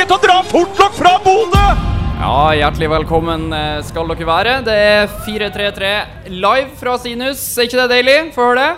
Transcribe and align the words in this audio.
ikke 0.00 0.14
til 0.14 0.16
å 0.16 0.24
dra 0.24 0.34
fort 0.48 0.78
nok 0.80 0.94
fra 0.96 1.10
Bodø! 1.20 1.64
Ja, 2.20 2.36
hjertelig 2.56 2.86
velkommen 2.88 3.50
eh, 3.52 3.80
skal 3.84 4.08
dere 4.08 4.28
være. 4.28 4.54
Det 4.64 4.76
er 4.76 5.10
433 5.26 5.90
live 6.32 6.70
fra 6.80 6.94
Sinus. 7.02 7.42
Er 7.58 7.68
ikke 7.68 7.82
det 7.82 7.88
deilig? 7.92 8.14
Få 8.32 8.46
høre 8.48 8.62
det. 8.62 8.70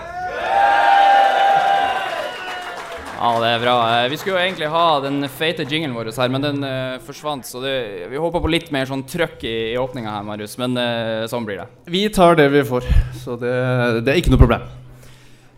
Ja, 3.20 3.30
det 3.38 3.52
er 3.52 3.62
bra. 3.62 3.76
Eh, 4.00 4.08
Vi 4.10 4.18
skulle 4.18 4.34
jo 4.34 4.42
egentlig 4.42 4.74
ha 4.74 4.84
den 5.04 5.22
feite 5.30 5.62
jinglen 5.62 5.94
vår 5.94 6.10
her, 6.10 6.34
men 6.34 6.42
den 6.42 6.60
uh, 6.66 6.98
forsvant. 7.06 7.46
Så 7.46 7.62
det, 7.62 7.76
vi 8.10 8.18
håper 8.18 8.42
på 8.42 8.50
litt 8.50 8.74
mer 8.74 8.90
sånn 8.90 9.06
trøkk 9.06 9.46
i, 9.46 9.56
i 9.76 9.78
åpninga 9.78 10.18
her, 10.18 10.26
Marius. 10.26 10.58
Men 10.58 10.74
uh, 10.74 11.30
sånn 11.30 11.46
blir 11.46 11.62
det. 11.62 11.70
Vi 11.86 12.08
tar 12.10 12.34
det 12.40 12.50
vi 12.50 12.66
får, 12.66 12.90
så 13.22 13.38
det, 13.38 13.58
det 14.02 14.10
er 14.10 14.24
ikke 14.24 14.34
noe 14.34 14.42
problem. 14.42 14.66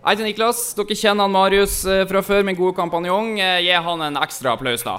Hei 0.05 0.19
til 0.21 0.27
Niklas. 0.29 0.59
Dere 0.77 0.95
kjenner 1.01 1.25
han 1.25 1.33
Marius 1.33 1.79
eh, 1.89 2.03
fra 2.05 2.21
før, 2.21 2.43
min 2.45 2.59
gode 2.59 2.75
kompanjong. 2.77 3.39
Eh, 3.41 3.63
Gi 3.65 3.71
han 3.87 4.03
en 4.05 4.19
ekstra 4.21 4.53
applaus, 4.53 4.83
da. 4.85 4.99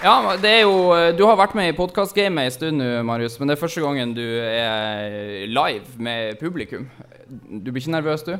Ja, 0.00 0.14
det 0.40 0.54
er 0.54 0.62
jo 0.62 0.78
eh, 0.96 1.10
Du 1.18 1.26
har 1.28 1.36
vært 1.36 1.52
med 1.58 1.68
i 1.68 1.76
podkastgamet 1.76 2.48
en 2.48 2.54
stund 2.54 2.80
nå, 2.80 2.88
Marius, 3.04 3.36
men 3.36 3.52
det 3.52 3.58
er 3.58 3.60
første 3.60 3.84
gangen 3.84 4.16
du 4.16 4.24
er 4.24 5.44
live 5.52 6.00
med 6.00 6.40
publikum. 6.40 6.88
Du 7.28 7.68
blir 7.68 7.82
ikke 7.82 7.92
nervøs, 7.98 8.24
du? 8.24 8.38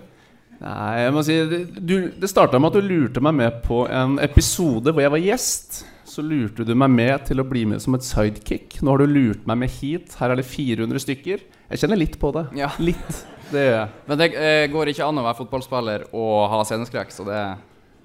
Nei, 0.65 0.95
jeg 1.03 1.13
må 1.13 1.29
si 1.29 1.37
Det, 1.53 1.61
du, 1.77 1.97
det 2.25 2.33
starta 2.33 2.57
med 2.57 2.73
at 2.73 2.81
du 2.81 2.89
lurte 2.89 3.21
meg 3.29 3.37
med 3.37 3.61
på 3.69 3.85
en 3.85 4.17
episode 4.25 4.97
hvor 4.97 5.05
jeg 5.05 5.13
var 5.19 5.27
gjest. 5.29 5.83
Så 6.09 6.25
lurte 6.25 6.65
du 6.65 6.73
meg 6.79 6.91
med 6.91 7.27
til 7.29 7.43
å 7.43 7.47
bli 7.47 7.67
med 7.69 7.83
som 7.85 7.97
et 7.99 8.07
sidekick. 8.07 8.79
Nå 8.83 8.95
har 8.95 9.05
du 9.05 9.11
lurt 9.11 9.45
meg 9.49 9.61
med 9.65 9.73
hit. 9.79 10.15
Her 10.19 10.33
er 10.33 10.41
det 10.41 10.47
400 10.49 11.05
stykker. 11.05 11.43
Jeg 11.69 11.83
kjenner 11.83 12.01
litt 12.01 12.17
på 12.21 12.33
det. 12.37 12.47
Ja. 12.57 12.73
Litt. 12.81 13.25
Det 13.53 13.65
gjør 13.65 13.75
jeg. 13.77 13.91
Men 14.09 14.21
det 14.21 14.29
eh, 14.37 14.67
går 14.73 14.93
ikke 14.93 15.09
an 15.09 15.21
å 15.21 15.25
være 15.29 15.39
fotballspiller 15.43 16.07
og 16.17 16.37
ha 16.53 16.63
sceneskrekk, 16.69 17.13
så 17.15 17.29
det 17.29 17.43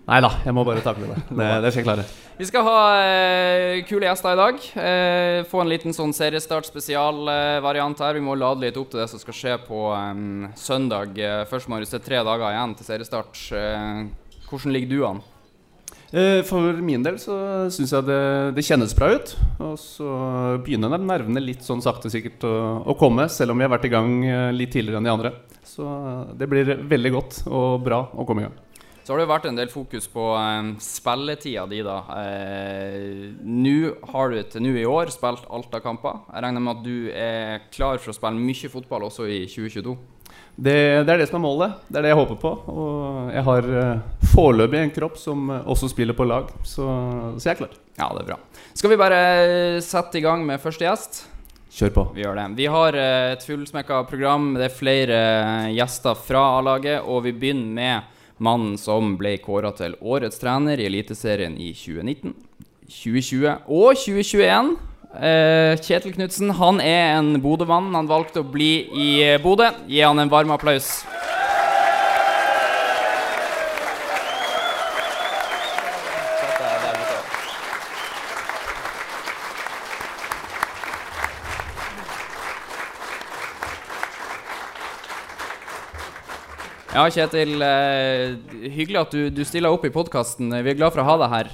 Nei 0.04 0.18
da, 0.20 0.34
jeg 0.44 0.52
må 0.52 0.66
bare 0.68 0.82
takle 0.84 1.08
det. 1.08 1.22
Det, 1.32 1.46
det 1.64 1.70
skal 1.72 1.80
jeg 1.80 1.88
klare. 1.88 2.04
Vi 2.36 2.48
skal 2.50 2.66
ha 2.68 2.80
eh, 3.06 3.84
kule 3.88 4.10
gjester 4.10 4.36
i 4.36 4.40
dag. 4.40 4.58
Eh, 4.84 5.38
få 5.48 5.62
en 5.64 5.72
liten 5.72 5.96
sånn 5.96 6.12
seriestart-spesialvariant 6.18 8.04
her. 8.04 8.18
Vi 8.20 8.24
må 8.26 8.36
lade 8.36 8.66
litt 8.66 8.80
opp 8.82 8.92
til 8.92 9.00
det 9.00 9.08
som 9.14 9.22
skal 9.22 9.38
skje 9.38 9.54
på 9.64 9.86
em, 9.96 10.50
søndag. 10.60 11.16
Eh, 11.16 11.46
først, 11.48 11.72
Marius, 11.72 11.94
det 11.96 12.02
er 12.02 12.08
tre 12.10 12.20
dager 12.28 12.50
igjen 12.50 12.76
til 12.76 12.90
seriestart. 12.90 13.46
Eh, 13.56 14.44
hvordan 14.50 14.76
ligger 14.76 14.92
du 14.92 15.06
an? 15.08 15.24
Eh, 16.14 16.44
For 16.46 16.78
min 16.86 17.02
del 17.02 17.16
så 17.18 17.36
syns 17.74 17.94
jeg 17.96 18.06
det, 18.06 18.20
det 18.54 18.66
kjennes 18.66 18.94
bra 18.94 19.10
ut. 19.16 19.32
Og 19.66 19.74
så 19.82 20.10
begynner 20.62 20.94
nervene 21.02 21.42
litt 21.42 21.66
sånn 21.66 21.82
sakte 21.82 22.12
sikkert 22.14 22.46
å, 22.46 22.54
å 22.86 22.98
komme, 23.00 23.26
selv 23.34 23.56
om 23.56 23.58
vi 23.58 23.66
har 23.66 23.74
vært 23.74 23.90
i 23.90 23.94
gang 23.94 24.20
eh, 24.28 24.52
litt 24.54 24.76
tidligere 24.76 25.02
enn 25.02 25.10
de 25.10 25.16
andre. 25.16 25.34
Så 25.66 25.88
det 26.38 26.50
blir 26.52 26.76
veldig 26.86 27.14
godt 27.16 27.42
og 27.50 27.82
bra 27.86 28.04
å 28.14 28.28
komme 28.30 28.44
i 28.44 28.48
gang. 28.48 28.62
Så 29.04 29.12
har 29.12 29.20
det 29.20 29.28
vært 29.28 29.50
en 29.50 29.58
del 29.58 29.68
fokus 29.68 30.06
på 30.08 30.30
um, 30.32 30.70
spilletida 30.80 31.66
di, 31.68 31.82
da. 31.84 31.98
Eh, 32.22 33.34
nå 33.44 33.74
har 34.14 34.32
du 34.32 34.38
til 34.48 34.64
nå 34.64 34.78
i 34.80 34.86
år 34.88 35.12
spilt 35.12 35.50
Alta-kamper. 35.52 36.22
Jeg 36.30 36.46
regner 36.46 36.64
med 36.64 36.78
at 36.78 36.86
du 36.86 37.10
er 37.12 37.66
klar 37.74 38.00
for 38.00 38.14
å 38.14 38.16
spille 38.16 38.40
mye 38.40 38.72
fotball 38.72 39.10
også 39.10 39.28
i 39.28 39.42
2022? 39.52 39.98
Det, 40.56 40.76
det 41.08 41.10
er 41.10 41.24
det 41.24 41.28
som 41.30 41.40
er 41.40 41.46
målet. 41.48 41.78
Det 41.90 41.98
er 41.98 42.06
det 42.06 42.12
jeg 42.14 42.20
håper 42.20 42.38
på. 42.42 42.52
Og 42.70 43.32
jeg 43.34 43.46
har 43.48 43.70
eh, 43.82 44.24
foreløpig 44.36 44.82
en 44.84 44.94
kropp 44.94 45.18
som 45.22 45.50
eh, 45.50 45.70
også 45.74 45.90
spiller 45.90 46.18
på 46.18 46.28
lag, 46.30 46.52
så, 46.62 46.88
så 47.38 47.50
jeg 47.50 47.56
er 47.56 47.62
klar. 47.64 47.78
Ja, 47.98 48.10
det 48.14 48.24
er 48.24 48.32
bra. 48.34 48.40
Skal 48.78 48.94
vi 48.94 49.00
bare 49.02 49.22
sette 49.86 50.22
i 50.22 50.26
gang 50.26 50.46
med 50.46 50.62
første 50.62 50.86
gjest? 50.86 51.24
Kjør 51.74 51.94
på. 51.96 52.04
Vi 52.14 52.22
gjør 52.22 52.38
det. 52.38 52.48
Vi 52.60 52.70
har 52.70 52.94
eh, 53.02 53.32
et 53.34 53.46
fullsmekka 53.48 54.04
program. 54.06 54.52
Det 54.60 54.68
er 54.68 54.78
flere 54.78 55.20
eh, 55.42 55.72
gjester 55.74 56.18
fra 56.22 56.44
A-laget, 56.60 57.02
og 57.02 57.24
vi 57.26 57.34
begynner 57.34 57.74
med 57.74 58.44
mannen 58.44 58.78
som 58.78 59.16
ble 59.18 59.40
kåra 59.42 59.72
til 59.74 59.96
årets 60.02 60.38
trener 60.42 60.78
i 60.78 60.86
Eliteserien 60.86 61.56
i 61.58 61.72
2019, 61.74 62.36
2020 62.86 63.56
og 63.74 63.98
2021. 63.98 64.76
Eh, 65.14 65.78
Kjetil 65.78 66.16
Knutsen 66.16 66.50
han 66.58 66.80
er 66.82 67.20
en 67.20 67.36
Bodø-mann. 67.42 67.92
Han 67.94 68.10
valgte 68.10 68.42
å 68.42 68.48
bli 68.50 68.88
i 68.98 69.10
eh, 69.22 69.42
Bodø. 69.42 69.70
Gi 69.86 70.02
han 70.02 70.18
en 70.18 70.32
varm 70.32 70.54
applaus. 70.56 71.04
Ja, 86.94 87.06
Kjetil. 87.10 87.62
Eh, 87.62 88.34
hyggelig 88.74 89.00
at 89.04 89.14
du, 89.14 89.30
du 89.30 89.46
stiller 89.46 89.70
opp 89.70 89.86
i 89.86 89.94
podkasten. 89.94 90.50
Vi 90.50 90.74
er 90.74 90.82
glad 90.82 90.98
for 90.98 91.06
å 91.06 91.08
ha 91.12 91.20
deg 91.22 91.38
her. 91.38 91.54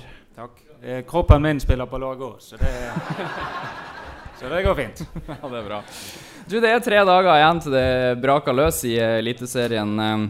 Eh, 0.83 1.01
kroppen 1.07 1.41
min 1.43 1.59
spiller 1.59 1.85
på 1.91 1.97
lag 1.99 2.21
òg, 2.23 2.37
så 2.39 2.57
det 2.59 2.69
Så 4.39 4.47
det 4.47 4.61
går 4.63 4.75
fint. 4.77 5.01
Ja, 5.27 5.35
det 5.51 5.57
er 5.59 5.65
bra. 5.65 5.79
Du, 6.47 6.53
det 6.63 6.69
er 6.71 6.79
tre 6.79 7.01
dager 7.03 7.33
igjen 7.33 7.57
til 7.65 7.73
det 7.75 7.87
braker 8.23 8.55
løs 8.55 8.77
i 8.87 8.93
eh, 8.95 9.17
Eliteserien. 9.19 9.91
Eh, 9.99 10.21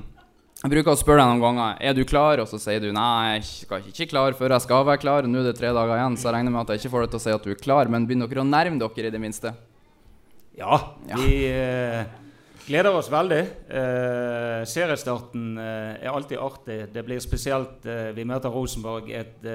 Jeg 0.63 0.71
bruker 0.73 0.91
å 0.91 0.97
spørre 0.99 1.21
deg 1.21 1.29
noen 1.37 1.43
ganger 1.45 1.77
Er 1.87 1.93
du 1.95 2.01
klar, 2.09 2.41
og 2.41 2.49
så 2.49 2.57
sier 2.59 2.81
du 2.83 2.89
nei, 2.91 3.35
jeg 3.37 3.45
skal 3.47 3.85
ikke 3.85 4.07
klar 4.11 4.33
før 4.35 4.55
jeg 4.57 4.65
skal 4.65 4.87
være 4.89 4.99
klar. 5.03 5.27
Nå 5.29 5.43
er 5.43 5.51
det 5.51 5.59
tre 5.59 5.69
dager 5.77 5.93
igjen, 5.99 6.17
så 6.17 6.27
jeg 6.31 6.35
regner 6.39 6.55
med 6.55 6.63
at 6.65 6.73
jeg 6.73 6.81
ikke 6.81 6.93
får 6.95 7.05
deg 7.05 7.13
til 7.13 7.19
å 7.21 7.23
si 7.27 7.35
at 7.37 7.45
du 7.45 7.53
er 7.53 7.61
klar. 7.61 7.91
Men 7.93 8.09
begynner 8.09 8.31
dere 8.33 8.41
å 8.41 8.49
nærme 8.49 8.81
dere 8.81 9.11
i 9.11 9.13
det 9.13 9.21
minste? 9.21 9.53
Ja, 10.57 10.81
vi 11.13 11.29
eh, 11.53 12.01
gleder 12.65 12.97
oss 12.97 13.07
veldig. 13.13 13.39
Eh, 13.69 14.57
seriestarten 14.67 15.45
eh, 15.61 16.01
er 16.01 16.09
alltid 16.11 16.41
artig. 16.41 16.79
Det 16.97 17.05
blir 17.07 17.21
spesielt 17.23 17.85
eh, 17.85 18.09
Vi 18.17 18.25
møter 18.27 18.51
Rosenborg, 18.51 19.13
et 19.13 19.47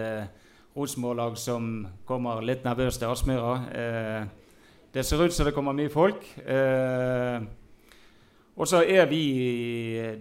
Rosenborg-lag 0.74 1.36
som 1.38 1.86
kommer 2.06 2.42
litt 2.42 2.64
nervøst 2.66 2.98
til 3.02 3.10
Aspmyra. 3.10 3.52
Eh, 3.70 4.24
det 4.94 5.04
ser 5.06 5.22
ut 5.22 5.34
som 5.34 5.46
det 5.46 5.54
kommer 5.54 5.74
mye 5.76 5.90
folk. 5.90 6.26
Eh, 6.42 7.44
og 8.54 8.68
så 8.70 8.82
er 8.82 9.06
vi 9.10 9.22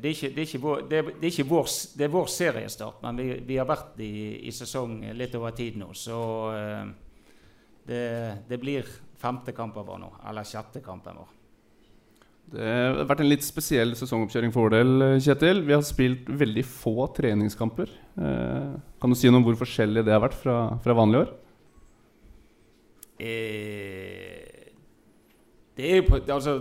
Det 0.02 0.10
er 0.10 0.60
vår, 0.62 0.88
er, 0.94 1.12
er 1.22 2.10
er 2.10 2.28
seriestart, 2.28 3.02
men 3.04 3.18
vi, 3.18 3.28
vi 3.46 3.58
har 3.58 3.70
vært 3.70 4.00
i, 4.02 4.48
i 4.48 4.52
sesong 4.52 5.02
litt 5.14 5.36
over 5.36 5.52
tid 5.52 5.78
nå, 5.78 5.92
så 5.94 6.18
eh, 6.58 6.86
det, 7.86 8.04
det 8.50 8.60
blir 8.60 8.90
femte 9.22 9.54
kampen 9.54 9.86
vår 9.86 10.02
nå, 10.02 10.12
eller 10.30 10.44
sjette 10.44 10.82
kampen 10.82 11.22
vår. 11.22 11.43
Det 12.54 12.66
har 12.68 13.08
vært 13.10 13.24
en 13.24 13.30
litt 13.32 13.46
spesiell 13.46 13.96
sesongoppkjøring 13.98 14.52
for 14.54 14.68
vår 14.68 14.76
del, 14.76 15.06
Kjetil. 15.24 15.64
Vi 15.66 15.74
har 15.74 15.86
spilt 15.86 16.28
veldig 16.28 16.66
få 16.68 17.08
treningskamper. 17.16 17.90
Eh, 18.20 18.76
kan 19.02 19.14
du 19.14 19.18
si 19.18 19.32
noe 19.32 19.42
om 19.42 19.48
hvor 19.48 19.58
forskjellig 19.64 20.04
det 20.06 20.14
har 20.14 20.22
vært 20.22 20.38
fra, 20.38 20.58
fra 20.84 20.98
vanlige 20.98 21.24
år? 21.24 21.32
Eh, 23.24 24.70
det 25.78 25.90
er 25.90 26.02
jo 26.02 26.20
altså, 26.34 26.56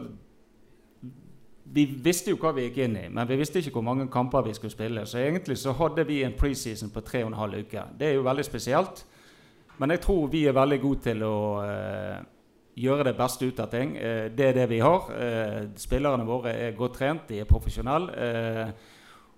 Vi 1.64 1.84
visste 2.04 2.32
jo 2.32 2.38
hva 2.40 2.52
vi 2.56 2.66
gikk 2.66 2.82
inn 2.84 2.96
i, 3.00 3.06
men 3.08 3.28
vi 3.28 3.38
visste 3.40 3.60
ikke 3.60 3.74
hvor 3.78 3.84
mange 3.86 4.08
kamper 4.12 4.44
vi 4.44 4.52
skulle 4.56 4.72
spille. 4.72 5.06
Så 5.08 5.20
egentlig 5.20 5.56
så 5.60 5.72
hadde 5.76 6.04
vi 6.08 6.22
en 6.22 6.36
preseason 6.36 6.92
på 6.92 7.00
tre 7.04 7.24
og 7.24 7.32
en 7.32 7.40
halv 7.40 7.64
uke. 7.64 7.84
Det 7.98 8.10
er 8.10 8.14
jo 8.18 8.26
veldig 8.26 8.44
spesielt. 8.44 9.04
Men 9.80 9.90
jeg 9.90 10.02
tror 10.04 10.28
vi 10.28 10.44
er 10.46 10.56
veldig 10.56 10.78
gode 10.82 11.00
til 11.04 11.24
å 11.24 11.36
eh, 11.64 12.18
gjøre 12.78 13.04
det 13.10 13.16
beste 13.18 13.46
ut 13.46 13.60
av 13.60 13.70
ting. 13.72 13.96
Eh, 13.96 14.30
det 14.32 14.48
er 14.48 14.52
det 14.60 14.68
vi 14.70 14.80
har. 14.80 15.10
Eh, 15.12 15.58
spillerne 15.76 16.26
våre 16.26 16.54
er 16.68 16.76
godt 16.76 16.98
trent, 17.00 17.28
de 17.28 17.40
er 17.42 17.48
profesjonelle. 17.48 18.12
Eh, 18.12 18.70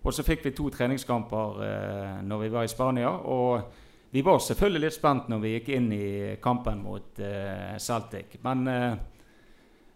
og 0.05 0.13
så 0.13 0.23
fikk 0.23 0.45
vi 0.45 0.53
to 0.53 0.69
treningskamper 0.71 1.65
eh, 1.65 2.21
når 2.29 2.45
vi 2.45 2.53
var 2.53 2.67
i 2.67 2.71
Spania. 2.71 3.09
Og 3.11 3.81
vi 4.15 4.23
var 4.23 4.39
selvfølgelig 4.39 4.85
litt 4.85 4.95
spent 4.95 5.33
når 5.33 5.41
vi 5.43 5.57
gikk 5.57 5.73
inn 5.75 5.89
i 5.97 6.37
kampen 6.43 6.85
mot 6.85 7.19
eh, 7.19 7.75
Celtic. 7.83 8.37
Men 8.45 8.69
eh, 8.71 8.93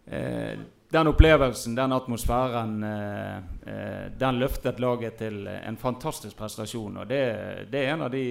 eh, 0.07 0.59
den 0.89 1.11
opplevelsen, 1.11 1.75
den 1.77 1.93
atmosfæren, 1.93 2.79
den 4.17 4.39
løftet 4.41 4.79
laget 4.81 5.19
til 5.21 5.43
en 5.45 5.77
fantastisk 5.77 6.33
prestasjon. 6.39 6.97
Og 7.03 7.11
det, 7.11 7.19
det 7.69 7.83
er 7.83 7.93
en 7.93 8.07
av 8.07 8.09
de, 8.15 8.23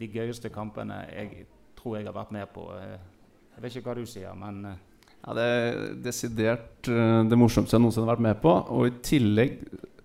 de 0.00 0.08
gøyeste 0.14 0.48
kampene 0.48 1.02
jeg 1.10 1.44
tror 1.76 1.98
jeg 1.98 2.08
har 2.08 2.16
vært 2.16 2.32
med 2.32 2.48
på. 2.54 2.64
Jeg 3.62 3.68
vet 3.68 3.76
ikke 3.78 3.92
hva 3.92 3.94
du 3.94 4.06
sier, 4.10 4.30
men 4.34 4.56
eh, 4.66 4.78
Ja, 5.22 5.34
Det 5.38 5.42
er 5.46 5.76
desidert 6.02 6.88
eh, 6.90 7.20
det 7.30 7.36
morsomste 7.38 7.76
jeg 7.76 7.82
noensinne 7.84 8.08
har 8.08 8.16
vært 8.16 8.24
med 8.26 8.40
på. 8.42 8.54
Og 8.74 8.88
i 8.88 8.94
tillegg 9.06 9.60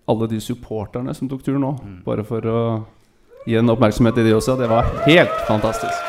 alle 0.05 0.27
de 0.29 0.37
supporterne 0.45 1.15
som 1.17 1.25
tok 1.31 1.41
turen 1.41 1.63
nå. 1.65 1.71
Bare 2.05 2.21
for 2.27 2.45
å 2.45 2.59
gi 3.49 3.57
en 3.57 3.73
oppmerksomhet 3.73 4.13
til 4.13 4.29
de 4.29 4.35
også. 4.37 4.53
Det 4.61 4.69
var 4.69 4.85
helt 5.07 5.33
fantastisk. 5.49 6.05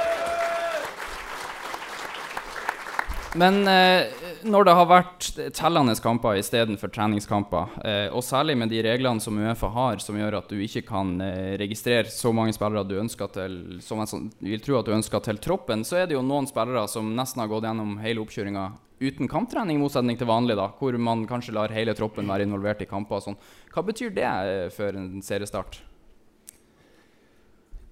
Men 3.41 3.63
eh, 3.65 4.13
når 4.47 4.67
det 4.69 4.75
har 4.79 4.87
vært 4.91 5.27
tellende 5.57 5.95
kamper 6.03 6.39
istedenfor 6.41 6.91
treningskamper, 6.95 7.77
eh, 7.85 8.09
og 8.15 8.23
særlig 8.27 8.57
med 8.61 8.71
de 8.73 8.83
reglene 8.85 9.23
som 9.23 9.39
Uefa 9.39 9.71
har, 9.75 10.03
som 10.05 10.19
gjør 10.19 10.39
at 10.41 10.51
du 10.53 10.59
ikke 10.63 10.85
kan 10.89 11.15
eh, 11.25 11.57
registrere 11.61 12.11
så 12.13 12.33
mange 12.37 12.55
spillere 12.57 12.87
du 12.87 12.97
ønsker 13.01 13.31
til 13.35 13.57
Som 13.85 14.03
jeg 14.03 14.11
sånn- 14.13 14.29
vil 14.41 14.61
tro 14.61 14.79
at 14.79 14.87
du 14.87 14.93
ønsker 14.95 15.23
til 15.25 15.39
troppen, 15.39 15.85
så 15.85 16.03
er 16.03 16.07
det 16.07 16.15
jo 16.19 16.23
noen 16.23 16.47
spillere 16.47 16.87
som 16.89 17.15
nesten 17.17 17.41
har 17.43 17.49
gått 17.49 17.65
gjennom 17.69 17.99
hele 18.03 18.23
oppkjøringa 18.23 18.67
uten 19.01 19.29
kamptrening, 19.31 19.79
i 19.79 19.83
motsetning 19.83 20.19
til 20.19 20.27
vanlig, 20.27 20.57
da, 20.59 20.69
hvor 20.79 20.97
man 20.99 21.27
kanskje 21.31 21.55
lar 21.55 21.71
hele 21.71 21.95
troppen 21.95 22.27
være 22.27 22.43
involvert 22.49 22.83
i 22.83 22.89
kamper 22.91 23.21
og 23.21 23.23
sånn. 23.29 23.39
Hva 23.71 23.85
betyr 23.87 24.11
det 24.15 24.27
eh, 24.27 24.69
før 24.75 24.99
en 24.99 25.23
seriestart? 25.23 25.81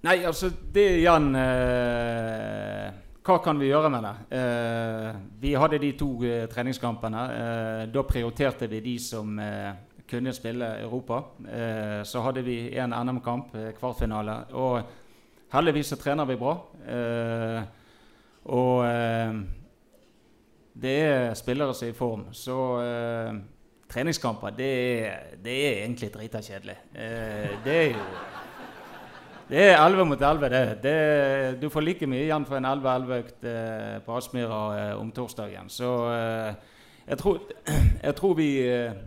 Nei, 0.05 0.19
altså 0.27 0.51
det 0.73 0.87
igjen 0.99 1.31
eh, 1.35 2.91
Hva 3.27 3.41
kan 3.43 3.57
vi 3.59 3.67
gjøre 3.67 3.89
med 3.91 4.05
det? 4.05 4.37
Eh, 4.39 5.15
vi 5.41 5.49
hadde 5.59 5.81
de 5.83 5.89
to 5.99 6.05
eh, 6.23 6.45
treningskampene. 6.47 7.23
Eh, 7.35 7.81
da 7.91 8.03
prioriterte 8.07 8.69
vi 8.71 8.79
de 8.85 8.93
som 9.03 9.33
eh, 9.43 9.73
kunne 10.07 10.31
spille 10.31 10.69
Europa. 10.79 11.17
Eh, 11.43 12.05
så 12.07 12.21
hadde 12.23 12.45
vi 12.47 12.55
en 12.79 12.95
NM-kamp, 12.95 13.51
eh, 13.59 13.73
kvartfinale. 13.75 14.37
Og 14.55 14.79
heldigvis 15.51 15.91
så 15.91 15.99
trener 15.99 16.29
vi 16.29 16.39
bra. 16.39 16.55
Og 18.47 18.87
det 20.87 20.97
er 21.03 21.35
spillere 21.35 21.75
som 21.75 21.87
er 21.87 21.91
i 21.91 21.99
form. 21.99 22.25
Så 22.31 22.57
treningskamper, 23.91 24.55
det 24.55 24.73
er, 25.03 25.35
det 25.43 25.61
er 25.65 25.83
egentlig 25.83 26.13
drita 26.13 26.39
kjedelig. 26.39 26.77
Det 26.93 27.75
er 27.75 27.89
jo 27.91 28.07
det 29.47 29.61
er 29.63 29.77
11 29.79 30.05
mot 30.05 30.21
11, 30.21 30.49
det. 30.51 30.63
det. 30.83 31.61
Du 31.61 31.69
får 31.71 31.85
like 31.85 32.07
mye 32.09 32.25
igjen 32.25 32.45
for 32.47 32.59
en 32.59 32.67
11-11-økt 32.67 33.45
eh, 33.47 33.93
på 34.03 34.15
Aspmyra 34.17 34.61
eh, 34.75 34.95
om 34.99 35.11
torsdagen. 35.15 35.69
Så 35.71 35.91
eh, 36.11 36.49
jeg, 37.07 37.19
tror, 37.21 37.39
jeg 38.07 38.15
tror 38.17 38.33
vi 38.35 38.47
eh, 38.67 38.97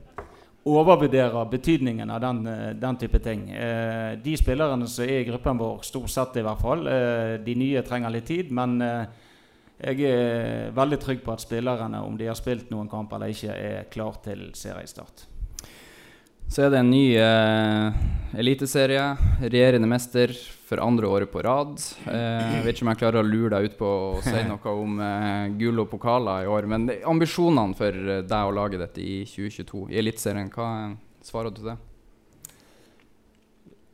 overvurderer 0.65 1.51
betydningen 1.53 2.11
av 2.11 2.23
den, 2.25 2.41
eh, 2.49 2.71
den 2.73 3.01
type 3.03 3.21
ting. 3.21 3.51
Eh, 3.53 4.17
de 4.25 4.37
spillerne 4.41 4.89
som 4.89 5.05
er 5.05 5.19
i 5.19 5.27
gruppen 5.29 5.61
vår, 5.61 5.83
stort 5.85 6.15
sett 6.15 6.41
i 6.41 6.47
hvert 6.47 6.65
fall, 6.65 6.89
de 7.45 7.57
nye 7.61 7.85
trenger 7.85 8.17
litt 8.17 8.31
tid. 8.33 8.55
Men 8.57 8.79
jeg 8.81 10.09
er 10.09 10.73
veldig 10.77 11.01
trygg 11.05 11.21
på 11.25 11.37
at 11.37 11.45
spillerne, 11.45 12.01
om 12.01 12.17
de 12.17 12.33
har 12.33 12.39
spilt 12.39 12.73
noen 12.73 12.89
kamp 12.89 13.13
eller 13.13 13.37
ikke, 13.37 13.53
er 13.53 13.93
klar 13.93 14.17
til 14.25 14.49
seriestart. 14.57 15.30
Så 16.51 16.65
er 16.67 16.73
det 16.73 16.81
en 16.83 16.89
ny 16.91 17.13
eh, 17.15 17.99
eliteserie. 18.43 19.05
Regjerende 19.39 19.87
mester 19.87 20.33
for 20.67 20.83
andre 20.83 21.07
året 21.07 21.31
på 21.31 21.45
rad. 21.47 21.77
Eh, 22.11 22.57
jeg 22.57 22.65
vet 22.65 22.75
ikke 22.75 22.87
om 22.89 22.91
jeg 22.91 23.01
klarer 23.05 23.21
å 23.21 23.29
lure 23.29 23.53
deg 23.55 23.69
ut 23.71 23.77
på 23.79 23.91
å 23.91 24.25
si 24.25 24.43
noe 24.49 24.73
om 24.73 24.99
eh, 25.07 25.45
gull 25.61 25.85
og 25.85 25.93
pokaler 25.93 26.43
i 26.43 26.51
år. 26.51 26.67
Men 26.75 26.91
ambisjonene 27.07 27.79
for 27.79 27.95
eh, 27.95 28.25
deg 28.27 28.51
og 28.51 28.59
laget 28.59 28.83
ditt 28.83 28.99
i 28.99 29.15
2022 29.31 29.85
i 29.95 30.03
Eliteserien, 30.03 30.51
hva 30.51 30.67
svarer 31.23 31.55
du 31.55 31.63
til 31.63 31.71
det? 31.71 31.79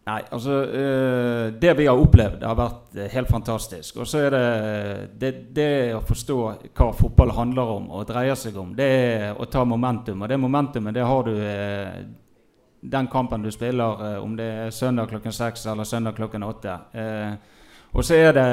Nei, 0.07 0.21
altså 0.31 0.61
øh, 0.65 1.47
Det 1.61 1.73
vi 1.77 1.89
har 1.91 1.99
opplevd, 1.99 2.45
har 2.47 2.57
vært 2.57 2.97
eh, 2.97 3.13
helt 3.19 3.37
fantastisk. 3.37 4.01
Og 4.01 4.09
så 4.09 4.31
er 4.31 4.33
det, 4.33 4.45
det 5.21 5.39
det 5.61 5.73
å 5.93 6.05
forstå 6.09 6.43
hva 6.73 6.93
fotball 6.97 7.37
handler 7.37 7.79
om 7.81 7.91
og 7.93 8.09
dreier 8.09 8.39
seg 8.39 8.57
om, 8.57 8.73
det 8.79 8.93
er 8.97 9.33
å 9.37 9.45
ta 9.45 9.69
momentum. 9.69 10.23
Og 10.25 10.33
det 10.33 10.41
momentumet 10.41 10.97
det 10.97 11.05
har 11.05 11.27
du 11.29 11.35
den 12.91 13.07
kampen 13.07 13.43
du 13.43 13.51
spiller, 13.51 14.15
eh, 14.15 14.23
om 14.23 14.37
det 14.37 14.45
er 14.45 14.71
søndag 14.71 15.11
klokken 15.11 15.33
seks 15.33 15.67
eller 15.67 15.85
søndag 15.85 16.17
klokken 16.17 16.43
åtte. 16.43 16.79
Eh, 16.93 17.33
og 17.93 18.05
så 18.05 18.15
er 18.15 18.37
det 18.37 18.51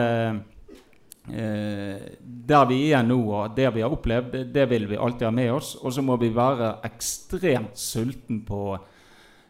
eh, 1.34 2.08
der 2.24 2.66
vi 2.70 2.80
er 2.94 3.04
nå 3.06 3.20
og 3.22 3.56
det 3.56 3.70
vi 3.76 3.84
har 3.84 3.94
opplevd, 3.94 4.40
det, 4.54 4.66
vil 4.70 4.88
vi 4.90 4.98
alltid 4.98 5.28
ha 5.28 5.32
med 5.32 5.52
oss. 5.54 5.76
Og 5.76 5.94
så 5.94 6.02
må 6.02 6.18
vi 6.18 6.32
være 6.34 6.78
ekstremt 6.84 7.78
sulten 7.78 8.42
på 8.48 8.78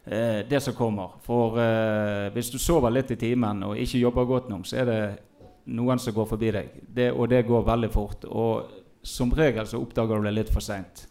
det 0.04 0.58
som 0.60 0.74
kommer. 0.76 1.14
For 1.24 1.56
hvis 2.34 2.50
du 2.52 2.58
sover 2.60 2.92
litt 2.92 3.14
i 3.14 3.16
timen 3.16 3.62
og 3.64 3.78
ikke 3.80 4.02
jobber 4.02 4.26
godt 4.28 4.50
nok, 4.52 4.66
så 4.68 4.82
er 4.82 4.90
det 4.90 4.98
noen 5.72 5.98
som 5.98 6.12
går 6.12 6.26
forbi 6.28 6.50
deg. 6.52 6.74
Det, 6.84 7.06
og 7.12 7.30
det 7.32 7.46
går 7.48 7.64
veldig 7.64 7.88
fort. 7.88 8.26
Og 8.28 8.74
som 9.00 9.32
regel 9.32 9.64
så 9.64 9.80
oppdager 9.80 10.20
du 10.20 10.28
det 10.28 10.34
litt 10.36 10.52
for 10.52 10.60
seint. 10.60 11.06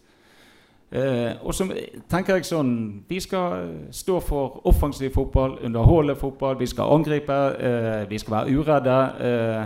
Eh, 0.94 1.32
og 1.42 1.54
så 1.54 1.66
tenker 2.06 2.36
jeg 2.36 2.46
sånn 2.46 2.68
Vi 3.08 3.16
skal 3.18 3.64
stå 3.90 4.20
for 4.22 4.60
offensiv 4.70 5.10
fotball, 5.16 5.56
underholde 5.66 6.14
fotball, 6.14 6.54
vi 6.60 6.68
skal 6.70 6.92
angripe, 6.94 7.38
eh, 7.58 8.04
vi 8.10 8.20
skal 8.22 8.36
være 8.36 8.54
uredde. 8.54 8.98
Eh, 9.28 9.64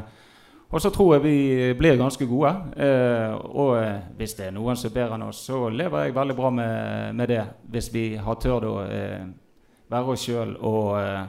og 0.69 0.81
så 0.85 0.91
tror 0.93 1.15
jeg 1.15 1.23
vi 1.25 1.75
blir 1.79 1.97
ganske 1.97 2.27
gode. 2.29 2.53
Eh, 2.77 3.35
og 3.35 3.77
eh, 3.79 4.01
hvis 4.17 4.35
det 4.37 4.47
er 4.47 4.57
noen 4.57 4.77
som 4.77 4.91
er 4.91 4.97
bedre 4.99 5.17
enn 5.17 5.29
oss, 5.29 5.45
så 5.49 5.69
lever 5.73 6.05
jeg 6.05 6.17
veldig 6.17 6.37
bra 6.37 6.51
med, 6.51 7.15
med 7.17 7.29
det. 7.29 7.45
Hvis 7.73 7.89
vi 7.93 8.05
har 8.17 8.41
tørt 8.41 8.69
å 8.69 8.75
eh, 8.85 9.25
være 9.89 10.13
oss 10.13 10.27
sjøl 10.29 10.57
og 10.61 10.99
eh, 11.01 11.23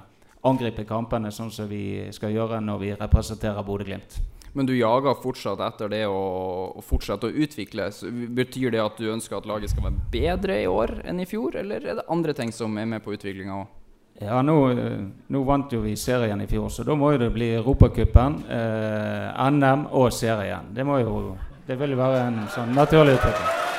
angripe 0.48 0.84
kampene 0.88 1.32
sånn 1.32 1.52
som 1.52 1.68
vi 1.72 2.10
skal 2.16 2.36
gjøre 2.36 2.60
når 2.64 2.84
vi 2.84 2.92
representerer 3.00 3.64
Bodø-Glimt. 3.68 4.20
Men 4.54 4.66
du 4.66 4.74
jager 4.76 5.18
fortsatt 5.22 5.62
etter 5.62 5.92
det 5.92 6.06
å, 6.10 6.82
fortsette 6.86 7.30
å 7.30 7.34
utvikle. 7.46 7.90
Så 7.94 8.10
betyr 8.10 8.74
det 8.74 8.82
at 8.84 8.98
du 8.98 9.12
ønsker 9.14 9.38
at 9.38 9.50
laget 9.50 9.74
skal 9.74 9.90
være 9.90 10.08
bedre 10.14 10.62
i 10.64 10.70
år 10.70 11.00
enn 11.10 11.22
i 11.22 11.28
fjor, 11.30 11.60
eller 11.62 11.86
er 11.86 12.00
det 12.02 12.08
andre 12.10 12.34
ting 12.38 12.54
som 12.56 12.78
er 12.82 12.90
med 12.90 13.04
på 13.06 13.14
utviklinga 13.18 13.60
òg? 13.62 13.76
Ja, 14.20 14.42
nå, 14.44 14.56
eh, 14.74 15.04
nå 15.32 15.44
vant 15.48 15.72
jo 15.72 15.80
vi 15.86 15.94
serien 15.96 16.42
i 16.44 16.48
fjor, 16.50 16.68
så 16.74 16.84
da 16.84 16.96
må 16.98 17.14
jo 17.14 17.22
det 17.22 17.30
bli 17.32 17.54
Europacupen, 17.56 18.42
eh, 18.52 19.46
NM 19.48 19.86
og 19.96 20.12
serien. 20.12 20.74
Det 20.76 20.86
må 20.86 21.00
jo 21.00 21.38
Det 21.70 21.78
vil 21.78 21.92
jo 21.92 21.98
være 21.98 22.22
en 22.26 22.38
sånn 22.50 22.72
naturlig 22.74 23.14
utvikling. 23.20 23.70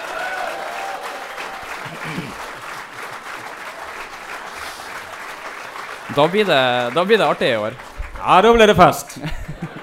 Da 6.15 6.29
blir 6.29 6.45
det, 6.45 6.95
da 6.95 7.05
blir 7.05 7.19
det 7.19 7.27
artig 7.27 7.51
i 7.51 7.57
år. 7.59 7.75
Ja, 8.21 8.41
da 8.43 8.53
blir 8.55 8.67
det 8.71 8.77
fest. 8.79 9.19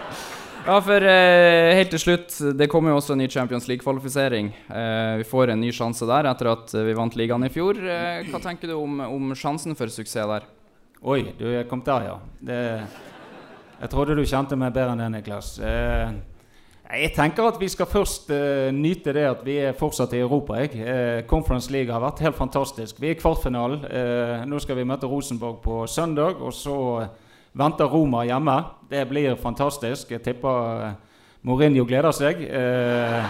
Ja, 0.68 0.82
for 0.84 1.00
eh, 1.00 1.78
helt 1.78 1.94
til 1.94 2.02
slutt, 2.02 2.34
det 2.60 2.66
kommer 2.68 2.92
jo 2.92 2.98
også 3.00 3.16
en 3.16 3.22
ny 3.24 3.30
Champions 3.32 3.70
League-kvalifisering. 3.70 4.50
Eh, 4.68 5.12
vi 5.22 5.28
får 5.30 5.54
en 5.54 5.62
ny 5.64 5.70
sjanse 5.72 6.04
der 6.10 6.28
etter 6.28 6.50
at 6.52 6.74
vi 6.84 6.96
vant 6.98 7.16
ligaen 7.16 7.48
i 7.48 7.52
fjor. 7.54 7.78
Eh, 7.80 8.28
hva 8.28 8.42
tenker 8.44 8.68
du 8.68 8.74
om, 8.76 8.98
om 9.06 9.30
sjansen 9.32 9.78
for 9.80 9.88
suksess 9.88 10.28
der? 10.28 10.50
Oi, 11.08 11.22
du 11.40 11.46
kommet 11.70 11.88
der, 11.88 12.10
ja. 12.10 12.18
Det, 12.50 12.58
jeg 13.78 13.92
trodde 13.94 14.18
du 14.18 14.26
kjente 14.28 14.58
meg 14.60 14.74
bedre 14.76 14.98
enn 14.98 15.06
det, 15.06 15.08
Niklas. 15.14 15.54
Eh, 15.64 16.12
jeg 17.00 17.14
tenker 17.16 17.48
at 17.48 17.62
vi 17.62 17.70
skal 17.72 17.88
først 17.88 18.34
eh, 18.36 18.68
nyte 18.76 19.14
det 19.16 19.24
at 19.30 19.46
vi 19.48 19.56
er 19.70 19.78
fortsatt 19.78 20.18
i 20.18 20.24
Europa. 20.26 20.58
Jeg. 20.66 20.74
Eh, 20.82 21.22
Conference 21.32 21.72
League 21.72 21.96
har 21.96 22.04
vært 22.04 22.26
helt 22.26 22.36
fantastisk. 22.36 23.00
Vi 23.00 23.14
er 23.14 23.16
i 23.16 23.22
kvartfinalen. 23.22 23.88
Nå 24.52 24.60
skal 24.60 24.82
vi 24.82 24.88
møte 24.92 25.08
Rosenborg 25.08 25.62
på 25.64 25.80
søndag. 25.88 26.44
Og 26.44 26.52
så 26.52 26.76
venter 27.58 27.86
Roma 27.86 28.26
hjemme. 28.26 28.64
Det 28.90 29.06
blir 29.10 29.36
fantastisk. 29.36 30.12
Jeg 30.12 30.24
tipper 30.24 30.86
eh, 30.86 30.92
Mourinho 31.42 31.86
gleder 31.86 32.12
seg. 32.16 32.42
Eh, 32.46 33.24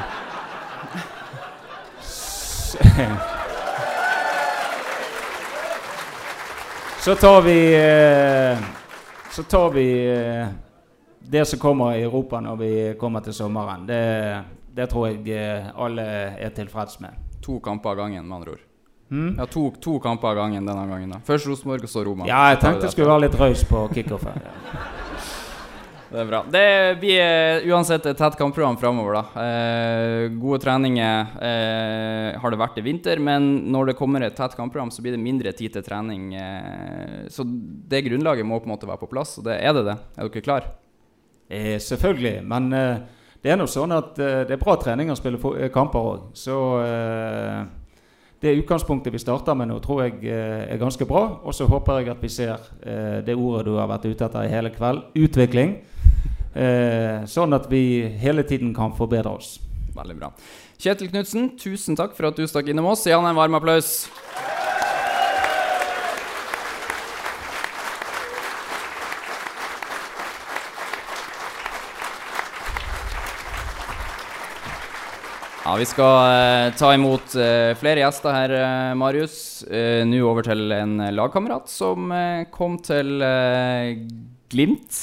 Så 7.07 7.15
tar 7.15 7.41
vi 7.41 7.75
eh, 7.75 8.57
Så 9.31 9.43
tar 9.43 9.69
vi 9.71 9.87
det 11.19 11.45
som 11.45 11.59
kommer 11.59 11.95
i 11.95 12.03
Europa 12.03 12.39
når 12.43 12.55
vi 12.55 12.93
kommer 12.99 13.19
til 13.23 13.33
sommeren. 13.33 13.87
Det, 13.87 14.43
det 14.75 14.89
tror 14.91 15.07
jeg 15.07 15.71
alle 15.75 16.01
er 16.35 16.49
tilfreds 16.55 16.99
med. 16.99 17.09
To 17.43 17.59
kamper 17.63 17.89
av 17.89 17.95
gangen, 18.03 18.27
med 18.27 18.35
andre 18.37 18.51
ord. 18.51 18.66
Hmm? 19.09 19.37
Ja, 19.39 19.45
to, 19.47 19.69
to 19.79 19.97
kamper 20.03 20.33
av 20.33 20.41
gangen 20.41 20.65
denne 20.67 20.83
gangen. 20.89 21.13
da 21.15 21.21
Først 21.23 21.47
Rosenborg, 21.47 21.85
og 21.87 21.91
så 21.91 22.03
Roma. 22.03 22.27
Ja, 22.27 22.49
jeg 22.51 22.59
tenkte 22.63 22.89
jeg 22.89 22.95
skulle 22.97 23.13
være 23.13 23.27
litt 23.27 23.39
raus 23.39 23.63
på 23.69 23.87
kickoffen. 23.95 24.41
Det 26.07 26.21
er 26.21 26.27
bra. 26.29 26.39
Det 26.47 26.99
blir 27.01 27.65
uansett 27.67 28.05
et 28.07 28.15
tett 28.15 28.37
kampprogram 28.39 28.77
framover. 28.79 29.17
da. 29.17 29.41
Eh, 29.43 30.29
gode 30.39 30.61
treninger 30.63 31.33
eh, 31.43 32.37
har 32.39 32.53
det 32.53 32.59
vært 32.61 32.77
i 32.79 32.83
vinter, 32.85 33.19
men 33.19 33.49
når 33.73 33.89
det 33.91 33.97
kommer 33.99 34.23
et 34.23 34.35
tett 34.37 34.55
kampprogram, 34.55 34.87
så 34.87 35.03
blir 35.03 35.17
det 35.17 35.19
mindre 35.19 35.51
tid 35.51 35.75
til 35.75 35.83
trening. 35.83 36.29
Eh, 36.31 37.27
så 37.27 37.43
det 37.43 38.05
grunnlaget 38.07 38.47
må 38.47 38.61
på 38.61 38.69
en 38.69 38.75
måte 38.77 38.87
være 38.87 39.03
på 39.03 39.11
plass. 39.11 39.35
Og 39.41 39.49
det 39.49 39.57
er 39.59 39.75
det 39.75 39.83
det. 39.89 39.97
Er 40.15 40.31
dere 40.31 40.45
klar? 40.47 40.69
Eh, 41.51 41.75
selvfølgelig, 41.83 42.37
men 42.55 42.71
eh, 42.71 43.03
det 43.43 43.51
er 43.51 43.59
nå 43.59 43.67
sånn 43.71 43.91
at 43.95 44.15
eh, 44.23 44.45
det 44.47 44.55
er 44.55 44.63
bra 44.63 44.77
trening 44.79 45.11
å 45.11 45.19
spille 45.19 45.67
kamper 45.75 46.07
òg. 46.13 46.23
Så 46.39 46.55
eh, 46.87 47.59
det 48.41 48.53
utgangspunktet 48.59 49.13
vi 49.13 49.21
starter 49.21 49.55
med 49.57 49.71
nå, 49.71 49.79
tror 49.81 50.03
jeg 50.05 50.19
eh, 50.29 50.67
er 50.69 50.81
ganske 50.81 51.05
bra. 51.09 51.23
Og 51.43 51.55
så 51.57 51.65
håper 51.69 52.01
jeg 52.01 52.11
at 52.13 52.21
vi 52.21 52.29
ser 52.29 52.55
eh, 52.83 53.19
det 53.25 53.35
ordet 53.35 53.65
du 53.65 53.77
har 53.79 53.89
vært 53.89 54.05
ute 54.05 54.27
etter 54.27 54.45
i 54.45 54.53
hele 54.53 54.73
kveld 54.75 55.05
utvikling. 55.17 55.77
Eh, 56.57 57.21
sånn 57.29 57.53
at 57.53 57.67
vi 57.69 58.07
hele 58.17 58.41
tiden 58.47 58.71
kan 58.73 58.95
forbedre 58.97 59.29
oss. 59.37 59.59
Veldig 59.93 60.15
bra. 60.17 60.31
Kjetil 60.81 61.11
Knutsen, 61.11 61.51
tusen 61.61 61.93
takk 61.99 62.15
for 62.17 62.31
at 62.31 62.39
du 62.39 62.49
stakk 62.49 62.71
innom 62.73 62.87
oss. 62.89 63.05
Gi 63.05 63.13
han 63.13 63.29
en 63.29 63.37
varm 63.37 63.59
applaus. 63.59 64.07
Ja, 75.67 75.73
Vi 75.75 75.85
skal 75.85 76.29
eh, 76.31 76.73
ta 76.79 76.93
imot 76.95 77.33
eh, 77.35 77.73
flere 77.75 77.99
gjester 77.99 78.31
her, 78.31 78.51
eh, 78.55 78.93
Marius. 78.95 79.65
Nå 80.07 80.21
over 80.23 80.47
til 80.47 80.71
en 80.71 80.95
lagkamerat 81.11 81.67
som 81.67 82.07
kom 82.55 82.77
til 82.79 83.19
Glimt 84.47 85.01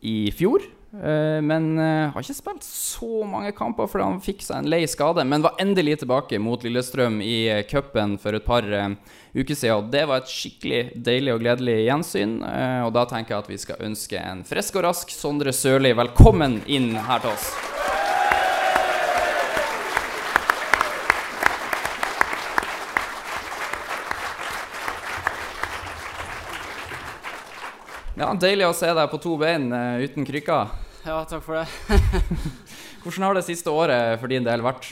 i 0.00 0.32
fjor. 0.32 0.64
Men 0.88 1.76
har 1.76 2.24
ikke 2.24 2.38
spilt 2.38 2.64
så 2.64 3.20
mange 3.28 3.52
kamper 3.52 3.90
fordi 3.90 4.06
han 4.06 4.24
fikk 4.24 4.40
seg 4.46 4.62
en 4.62 4.72
lei 4.72 4.80
skade. 4.88 5.28
Men 5.28 5.44
var 5.44 5.60
endelig 5.60 5.98
tilbake 6.00 6.40
mot 6.40 6.64
Lillestrøm 6.64 7.20
i 7.20 7.60
cupen 7.68 8.16
for 8.22 8.38
et 8.38 8.48
par 8.48 8.64
uker 8.64 9.52
siden. 9.52 9.76
Og 9.76 9.92
det 9.92 10.06
var 10.08 10.24
et 10.24 10.32
skikkelig 10.32 10.82
deilig 10.96 11.36
og 11.36 11.44
gledelig 11.44 11.82
gjensyn. 11.84 12.38
Og 12.88 12.94
da 12.96 13.04
tenker 13.12 13.36
jeg 13.36 13.44
at 13.44 13.52
vi 13.52 13.64
skal 13.68 13.88
ønske 13.92 14.24
en 14.24 14.46
frisk 14.48 14.80
og 14.80 14.88
rask 14.88 15.12
Sondre 15.12 15.52
Sørli 15.52 15.92
velkommen 16.00 16.62
inn 16.64 16.94
her 16.96 17.20
til 17.26 17.36
oss. 17.36 17.67
Ja, 28.18 28.32
Deilig 28.34 28.66
å 28.66 28.74
se 28.74 28.88
deg 28.90 29.10
på 29.12 29.20
to 29.22 29.36
bein 29.38 29.68
uh, 29.70 30.00
uten 30.02 30.26
krykker. 30.26 30.72
Ja, 31.06 31.20
takk 31.30 31.44
for 31.46 31.60
det. 31.60 31.98
Hvordan 33.04 33.28
har 33.28 33.38
det 33.38 33.44
siste 33.46 33.70
året 33.70 34.18
for 34.18 34.26
din 34.32 34.42
del 34.42 34.64
vært? 34.66 34.88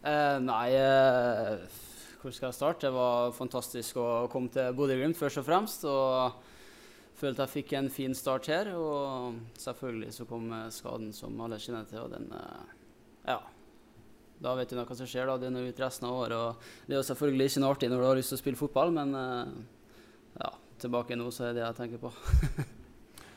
Eh, 0.00 0.38
nei, 0.40 0.70
eh, 0.72 1.58
hvor 2.22 2.32
skal 2.32 2.48
jeg 2.48 2.56
starte? 2.56 2.86
Det 2.86 2.94
var 2.96 3.34
fantastisk 3.36 4.00
å 4.00 4.06
komme 4.32 4.48
til 4.52 4.72
Bodø-Glimt 4.76 5.16
først 5.20 5.42
og 5.42 5.46
fremst. 5.46 5.84
Og 5.84 6.40
følte 7.20 7.44
jeg 7.44 7.52
fikk 7.52 7.76
en 7.76 7.90
fin 7.92 8.16
start 8.16 8.48
her. 8.48 8.72
Og 8.80 9.36
selvfølgelig 9.60 10.16
så 10.16 10.26
kom 10.28 10.48
eh, 10.56 10.70
skaden 10.72 11.12
som 11.16 11.36
alle 11.44 11.60
kjenner 11.60 11.84
til, 11.90 12.06
og 12.06 12.16
den 12.16 12.30
eh, 12.32 12.64
Ja. 13.34 13.38
Da 14.44 14.56
vet 14.58 14.72
du 14.72 14.80
hva 14.80 14.96
som 14.96 15.08
skjer. 15.08 15.28
da, 15.28 15.36
Det 15.40 15.46
er 15.48 15.54
noe 15.54 15.68
ut 15.68 15.84
resten 15.84 16.08
av 16.08 16.16
året. 16.24 16.36
Og 16.36 16.88
det 16.88 16.96
er 16.96 17.02
jo 17.02 17.06
selvfølgelig 17.12 17.52
ikke 17.52 17.62
noe 17.62 17.76
artig 17.76 17.92
når 17.92 18.00
du 18.00 18.08
har 18.08 18.18
lyst 18.18 18.32
til 18.32 18.40
å 18.40 18.42
spille 18.42 18.60
fotball, 18.64 18.92
men 18.96 19.14
eh, 19.20 19.54
tilbake 20.84 21.18
nå 21.18 21.30
så 21.34 21.48
er 21.48 21.52
det 21.52 21.62
det 21.62 21.68
jeg 21.68 21.80
tenker 21.82 22.06
på. 22.06 22.14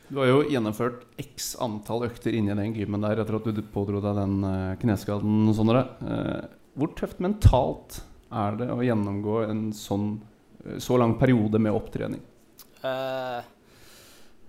Du 0.08 0.22
har 0.22 0.30
jo 0.30 0.44
gjennomført 0.48 1.01
x 1.20 1.50
antall 1.60 2.06
økter 2.06 2.36
inni 2.38 2.54
den 2.56 2.72
gymmen 2.77 3.04
der 3.04 3.20
etter 3.20 3.36
at 3.42 3.48
du 3.51 3.60
pådro 3.74 4.00
deg 4.00 4.16
den 4.16 4.38
eh, 4.48 4.77
kneskaden. 4.80 5.50
Sondre. 5.56 5.82
Eh, 6.00 6.46
hvor 6.80 6.94
tøft 6.96 7.20
mentalt 7.24 8.00
er 8.32 8.56
det 8.56 8.70
å 8.72 8.80
gjennomgå 8.86 9.42
en 9.50 9.66
sånn 9.75 10.13
eh, 10.63 10.77
så 10.80 10.96
lang 11.01 11.18
periode 11.20 11.60
med 11.60 11.75
opptrening? 11.75 12.24
Uh, 12.80 13.44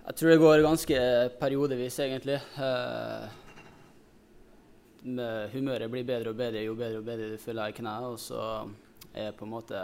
jeg 0.05 0.19
tror 0.21 0.31
det 0.31 0.39
går 0.45 0.63
ganske 0.63 1.03
periodevis, 1.41 1.99
egentlig. 2.07 2.39
Uh, 2.55 3.27
med 5.11 5.51
humøret 5.57 5.91
blir 5.91 6.07
bedre 6.07 6.31
og 6.31 6.39
bedre 6.39 6.63
jo 6.63 6.79
bedre 6.79 7.03
og 7.03 7.09
bedre 7.09 7.33
du 7.33 7.43
føler 7.43 7.65
deg 7.65 7.75
i 7.75 7.81
kneet. 7.81 8.07
Og 8.13 8.23
så 8.23 8.45
er 9.11 9.35
på 9.35 9.49
en 9.49 9.55
måte 9.57 9.83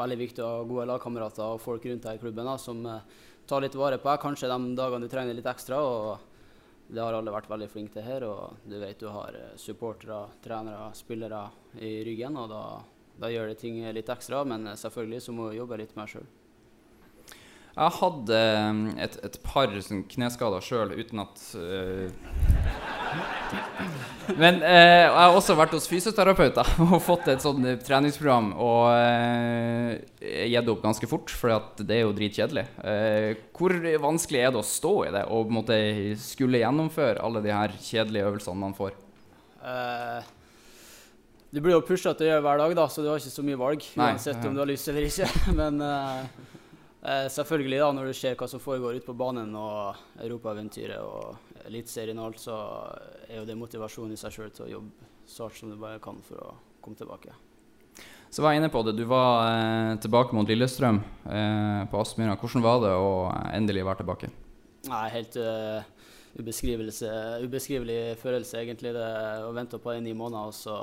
veldig 0.00 0.18
viktig 0.20 0.42
å 0.44 0.48
ha 0.48 0.64
gode 0.68 0.88
lagkamerater 0.90 1.44
og 1.54 1.62
folk 1.62 1.84
rundt 1.86 2.06
deg 2.06 2.18
i 2.18 2.22
klubben 2.22 2.48
da, 2.48 2.56
som 2.60 2.80
eh, 2.88 3.04
tar 3.46 3.64
litt 3.64 3.76
vare 3.78 4.00
på 4.00 4.10
deg. 4.10 4.22
Kanskje 4.22 4.50
de 4.50 4.74
dagene 4.78 5.06
du 5.06 5.12
trenger 5.12 5.36
litt 5.36 5.50
ekstra. 5.50 5.80
og 5.80 6.88
Det 6.90 7.02
har 7.02 7.16
alle 7.16 7.34
vært 7.34 7.50
veldig 7.50 7.70
flinke 7.70 7.98
til 7.98 8.06
her. 8.06 8.26
og 8.28 8.64
Du 8.64 8.78
vet 8.80 8.98
du 9.00 9.08
har 9.12 9.36
eh, 9.36 9.54
supportere, 9.60 10.24
trenere, 10.44 10.90
spillere 10.98 11.46
i 11.78 12.00
ryggen. 12.06 12.36
og 12.36 12.50
da, 12.52 12.64
da 13.20 13.30
gjør 13.32 13.52
det 13.52 13.60
ting 13.62 13.80
litt 13.94 14.12
ekstra, 14.12 14.44
men 14.44 14.66
eh, 14.66 14.78
selvfølgelig 14.80 15.24
så 15.26 15.36
må 15.36 15.50
du 15.50 15.58
jobbe 15.60 15.80
litt 15.82 15.96
mer 15.98 16.10
sjøl. 16.10 16.28
Jeg 17.70 17.96
hadde 18.00 18.38
et, 18.98 19.14
et 19.24 19.36
par 19.46 19.70
sånn 19.86 20.02
kneskader 20.10 20.64
sjøl 20.64 20.90
uten 20.98 21.22
at 21.22 21.44
eh, 21.56 22.49
Men 24.38 24.60
eh, 24.62 25.02
jeg 25.06 25.12
har 25.16 25.36
også 25.36 25.56
vært 25.58 25.74
hos 25.76 25.88
fysioterapeuter 25.90 26.68
og 26.86 26.96
fått 27.02 27.30
et 27.32 27.44
sånt 27.44 27.66
eh, 27.66 27.78
treningsprogram 27.82 28.52
og 28.54 28.88
eh, 28.94 30.48
gitt 30.50 30.70
opp 30.70 30.82
ganske 30.84 31.10
fort, 31.10 31.32
for 31.32 31.54
det 31.80 31.96
er 31.96 32.04
jo 32.04 32.16
dritkjedelig. 32.16 32.66
Eh, 32.84 33.30
hvor 33.56 33.74
vanskelig 34.06 34.42
er 34.42 34.52
det 34.54 34.62
å 34.62 34.66
stå 34.66 34.94
i 35.06 35.14
det 35.16 35.24
og 35.28 35.46
på 35.48 35.54
en 35.54 35.60
måte 35.60 35.80
skulle 36.22 36.62
gjennomføre 36.62 37.22
alle 37.24 37.42
de 37.44 37.54
her 37.54 37.74
kjedelige 37.80 38.28
øvelsene 38.28 38.62
man 38.62 38.76
får? 38.76 38.94
Eh, 39.60 40.30
du 41.50 41.58
blir 41.58 41.74
jo 41.74 41.82
pusha 41.82 42.12
til 42.14 42.28
å 42.28 42.30
gjøre 42.30 42.44
hver 42.46 42.60
dag, 42.62 42.76
da, 42.78 42.86
så 42.86 43.02
du 43.02 43.08
har 43.10 43.18
ikke 43.18 43.32
så 43.34 43.42
mye 43.42 43.58
valg. 43.58 43.86
Nei, 43.98 44.12
Uansett 44.14 44.44
om 44.46 44.54
du 44.54 44.62
har 44.62 44.70
lyst 44.70 44.90
eller 44.92 45.08
ikke. 45.08 45.26
Men 45.60 45.80
eh, 45.82 46.20
eh, 47.02 47.26
selvfølgelig, 47.34 47.80
da, 47.82 47.88
når 47.96 48.10
du 48.10 48.18
ser 48.20 48.36
hva 48.38 48.48
som 48.50 48.62
foregår 48.62 49.00
ute 49.00 49.08
på 49.08 49.16
banen 49.18 49.50
og 49.58 49.98
europaeventyret 50.22 51.02
og 51.02 51.49
Eliteserien 51.68 52.18
og 52.20 52.30
alt, 52.30 52.42
så 52.42 52.56
er 53.28 53.40
jo 53.40 53.46
det 53.48 53.58
motivasjon 53.58 54.12
i 54.12 54.18
seg 54.20 54.34
sjøl 54.34 54.50
til 54.54 54.66
å 54.66 54.72
jobbe 54.78 55.08
så 55.30 55.46
hardt 55.46 55.60
som 55.60 55.70
du 55.70 55.78
bare 55.78 56.00
kan 56.02 56.18
for 56.26 56.42
å 56.42 56.54
komme 56.82 56.98
tilbake. 56.98 57.34
Så 58.30 58.44
var 58.44 58.54
jeg 58.54 58.62
inne 58.62 58.70
på 58.70 58.82
det. 58.86 58.94
Du 58.98 59.04
var 59.10 59.48
eh, 59.48 59.96
tilbake 60.02 60.34
mot 60.36 60.46
Lillestrøm 60.46 61.00
eh, 61.26 61.82
på 61.90 62.02
Aspmyra. 62.02 62.36
Hvordan 62.38 62.62
var 62.62 62.84
det 62.84 62.92
å 62.94 63.10
endelig 63.50 63.86
være 63.88 64.02
tilbake? 64.02 64.30
Nei, 64.88 65.02
helt 65.12 65.34
uh, 65.36 65.82
ubeskrivelig 66.40 67.98
følelse, 68.22 68.62
egentlig. 68.62 68.94
Det, 68.96 69.08
å 69.44 69.50
vente 69.52 69.80
på 69.82 69.92
det 69.92 70.00
i 70.00 70.04
ni 70.06 70.14
måneder, 70.16 70.48
og 70.48 70.56
så 70.56 70.78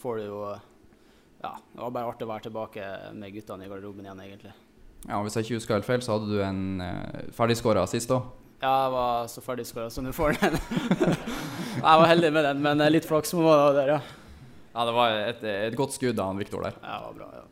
får 0.00 0.22
du 0.22 0.26
jo 0.30 0.40
Ja, 1.38 1.52
det 1.54 1.82
var 1.82 1.92
bare 1.94 2.14
artig 2.14 2.26
å 2.26 2.30
være 2.32 2.46
tilbake 2.48 2.86
med 3.14 3.34
guttene 3.34 3.66
i 3.66 3.70
garderoben 3.70 4.06
igjen, 4.06 4.22
egentlig. 4.24 4.54
Ja, 5.06 5.20
Hvis 5.22 5.36
jeg 5.36 5.46
ikke 5.46 5.58
husker 5.58 5.78
helt 5.78 5.86
feil, 5.86 6.02
så 6.02 6.16
hadde 6.16 6.30
du 6.30 6.40
en 6.42 6.82
eh, 6.82 7.28
ferdigskåra 7.36 7.84
assist 7.86 8.10
òg. 8.14 8.26
Ja, 8.58 8.70
jeg 8.70 8.94
var 8.94 9.28
så 9.30 9.42
ferdigskåra 9.44 9.90
som 9.90 10.06
du 10.08 10.12
får 10.14 10.38
den. 10.40 10.56
jeg 11.78 11.82
var 11.84 12.08
heldig 12.10 12.32
med 12.34 12.48
den, 12.48 12.64
men 12.64 12.82
litt 12.90 13.06
flaks 13.06 13.36
må 13.38 13.46
være 13.46 13.76
der, 13.76 13.92
ja. 13.96 14.00
Ja, 14.72 14.86
det 14.86 14.94
var 14.96 15.20
et, 15.20 15.44
et 15.68 15.78
godt 15.78 15.94
skudd 15.94 16.18
av 16.22 16.34
Viktor 16.38 16.66
der. 16.66 16.74
Ja, 16.82 16.98
det 16.98 17.06
var 17.06 17.14
bra, 17.20 17.30
ja. 17.38 17.46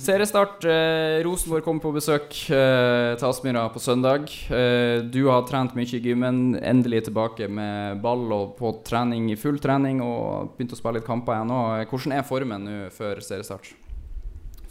Seriestart. 0.00 0.64
Eh, 0.64 1.18
Rosenborg 1.26 1.66
kommer 1.66 1.84
på 1.84 1.92
besøk 1.92 2.32
eh, 2.48 3.12
til 3.20 3.26
Aspmyra 3.28 3.66
på 3.72 3.80
søndag. 3.84 4.24
Eh, 4.48 5.04
du 5.04 5.26
har 5.28 5.44
trent 5.48 5.76
mye 5.76 5.84
i 5.84 6.00
gymmen, 6.00 6.56
endelig 6.56 7.04
tilbake 7.10 7.48
med 7.52 8.00
ball 8.00 8.24
og 8.32 8.54
på 8.56 8.72
trening 8.88 9.28
i 9.32 9.36
full 9.36 9.60
trening 9.60 10.00
og 10.04 10.54
begynt 10.56 10.72
å 10.72 10.80
spille 10.80 11.00
litt 11.00 11.08
kamper 11.08 11.36
igjen 11.36 11.52
nå. 11.52 11.62
Hvordan 11.92 12.16
er 12.16 12.28
formen 12.28 12.64
nå 12.68 12.78
før 12.96 13.20
seriestart? 13.20 13.74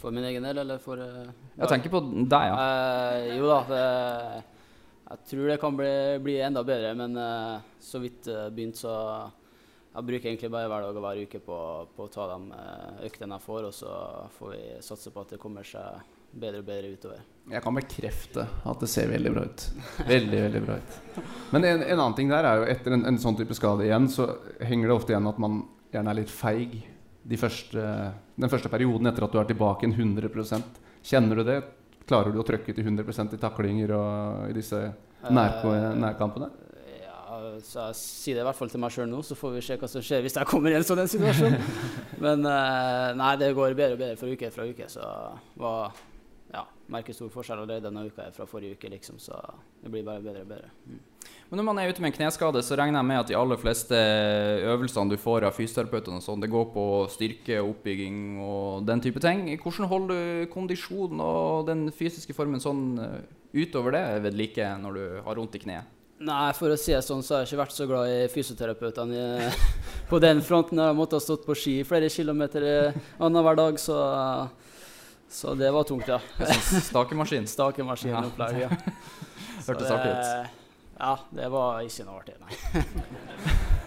For 0.02 0.10
min 0.10 0.26
egen 0.26 0.42
del, 0.42 0.58
eller 0.64 0.82
for 0.82 0.98
uh, 0.98 1.30
Jeg 1.54 1.70
tenker 1.70 1.92
på 1.92 2.00
deg, 2.02 2.48
ja. 2.50 2.56
Eh, 2.58 3.36
jo 3.38 3.46
da, 3.46 3.60
det, 3.70 3.84
jeg 5.12 5.28
tror 5.28 5.50
det 5.50 5.60
kan 5.60 5.76
bli, 5.76 5.92
bli 6.24 6.38
enda 6.40 6.62
bedre, 6.64 6.94
men 6.96 7.16
uh, 7.20 7.60
så 7.80 8.00
vidt 8.00 8.30
uh, 8.32 8.48
begynt, 8.54 8.78
så 8.80 8.92
jeg 9.92 10.08
bruker 10.08 10.30
egentlig 10.30 10.48
bare 10.52 10.70
hver 10.72 10.86
dag 10.86 10.96
og 10.96 11.04
hver 11.04 11.20
uke 11.26 11.40
på, 11.44 11.56
på 11.92 12.06
å 12.06 12.08
ta 12.08 12.24
de 12.30 12.56
eh, 12.56 13.00
øktene 13.10 13.36
jeg 13.36 13.44
får, 13.44 13.66
og 13.68 13.74
så 13.76 13.96
får 14.38 14.52
vi 14.54 14.60
satse 14.86 15.10
på 15.12 15.20
at 15.20 15.34
det 15.34 15.38
kommer 15.42 15.66
seg 15.68 15.98
bedre 16.32 16.62
og 16.62 16.64
bedre 16.70 16.92
utover. 16.94 17.26
Jeg 17.52 17.60
kan 17.60 17.76
bekrefte 17.76 18.46
at 18.70 18.80
det 18.80 18.88
ser 18.88 19.12
veldig 19.12 19.32
bra 19.34 19.42
ut. 19.44 19.66
Veldig, 20.08 20.38
veldig 20.46 20.62
bra 20.64 20.78
ut. 20.80 20.96
Men 21.52 21.68
en, 21.68 21.84
en 21.84 21.98
annen 21.98 22.16
ting 22.16 22.32
der 22.32 22.48
er 22.48 22.62
jo 22.62 22.70
etter 22.72 22.96
en, 22.96 23.04
en 23.10 23.20
sånn 23.20 23.36
type 23.36 23.52
skade 23.58 23.84
igjen, 23.84 24.08
så 24.08 24.30
henger 24.64 24.88
det 24.88 24.96
ofte 24.96 25.12
igjen 25.12 25.28
at 25.28 25.44
man 25.44 25.60
gjerne 25.92 26.14
er 26.14 26.20
litt 26.22 26.32
feig 26.32 26.78
de 27.28 27.38
første, 27.38 27.84
den 28.40 28.54
første 28.54 28.72
perioden 28.72 29.12
etter 29.12 29.28
at 29.28 29.36
du 29.36 29.42
er 29.42 29.52
tilbake 29.52 29.86
en 29.86 29.92
100% 29.92 30.80
Kjenner 31.02 31.40
du 31.40 31.42
det? 31.42 31.58
Klarer 32.08 32.34
du 32.34 32.40
å 32.42 32.46
trykke 32.46 32.74
til 32.74 32.84
100% 32.84 33.36
i 33.36 33.40
taklinger 33.40 33.94
og 33.96 34.50
i 34.50 34.56
disse 34.56 34.80
nærk 35.30 35.64
nærkampene? 36.00 36.50
Ja, 37.02 37.38
så 37.64 37.88
jeg 37.88 37.98
sier 38.00 38.38
det 38.38 38.42
i 38.42 38.48
hvert 38.48 38.58
fall 38.58 38.72
til 38.72 38.82
meg 38.82 38.94
sjøl 38.94 39.10
nå, 39.10 39.22
så 39.26 39.38
får 39.38 39.54
vi 39.56 39.64
se 39.66 39.78
hva 39.80 39.90
som 39.90 40.04
skjer 40.04 40.24
hvis 40.24 40.38
jeg 40.40 40.50
kommer 40.50 40.74
i 40.74 40.78
en 40.80 40.86
sånn 40.86 41.04
situasjon. 41.08 41.58
Men 42.24 42.48
eh, 42.48 43.08
nei, 43.18 43.32
det 43.40 43.52
går 43.58 43.78
bedre 43.78 43.96
og 43.98 44.02
bedre 44.02 44.18
fra 44.20 44.32
uke 44.32 44.50
fra 44.54 44.66
uke, 44.68 44.90
så 44.92 45.06
var, 45.62 46.02
ja, 46.52 46.66
merker 46.92 47.16
stor 47.16 47.32
forskjell 47.32 47.62
allerede 47.62 47.88
denne 47.88 48.08
uka 48.10 48.28
fra 48.34 48.48
forrige 48.50 48.80
uke, 48.80 48.92
liksom, 48.96 49.22
så 49.22 49.38
det 49.82 49.94
blir 49.94 50.06
bare 50.06 50.24
bedre 50.24 50.44
og 50.46 50.54
bedre. 50.56 50.74
Mm. 50.88 51.00
Men 51.52 51.60
når 51.60 51.66
man 51.68 51.78
er 51.82 51.90
ute 51.92 52.00
med 52.00 52.08
en 52.12 52.16
kneskade, 52.16 52.62
så 52.64 52.76
regner 52.80 52.96
jeg 53.02 53.08
med 53.10 53.18
at 53.20 53.28
de 53.28 53.36
aller 53.36 53.58
fleste 53.60 53.98
øvelsene 54.72 55.12
du 55.12 55.18
får 55.20 55.44
av 55.44 55.52
fysioterapeutene, 55.56 56.16
og 56.16 56.24
sånn, 56.24 56.40
det 56.40 56.48
går 56.52 56.70
på 56.72 56.84
styrke, 57.12 57.58
oppbygging 57.60 58.38
og 58.40 58.86
den 58.88 59.02
type 59.04 59.20
ting. 59.20 59.44
Hvordan 59.60 59.90
holder 59.90 60.14
du 60.14 60.46
kondisjonen 60.54 61.20
og 61.20 61.66
den 61.68 61.90
fysiske 61.92 62.32
formen 62.36 62.62
sånn 62.64 62.86
eh, 63.04 63.18
utover 63.52 63.92
det 63.98 64.04
ved 64.24 64.38
like 64.38 64.70
når 64.80 64.96
du 64.96 65.02
har 65.26 65.36
vondt 65.42 65.58
i 65.58 65.62
kneet? 65.66 65.90
Nei, 66.22 66.52
for 66.54 66.70
å 66.70 66.78
si 66.78 66.94
det 66.94 67.02
sånn, 67.02 67.20
så 67.26 67.34
har 67.34 67.40
jeg 67.42 67.50
ikke 67.50 67.60
vært 67.64 67.74
så 67.74 67.86
glad 67.90 68.08
i 68.14 68.18
fysioterapeutene 68.32 69.50
på 70.10 70.20
den 70.22 70.40
fronten. 70.46 70.78
Jeg 70.80 70.92
har 70.92 70.96
måttet 70.96 71.24
stått 71.26 71.44
på 71.44 71.56
ski 71.58 71.76
flere 71.84 72.08
kilometer 72.14 72.64
eh, 72.64 72.98
annenhver 73.20 73.58
dag, 73.60 73.76
så, 73.82 73.98
så 75.28 75.52
det 75.58 75.68
var 75.74 75.84
tungt, 75.84 76.08
ja. 76.08 76.20
Stakemaskin. 76.88 77.44
Stakemaskinopplegg, 77.58 78.64
ja. 78.64 78.72
Så 79.60 79.68
Hørtes 79.74 79.88
det- 79.90 79.94
artig 80.00 80.16
ut. 80.16 80.58
Ja, 80.98 81.16
det 81.34 81.48
var 81.52 81.82
ikke 81.86 82.06
noe 82.06 82.20
artig, 82.22 82.36
nei. 82.42 82.82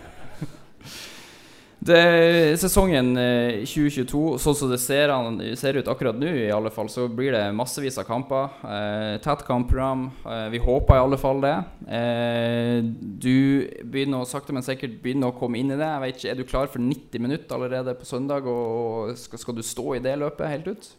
Det, 1.86 2.58
sesongen 2.58 3.12
eh, 3.22 3.60
2022, 3.62 4.20
sånn 4.42 4.56
som 4.58 4.72
det 4.72 4.80
ser, 4.82 5.12
ser 5.60 5.78
ut 5.78 5.90
akkurat 5.92 6.18
nå, 6.18 6.32
i 6.48 6.48
alle 6.50 6.72
fall, 6.74 6.88
så 6.90 7.06
blir 7.06 7.36
det 7.36 7.44
massevis 7.54 8.00
av 8.02 8.08
kamper. 8.08 8.56
Eh, 8.66 9.18
tett 9.22 9.44
kampprogram. 9.46 10.08
Eh, 10.26 10.48
vi 10.56 10.64
håper 10.64 10.98
i 10.98 11.04
alle 11.04 11.20
fall 11.22 11.44
det. 11.46 11.54
Eh, 11.86 12.80
du 12.82 13.70
begynner 13.86 14.24
å 14.24 14.30
sakte, 14.30 14.56
men 14.56 14.66
sikkert 14.66 14.98
begynner 15.04 15.30
å 15.30 15.38
komme 15.38 15.62
inn 15.62 15.76
i 15.76 15.78
det. 15.78 15.86
Jeg 15.86 16.16
ikke, 16.16 16.32
Er 16.32 16.42
du 16.42 16.50
klar 16.50 16.74
for 16.74 16.82
90 16.82 17.22
minutter 17.22 17.54
allerede 17.54 17.94
på 18.00 18.10
søndag? 18.10 18.50
Og 18.50 19.14
skal, 19.22 19.44
skal 19.46 19.60
du 19.60 19.62
stå 19.62 20.00
i 20.00 20.02
det 20.02 20.18
løpet 20.24 20.56
helt 20.56 20.74
ut? 20.74 20.90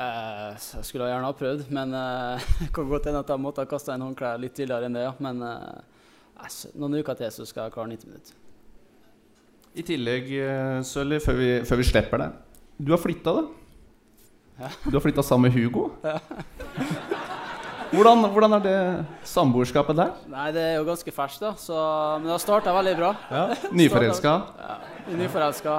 Eh, 0.00 0.52
jeg 0.56 0.84
skulle 0.88 1.06
gjerne 1.10 1.28
ha 1.28 1.34
prøvd, 1.36 1.66
men 1.70 1.92
eh, 1.94 2.46
det 2.62 2.70
kan 2.76 2.88
godt 2.88 3.04
hende 3.10 3.20
at 3.20 3.28
jeg 3.34 3.42
måtte 3.44 3.60
ha 3.64 3.68
kasta 3.70 3.94
inn 3.96 4.04
håndklær 4.06 4.40
litt 4.40 4.54
tidligere 4.56 4.88
enn 4.88 4.96
det. 4.96 5.02
ja. 5.04 5.12
Men 5.22 5.42
eh, 5.44 6.70
noen 6.80 6.96
uker 7.02 7.18
til 7.20 7.30
så 7.34 7.44
skal 7.46 7.68
jeg 7.68 7.74
klare 7.76 7.92
90 7.92 8.08
minutter. 8.08 8.38
I 9.74 9.82
tillegg, 9.88 10.30
eh, 10.36 10.78
Sølvi, 10.84 11.20
før, 11.24 11.36
vi- 11.38 11.62
før 11.68 11.78
vi 11.80 11.84
slipper 11.88 12.20
deg 12.20 12.32
Du 12.76 12.90
har 12.92 13.00
flytta, 13.00 13.32
da? 13.38 14.68
Du 14.84 14.92
har 14.96 15.00
flytta 15.04 15.22
sammen 15.24 15.48
med 15.48 15.56
Hugo? 15.56 15.90
Hvordan, 17.92 18.22
hvordan 18.32 18.54
er 18.56 18.62
det 18.64 18.76
samboerskapet 19.28 19.96
der? 19.98 20.12
Nei, 20.32 20.46
det 20.56 20.62
er 20.64 20.76
jo 20.78 20.84
ganske 20.86 21.12
ferskt, 21.12 21.42
da. 21.44 21.50
Så, 21.60 21.76
men 22.16 22.24
det 22.24 22.32
har 22.32 22.40
starta 22.40 22.72
veldig 22.72 22.94
bra. 22.96 23.10
Nyforelska? 23.76 24.32
Ja, 24.62 24.76
Nyforelska. 25.20 25.74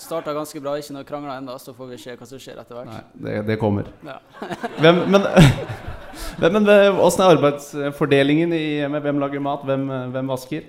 Starta 0.00 0.32
ganske 0.36 0.60
bra, 0.62 0.74
ikke 0.80 0.96
noe 0.96 1.06
krangler 1.08 1.36
ennå, 1.36 1.54
så 1.60 1.74
får 1.76 1.92
vi 1.92 2.00
se 2.00 2.16
hva 2.16 2.28
som 2.28 2.40
skjer 2.40 2.60
etter 2.62 2.78
hvert. 2.78 2.90
Nei, 2.90 3.24
det, 3.26 3.38
det 3.50 3.56
kommer. 3.60 3.90
Ja. 4.06 4.18
Hvem, 4.82 5.04
men 5.12 5.26
hvem, 6.40 6.56
men 6.56 6.68
åssen 7.04 7.24
er 7.24 7.36
arbeidsfordelingen 7.36 8.54
i 8.56 8.62
hjemmet? 8.80 9.04
Hvem 9.04 9.20
lager 9.22 9.42
mat? 9.44 9.66
Hvem, 9.68 9.84
hvem 10.14 10.32
vasker? 10.32 10.68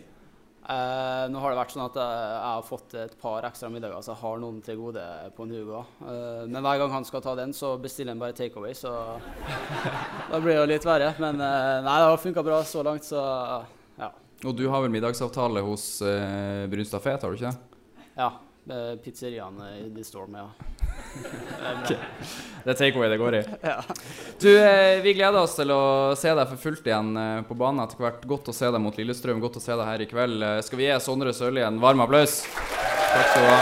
Eh, 0.71 1.23
nå 1.33 1.39
har 1.41 1.51
det 1.51 1.57
vært 1.57 1.73
sånn 1.73 1.83
at 1.87 1.95
jeg, 1.97 2.19
jeg 2.31 2.51
har 2.53 2.67
fått 2.67 2.93
et 3.01 3.15
par 3.19 3.47
ekstra 3.47 3.69
middager, 3.73 4.03
så 4.05 4.13
jeg 4.13 4.21
har 4.21 4.43
noen 4.43 4.59
til 4.63 4.77
gode 4.79 5.05
på 5.35 5.47
en 5.47 5.55
Hugo. 5.55 5.81
Eh, 6.05 6.43
men 6.45 6.61
hver 6.61 6.83
gang 6.83 6.93
han 6.93 7.07
skal 7.07 7.23
ta 7.25 7.33
den, 7.39 7.55
så 7.57 7.73
bestiller 7.81 8.13
han 8.13 8.21
bare 8.21 8.35
takeaway, 8.37 8.75
så 8.77 8.93
da 10.31 10.37
blir 10.37 10.53
det 10.53 10.59
jo 10.59 10.69
litt 10.69 10.87
verre. 10.87 11.09
Men 11.23 11.41
eh, 11.41 11.79
nei, 11.87 11.97
det 12.03 12.11
har 12.11 12.21
funka 12.21 12.45
bra 12.45 12.61
så 12.67 12.85
langt, 12.87 13.07
så 13.07 13.23
ja. 13.97 14.11
Og 14.45 14.55
du 14.57 14.63
har 14.71 14.85
vel 14.85 14.93
middagsavtale 14.93 15.65
hos 15.65 15.89
eh, 16.05 16.63
Brunstad 16.71 17.03
Fet, 17.03 17.25
har 17.25 17.33
du 17.33 17.41
ikke 17.41 17.51
det? 17.51 17.83
ja. 18.21 18.31
Eh, 18.71 18.95
Pizzeriaen 19.03 19.59
i 19.77 19.89
The 19.95 20.03
Storm, 20.03 20.35
ja. 20.35 20.49
Det 22.63 22.69
er 22.71 22.77
takeaway 22.77 23.09
det 23.11 23.17
går 23.21 23.35
i. 23.39 23.41
Du, 24.41 24.49
eh, 24.49 25.01
Vi 25.03 25.13
gleder 25.17 25.41
oss 25.41 25.55
til 25.57 25.71
å 25.73 26.15
se 26.19 26.33
deg 26.37 26.49
for 26.49 26.61
fullt 26.61 26.87
igjen 26.87 27.11
eh, 27.17 27.43
på 27.47 27.57
banen 27.57 27.83
etter 27.83 28.01
hvert. 28.01 28.25
Godt 28.29 28.51
å 28.51 28.55
se 28.55 28.71
deg 28.71 28.81
mot 28.83 28.97
Lillestrøm. 28.97 29.41
Godt 29.43 29.59
å 29.59 29.63
se 29.63 29.75
deg 29.75 29.87
her 29.87 30.03
i 30.03 30.09
kveld. 30.09 30.47
Skal 30.65 30.81
vi 30.81 30.87
gi 30.87 30.97
Sondre 31.03 31.35
Sørli 31.35 31.63
en 31.65 31.81
varm 31.83 32.03
applaus? 32.05 32.41
Takk 33.11 33.31
skal 33.33 33.45
du 33.45 33.49
ha. 33.51 33.61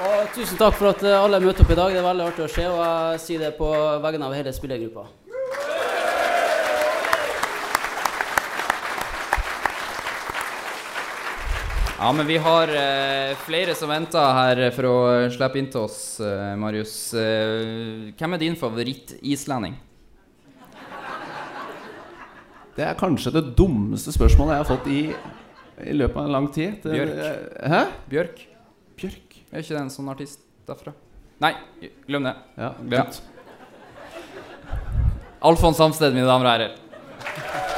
Og 0.00 0.36
tusen 0.36 0.56
takk 0.60 0.76
for 0.78 0.92
at 0.92 1.02
alle 1.10 1.40
møter 1.42 1.64
opp 1.64 1.72
i 1.72 1.80
dag. 1.80 1.92
Det 1.92 2.00
er 2.00 2.06
veldig 2.06 2.28
artig 2.28 2.46
å 2.46 2.52
se, 2.52 2.68
og 2.68 2.84
jeg 2.84 3.24
sier 3.24 3.48
det 3.48 3.56
på 3.58 3.72
vegne 4.04 4.28
av 4.28 4.36
hele 4.36 4.54
spillergruppa. 4.56 5.08
Ja, 12.00 12.12
men 12.12 12.26
vi 12.26 12.36
har 12.40 12.68
eh, 12.68 13.34
flere 13.44 13.74
som 13.76 13.90
venter 13.92 14.32
her 14.32 14.60
for 14.72 14.86
å 14.88 14.94
slippe 15.28 15.58
inn 15.60 15.66
til 15.68 15.82
oss, 15.84 15.98
eh, 16.24 16.54
Marius. 16.56 16.94
Eh, 17.12 18.06
hvem 18.16 18.36
er 18.36 18.40
din 18.40 18.56
favoritt-islending? 18.56 19.74
Det 22.78 22.86
er 22.86 22.96
kanskje 22.96 23.34
det 23.34 23.44
dummeste 23.58 24.14
spørsmålet 24.16 24.54
jeg 24.56 24.62
har 24.62 24.70
fått 24.70 24.88
i, 24.88 25.02
i 25.92 25.98
løpet 25.98 26.16
av 26.22 26.24
en 26.30 26.34
lang 26.38 26.48
tid. 26.54 26.80
Det, 26.80 26.96
Bjørk. 26.96 27.20
Hæ? 27.74 27.82
Bjørk? 28.14 28.42
Bjørk? 29.02 29.36
Er 29.50 29.60
ikke 29.60 29.76
det 29.76 29.82
en 29.82 29.92
sånn 29.92 30.08
artist 30.14 30.46
derfra? 30.70 30.96
Nei, 31.44 31.52
glem 32.08 32.30
det. 32.30 32.36
Ja, 32.56 32.72
Ja. 32.96 33.04
Alfons 35.44 35.76
Samsted, 35.80 36.16
mine 36.16 36.28
damer 36.28 36.48
og 36.48 36.52
herrer. 36.56 37.69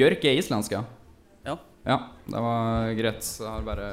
Bjørk 0.00 0.24
er 0.30 0.40
islandsk, 0.40 0.72
ja? 0.78 0.82
Ja. 1.46 1.54
Ja, 1.86 1.96
det 2.28 2.40
var 2.44 2.90
greit. 2.98 3.24
Jeg 3.40 3.48
har 3.48 3.62
bare 3.64 3.86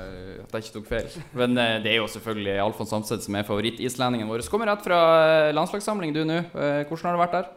at 0.44 0.56
jeg 0.58 0.66
ikke 0.66 0.74
tok 0.80 0.90
feil. 0.90 1.08
Men 1.40 1.56
eh, 1.60 1.78
det 1.84 1.94
er 1.94 2.00
jo 2.02 2.10
selvfølgelig 2.12 2.58
Alfons 2.64 2.92
Samsted 2.92 3.24
som 3.24 3.38
er 3.40 3.48
favorittislendingen 3.48 4.28
vår. 4.32 4.44
Kommer 4.52 4.72
rett 4.72 4.84
fra 4.88 5.00
eh, 5.48 5.54
landslagssamling, 5.56 6.16
du 6.16 6.24
nå. 6.28 6.42
Eh, 6.52 6.84
Hvordan 6.90 7.10
har 7.12 7.18
det 7.18 7.24
vært 7.26 7.38
der? 7.38 7.50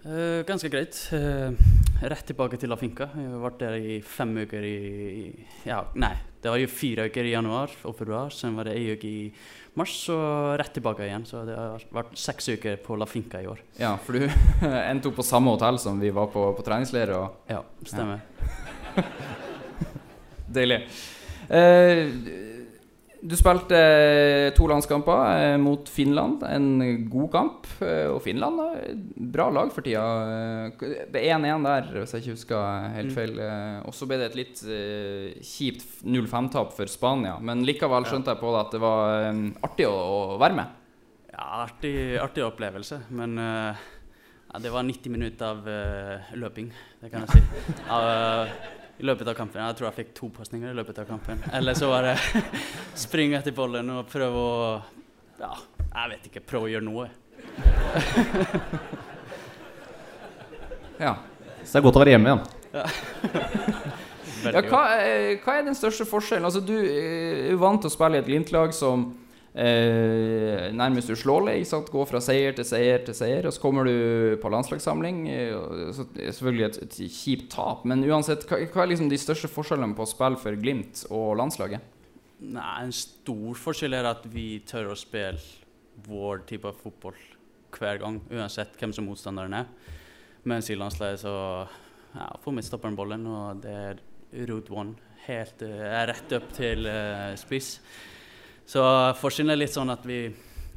Uh, 0.00 0.40
ganske 0.48 0.70
greit. 0.72 0.96
Uh, 1.12 1.52
rett 2.08 2.24
tilbake 2.30 2.56
til 2.56 2.70
La 2.72 2.78
Finca. 2.80 3.10
Jeg 3.12 3.28
har 3.34 3.42
vært 3.42 3.58
der 3.60 3.74
i 3.76 3.98
fem 4.00 4.30
uker 4.46 4.64
i 4.64 4.76
i- 5.26 5.46
Ja, 5.68 5.82
nei. 6.00 6.14
Det 6.40 6.48
var 6.48 6.56
jo 6.62 6.68
fire 6.72 7.04
uker 7.10 7.26
i 7.28 7.32
januar 7.34 7.72
og 7.84 7.96
februar. 7.98 8.30
Så 8.32 8.48
var 8.56 8.64
det 8.68 8.76
ei 8.78 8.94
uke 8.94 9.08
i 9.08 9.32
mars, 9.76 9.92
og 10.12 10.56
rett 10.60 10.72
tilbake 10.76 11.04
igjen. 11.04 11.26
Så 11.28 11.42
det 11.48 11.56
har 11.58 11.84
vært 11.92 12.16
seks 12.18 12.48
uker 12.54 12.78
på 12.84 12.96
La 12.96 13.06
Finca 13.08 13.42
i 13.42 13.48
år. 13.50 13.60
Ja, 13.80 13.94
for 14.00 14.16
du 14.16 14.24
endte 14.90 15.10
opp 15.12 15.18
på 15.20 15.26
samme 15.26 15.52
hotell 15.52 15.78
som 15.82 16.00
vi 16.00 16.12
var 16.16 16.30
på 16.32 16.46
på 16.56 16.64
treningsleir. 16.66 17.12
Og 17.18 17.52
Ja, 17.52 17.60
stemmer. 17.84 18.24
deilig. 20.60 20.80
Eh, 21.50 22.08
du 23.20 23.34
spilte 23.36 23.76
eh, 23.76 24.50
to 24.56 24.64
landskamper 24.70 25.20
eh, 25.34 25.56
mot 25.60 25.88
Finland. 25.92 26.42
En 26.48 27.04
god 27.12 27.28
kamp. 27.34 27.68
Eh, 27.84 28.06
og 28.08 28.22
Finland 28.24 28.60
har 28.62 28.78
bra 29.34 29.50
lag 29.52 29.72
for 29.74 29.84
tida. 29.84 30.04
Eh, 30.80 30.86
Det 31.12 31.20
er 31.20 31.36
1-1 31.36 31.66
der, 31.66 31.90
hvis 31.98 32.14
jeg 32.16 32.24
ikke 32.24 32.36
husker 32.38 32.88
helt 32.96 33.14
feil. 33.16 33.36
Mm. 33.36 33.84
og 33.88 33.94
så 33.96 34.08
ble 34.08 34.18
det 34.20 34.30
et 34.30 34.38
litt 34.40 34.62
kjipt 35.44 36.02
0-5-tap 36.04 36.72
for 36.76 36.90
Spania. 36.90 37.36
Men 37.40 37.64
likevel 37.66 38.08
skjønte 38.08 38.32
jeg 38.32 38.40
på 38.40 38.54
det 38.54 38.64
at 38.64 38.74
det 38.76 38.82
var 38.82 39.30
artig 39.68 39.88
å, 39.90 40.36
være 40.40 40.58
med. 40.62 40.76
Ja, 41.30 41.46
artig, 41.66 41.94
artig 42.20 42.44
opplevelse. 42.46 43.02
Men 43.16 43.36
ja, 43.38 44.58
det 44.64 44.72
var 44.72 44.86
90 44.86 45.12
minutter 45.12 45.52
av 45.52 46.36
løping, 46.40 46.72
det 47.02 47.12
kan 47.12 47.26
jeg 47.26 47.38
si. 47.38 47.78
Av, 47.96 48.79
I 49.00 49.06
løpet 49.08 49.30
av 49.32 49.36
kampen. 49.38 49.62
Jeg 49.64 49.76
tror 49.78 49.88
jeg 49.88 49.96
fikk 50.02 50.10
to 50.18 50.28
pasninger 50.36 50.74
i 50.74 50.76
løpet 50.76 50.98
av 51.00 51.08
kampen. 51.08 51.40
Eller 51.56 51.76
så 51.78 51.88
var 51.88 52.04
det 52.04 52.16
springe 53.06 53.38
etter 53.40 53.54
bollen 53.56 53.88
og 53.96 54.08
prøve 54.12 54.42
å 54.44 54.58
Ja, 55.40 55.54
jeg 55.94 56.10
vet 56.12 56.26
ikke. 56.28 56.42
Prøve 56.52 56.68
å 56.68 56.72
gjøre 56.74 56.86
noe. 56.86 57.08
Ja. 61.00 61.14
Så 61.64 61.72
det 61.72 61.78
er 61.80 61.84
godt 61.86 61.96
å 61.96 62.02
være 62.02 62.12
hjemme 62.12 62.28
igjen. 62.28 62.40
Ja, 62.74 62.82
ja 64.52 64.60
hva, 64.68 64.82
hva 65.40 65.54
er 65.56 65.64
den 65.64 65.76
største 65.76 66.04
forskjellen? 66.08 66.44
Altså, 66.48 66.60
du 66.60 66.74
eh, 66.76 67.48
er 67.50 67.60
vant 67.60 67.80
til 67.80 67.88
å 67.90 67.94
spille 67.94 68.18
i 68.18 68.20
et 68.20 68.28
Glimt-lag 68.28 68.74
som 68.76 69.06
eh, 69.54 70.68
nærmest 70.76 71.10
uslåelig. 71.14 71.64
Gå 71.90 72.04
fra 72.08 72.20
seier 72.24 72.56
til 72.56 72.66
seier 72.68 73.04
til 73.06 73.16
seier. 73.16 73.48
Og 73.48 73.54
så 73.56 73.62
kommer 73.62 73.88
du 73.88 74.36
på 74.42 74.52
landslagssamling. 74.52 75.22
eh, 75.28 75.92
så 75.96 76.06
selvfølgelig 76.16 76.66
et, 76.68 76.82
et 76.86 77.00
kjipt 77.16 77.50
tap. 77.54 77.84
Men 77.84 78.04
uansett, 78.04 78.46
hva, 78.48 78.60
hva 78.66 78.84
er 78.84 78.92
liksom 78.92 79.10
de 79.10 79.20
største 79.20 79.50
forskjellene 79.50 79.96
på 79.98 80.06
å 80.06 80.12
spille 80.12 80.40
for 80.40 80.60
Glimt 80.60 81.04
og 81.10 81.34
landslaget? 81.40 81.96
Nei, 82.40 82.70
en 82.86 82.94
stor 82.96 83.58
forskjell 83.60 83.98
er 83.98 84.06
at 84.08 84.24
vi 84.32 84.62
tør 84.64 84.94
å 84.94 84.98
spille 84.98 85.40
vår 86.06 86.46
type 86.48 86.68
av 86.68 86.78
fotball 86.80 87.18
hver 87.76 88.00
gang, 88.00 88.16
uansett 88.32 88.78
hvem 88.80 88.94
som 88.96 89.06
motstanderen 89.06 89.60
er. 89.60 89.68
Mens 90.48 90.70
i 90.72 90.78
landslaget 90.78 91.20
så 91.22 91.34
ja, 92.14 92.30
får 92.42 92.56
vi 92.56 92.96
ballen, 92.96 93.26
og 93.28 93.60
det 93.62 93.74
er 93.74 94.00
route 94.48 94.72
one. 94.72 94.96
Helt 95.26 95.62
er 95.62 96.08
rett 96.08 96.32
opp 96.32 96.48
til 96.56 96.88
uh, 96.88 97.36
spiss. 97.38 97.76
Så 98.70 98.82
forskjellen 99.18 99.50
er 99.50 99.58
litt 99.58 99.74
sånn 99.74 99.90
at 99.90 100.04
vi, 100.06 100.28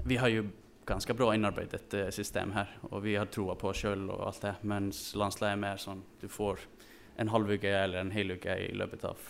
vi 0.10 0.16
har 0.18 0.32
jo 0.34 0.48
ganske 0.90 1.14
bra 1.14 1.28
innarbeidet 1.36 1.94
eh, 1.94 2.08
system 2.10 2.56
her, 2.56 2.72
og 2.90 3.04
vi 3.06 3.14
har 3.14 3.30
troa 3.30 3.54
på 3.60 3.70
oss 3.70 3.84
sjøl 3.84 4.08
og 4.10 4.24
alt 4.32 4.42
det, 4.42 4.54
mens 4.66 5.02
landslaget 5.20 5.54
er 5.54 5.62
mer 5.62 5.82
sånn 5.82 6.02
du 6.22 6.26
får 6.32 6.64
en 7.22 7.30
halv 7.30 7.54
uke 7.54 7.70
eller 7.70 8.02
en 8.02 8.14
hel 8.16 8.34
uke 8.34 8.56
i 8.66 8.72
løpet 8.74 9.06
av 9.06 9.22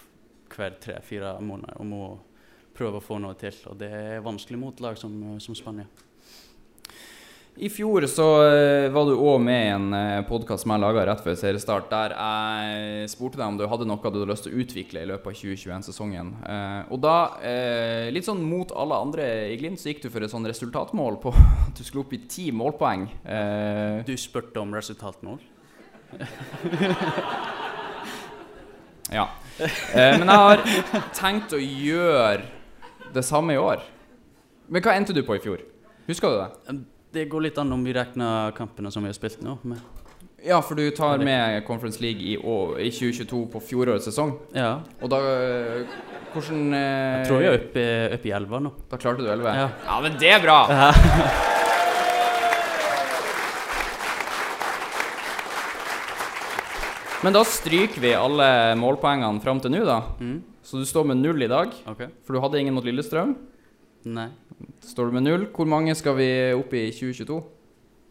hver 0.53 0.77
tre-fire 0.79 1.33
måneder 1.43 1.81
og 1.81 1.89
må 1.89 2.01
prøve 2.77 3.01
å 3.01 3.03
få 3.03 3.19
noe 3.19 3.35
til. 3.41 3.57
Og 3.67 3.75
det 3.83 3.91
er 3.97 4.23
vanskelig 4.23 4.61
mot 4.61 4.79
lag 4.85 4.95
som, 5.01 5.19
som 5.43 5.59
Spania. 5.59 5.89
I 7.55 7.69
fjor 7.69 8.05
så 8.09 8.25
eh, 8.47 8.87
var 8.89 9.05
du 9.05 9.11
òg 9.13 9.41
med 9.45 9.59
i 9.61 9.71
en 9.75 9.91
uh, 9.93 10.23
podkast 10.25 10.63
som 10.63 10.71
jeg 10.73 10.81
laga 10.81 11.03
rett 11.05 11.19
før 11.21 11.35
seriestart, 11.37 11.85
der 11.91 12.15
jeg 12.17 13.11
spurte 13.11 13.37
deg 13.37 13.45
om 13.45 13.59
du 13.59 13.67
hadde 13.69 13.85
noe 13.85 13.99
du 14.01 14.07
hadde 14.07 14.29
lyst 14.31 14.47
til 14.47 14.55
å 14.55 14.63
utvikle 14.63 15.03
i 15.03 15.09
løpet 15.11 15.29
av 15.29 15.35
2021-sesongen. 15.37 16.31
Eh, 16.49 16.79
og 16.89 17.03
da, 17.03 17.17
eh, 17.45 18.07
litt 18.09 18.25
sånn 18.25 18.41
mot 18.41 18.73
alle 18.73 18.97
andre 19.05 19.27
i 19.51 19.57
Glimt, 19.61 19.77
så 19.81 19.91
gikk 19.91 20.01
du 20.01 20.09
for 20.09 20.25
et 20.25 20.33
sånn 20.33 20.49
resultatmål 20.49 21.19
på 21.21 21.33
at 21.67 21.77
du 21.77 21.83
skulle 21.85 22.07
opp 22.07 22.15
i 22.17 22.23
ti 22.25 22.47
målpoeng. 22.55 23.05
Eh, 23.21 23.99
Du 24.07 24.15
spurte 24.17 24.63
om 24.63 24.73
resultatmål. 24.73 25.37
Ja. 29.13 29.27
Eh, 29.59 30.15
men 30.17 30.25
jeg 30.25 30.39
har 30.39 30.61
tenkt 31.13 31.51
å 31.53 31.59
gjøre 31.59 32.47
det 33.13 33.21
samme 33.27 33.53
i 33.53 33.59
år. 33.61 33.83
Men 34.73 34.81
hva 34.81 34.95
endte 34.97 35.13
du 35.13 35.21
på 35.27 35.35
i 35.37 35.43
fjor? 35.43 35.61
Husker 36.07 36.33
du 36.33 36.39
det? 36.39 36.79
Det 37.13 37.25
går 37.29 37.43
litt 37.45 37.57
an 37.61 37.71
om 37.75 37.83
vi 37.85 37.93
regner 37.93 38.53
kampene 38.57 38.89
som 38.91 39.03
vi 39.05 39.11
har 39.11 39.17
spilt 39.17 39.41
nå. 39.45 39.57
Med. 39.69 39.81
Ja, 40.43 40.57
for 40.65 40.75
du 40.75 40.89
tar 40.91 41.21
med 41.23 41.61
Conference 41.67 42.01
League 42.03 42.19
i, 42.25 42.35
år, 42.37 42.79
i 42.83 42.89
2022 42.91 43.43
på 43.53 43.61
fjorårets 43.63 44.09
sesong. 44.09 44.33
ja. 44.57 44.79
Og 45.01 45.09
da 45.13 45.19
Hvordan 46.33 46.73
eh, 46.73 47.19
Jeg 47.19 47.27
tror 47.27 47.37
vi 47.43 47.45
er 47.45 47.55
oppe, 47.59 47.81
i- 47.83 48.13
oppe 48.15 48.25
i 48.25 48.31
elva 48.33 48.59
nå. 48.65 48.71
Da 48.89 48.97
klarte 48.97 49.21
du 49.21 49.27
11? 49.29 49.51
Ja. 49.53 49.67
ja, 49.85 49.99
men 50.01 50.15
det 50.17 50.31
er 50.33 50.41
bra! 50.41 50.55
Men 57.23 57.31
da 57.35 57.43
stryker 57.47 58.01
vi 58.03 58.11
alle 58.17 58.47
målpoengene 58.79 59.39
fram 59.43 59.61
til 59.63 59.71
nå, 59.71 59.83
da. 59.87 60.01
Mm. 60.19 60.41
Så 60.63 60.79
du 60.81 60.87
står 60.87 61.05
med 61.07 61.21
null 61.21 61.43
i 61.45 61.47
dag, 61.51 61.71
Okay. 61.87 62.09
for 62.25 62.35
du 62.35 62.41
hadde 62.43 62.59
ingen 62.59 62.73
mot 62.75 62.83
Lillestrøm. 62.83 63.35
Nei. 64.05 64.27
Står 64.83 65.05
du 65.09 65.13
med 65.17 65.23
null, 65.25 65.43
hvor 65.55 65.67
mange 65.69 65.95
skal 65.95 66.15
vi 66.19 66.29
opp 66.57 66.73
i 66.75 66.91
2022? 66.91 67.37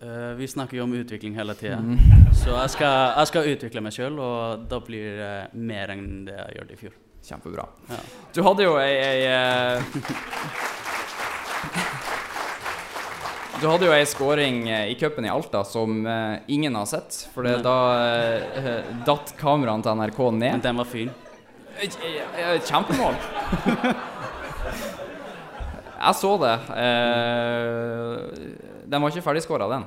Uh, 0.03 0.33
vi 0.35 0.47
snakker 0.51 0.77
jo 0.81 0.85
om 0.89 0.95
utvikling 0.99 1.37
hele 1.39 1.55
tida. 1.55 1.77
Mm. 1.79 1.99
Så 2.35 2.51
jeg 2.51 2.71
skal, 2.75 3.13
jeg 3.21 3.27
skal 3.31 3.51
utvikle 3.53 3.81
meg 3.85 3.93
sjøl, 3.95 4.17
og 4.19 4.65
da 4.71 4.81
blir 4.83 5.19
det 5.21 5.35
mer 5.55 5.91
enn 5.95 6.25
det 6.27 6.35
jeg 6.39 6.55
gjorde 6.59 6.75
i 6.75 6.81
fjor. 6.81 6.95
Kjempebra. 7.23 7.63
Ja. 7.87 8.01
Du 8.35 8.43
hadde 8.43 8.65
jo 8.67 8.75
ei, 8.83 8.99
ei 8.99 9.23
eh, 9.31 9.79
Du 13.63 13.71
hadde 13.71 13.87
jo 13.87 13.95
ei 13.95 14.03
scoring 14.11 14.67
eh, 14.67 14.91
i 14.91 14.99
cupen 14.99 15.23
i 15.23 15.31
Alta 15.31 15.63
som 15.63 16.03
eh, 16.03 16.43
ingen 16.51 16.75
har 16.75 16.83
sett. 16.91 17.31
For 17.31 17.47
da 17.47 17.95
uh, 17.95 19.07
datt 19.07 19.39
kameraene 19.39 19.87
til 19.87 19.95
NRK 20.01 20.19
Men 20.25 20.43
ned. 20.43 20.59
den 20.65 20.75
var 20.83 20.89
fin. 20.91 21.07
Eh, 21.79 21.87
eh, 22.43 22.59
Kjempemål! 22.67 23.15
Jeg 26.03 26.19
så 26.19 26.31
det. 26.43 26.55
Eh, 26.83 28.47
den 28.91 29.03
var 29.03 29.12
ikke 29.12 29.23
ferdig 29.23 29.43
skåra, 29.45 29.69
den. 29.71 29.85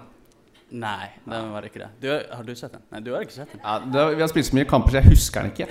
Nei, 0.82 1.12
den 1.28 1.52
var 1.54 1.68
ikke 1.68 1.84
det. 1.84 1.90
Du, 2.02 2.10
har 2.10 2.44
du 2.44 2.56
sett 2.56 2.74
den? 2.74 2.84
Nei, 2.92 3.04
du 3.04 3.12
har 3.14 3.26
ikke 3.26 3.36
sett 3.36 3.52
den. 3.52 3.62
Ja, 3.62 3.78
det, 3.84 4.06
vi 4.16 4.24
har 4.24 4.32
spilt 4.32 4.48
så 4.48 4.58
mye 4.58 4.70
kamper, 4.70 4.96
så 4.96 5.02
jeg 5.04 5.12
husker 5.12 5.46
den 5.46 5.52
ikke. 5.54 5.68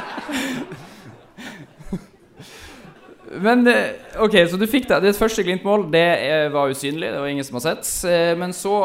Men 3.42 3.66
eh, 3.68 4.22
OK, 4.22 4.34
så 4.50 4.58
du 4.58 4.66
fikk 4.70 4.88
det. 4.88 5.00
Det 5.04 5.14
første 5.18 5.44
Glimt-mål 5.44 5.88
det 5.92 6.06
eh, 6.26 6.46
var 6.54 6.72
usynlig, 6.72 7.10
det 7.12 7.20
var 7.20 7.28
ingen 7.30 7.44
som 7.46 7.58
har 7.58 7.66
sett. 7.66 7.90
Eh, 8.08 8.32
Men 8.38 8.54
så 8.56 8.76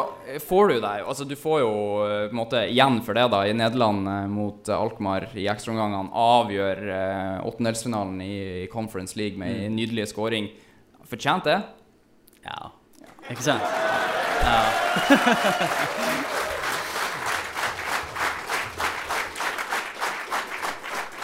får 0.44 0.68
du 0.68 0.76
deg 0.84 1.06
Altså, 1.06 1.26
du 1.28 1.36
får 1.40 1.60
jo 1.64 1.72
på 2.02 2.32
en 2.32 2.40
måte 2.42 2.66
igjen 2.68 3.00
for 3.06 3.18
det, 3.18 3.28
da, 3.32 3.44
i 3.48 3.56
Nederland 3.56 4.10
mot 4.32 4.70
Alkmaar 4.76 5.30
i 5.38 5.48
ekstraomgangene. 5.52 6.12
Avgjør 6.12 6.84
eh, 6.98 7.48
åttendelsfinalen 7.48 8.22
i 8.26 8.42
i 8.42 8.68
Conference 8.68 9.18
League 9.20 9.38
med 9.38 9.56
mm. 9.56 9.76
nydelig 9.76 10.08
scoring. 10.08 10.50
Fortjent 11.10 11.44
det? 11.44 11.62
Ja. 12.44 12.72
Ikke 13.30 13.44
sant? 13.44 13.62
Ja. 14.42 14.62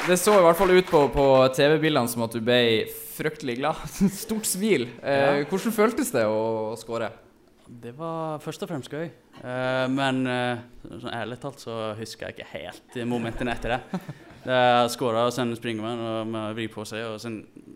Det 0.07 0.15
så 0.15 0.37
i 0.39 0.43
hvert 0.45 0.55
fall 0.55 0.71
ut 0.71 0.87
på, 0.87 1.01
på 1.11 1.23
TV-bildene 1.51 2.07
som 2.07 2.21
at 2.23 2.31
du 2.31 2.39
ble 2.39 2.85
fryktelig 3.17 3.58
glad. 3.60 3.82
Stort 4.23 4.47
smil. 4.49 4.88
Eh, 5.01 5.43
hvordan 5.49 5.75
føltes 5.75 6.13
det 6.13 6.25
å, 6.30 6.73
å 6.73 6.77
score? 6.80 7.10
Det 7.67 7.91
var 7.97 8.39
først 8.39 8.63
og 8.63 8.69
fremst 8.71 8.93
gøy. 8.93 9.10
Eh, 9.41 9.86
men 9.91 10.23
eh, 10.32 10.63
sånn 10.88 11.12
ærlig 11.12 11.39
talt 11.43 11.60
så 11.63 11.91
husker 11.97 12.30
jeg 12.30 12.38
ikke 12.38 12.51
helt 12.53 12.97
momentene 13.10 13.58
etter 13.58 13.75
det. 13.75 14.01
Jeg 14.47 14.91
skåra, 14.93 15.25
og 15.27 15.34
så 15.36 15.43
springer 15.60 15.84
man 15.84 15.99
og 15.99 16.30
man 16.32 16.53
vrir 16.56 16.69
på 16.71 16.86
seg, 16.88 17.03
og 17.03 17.17
så 17.19 17.34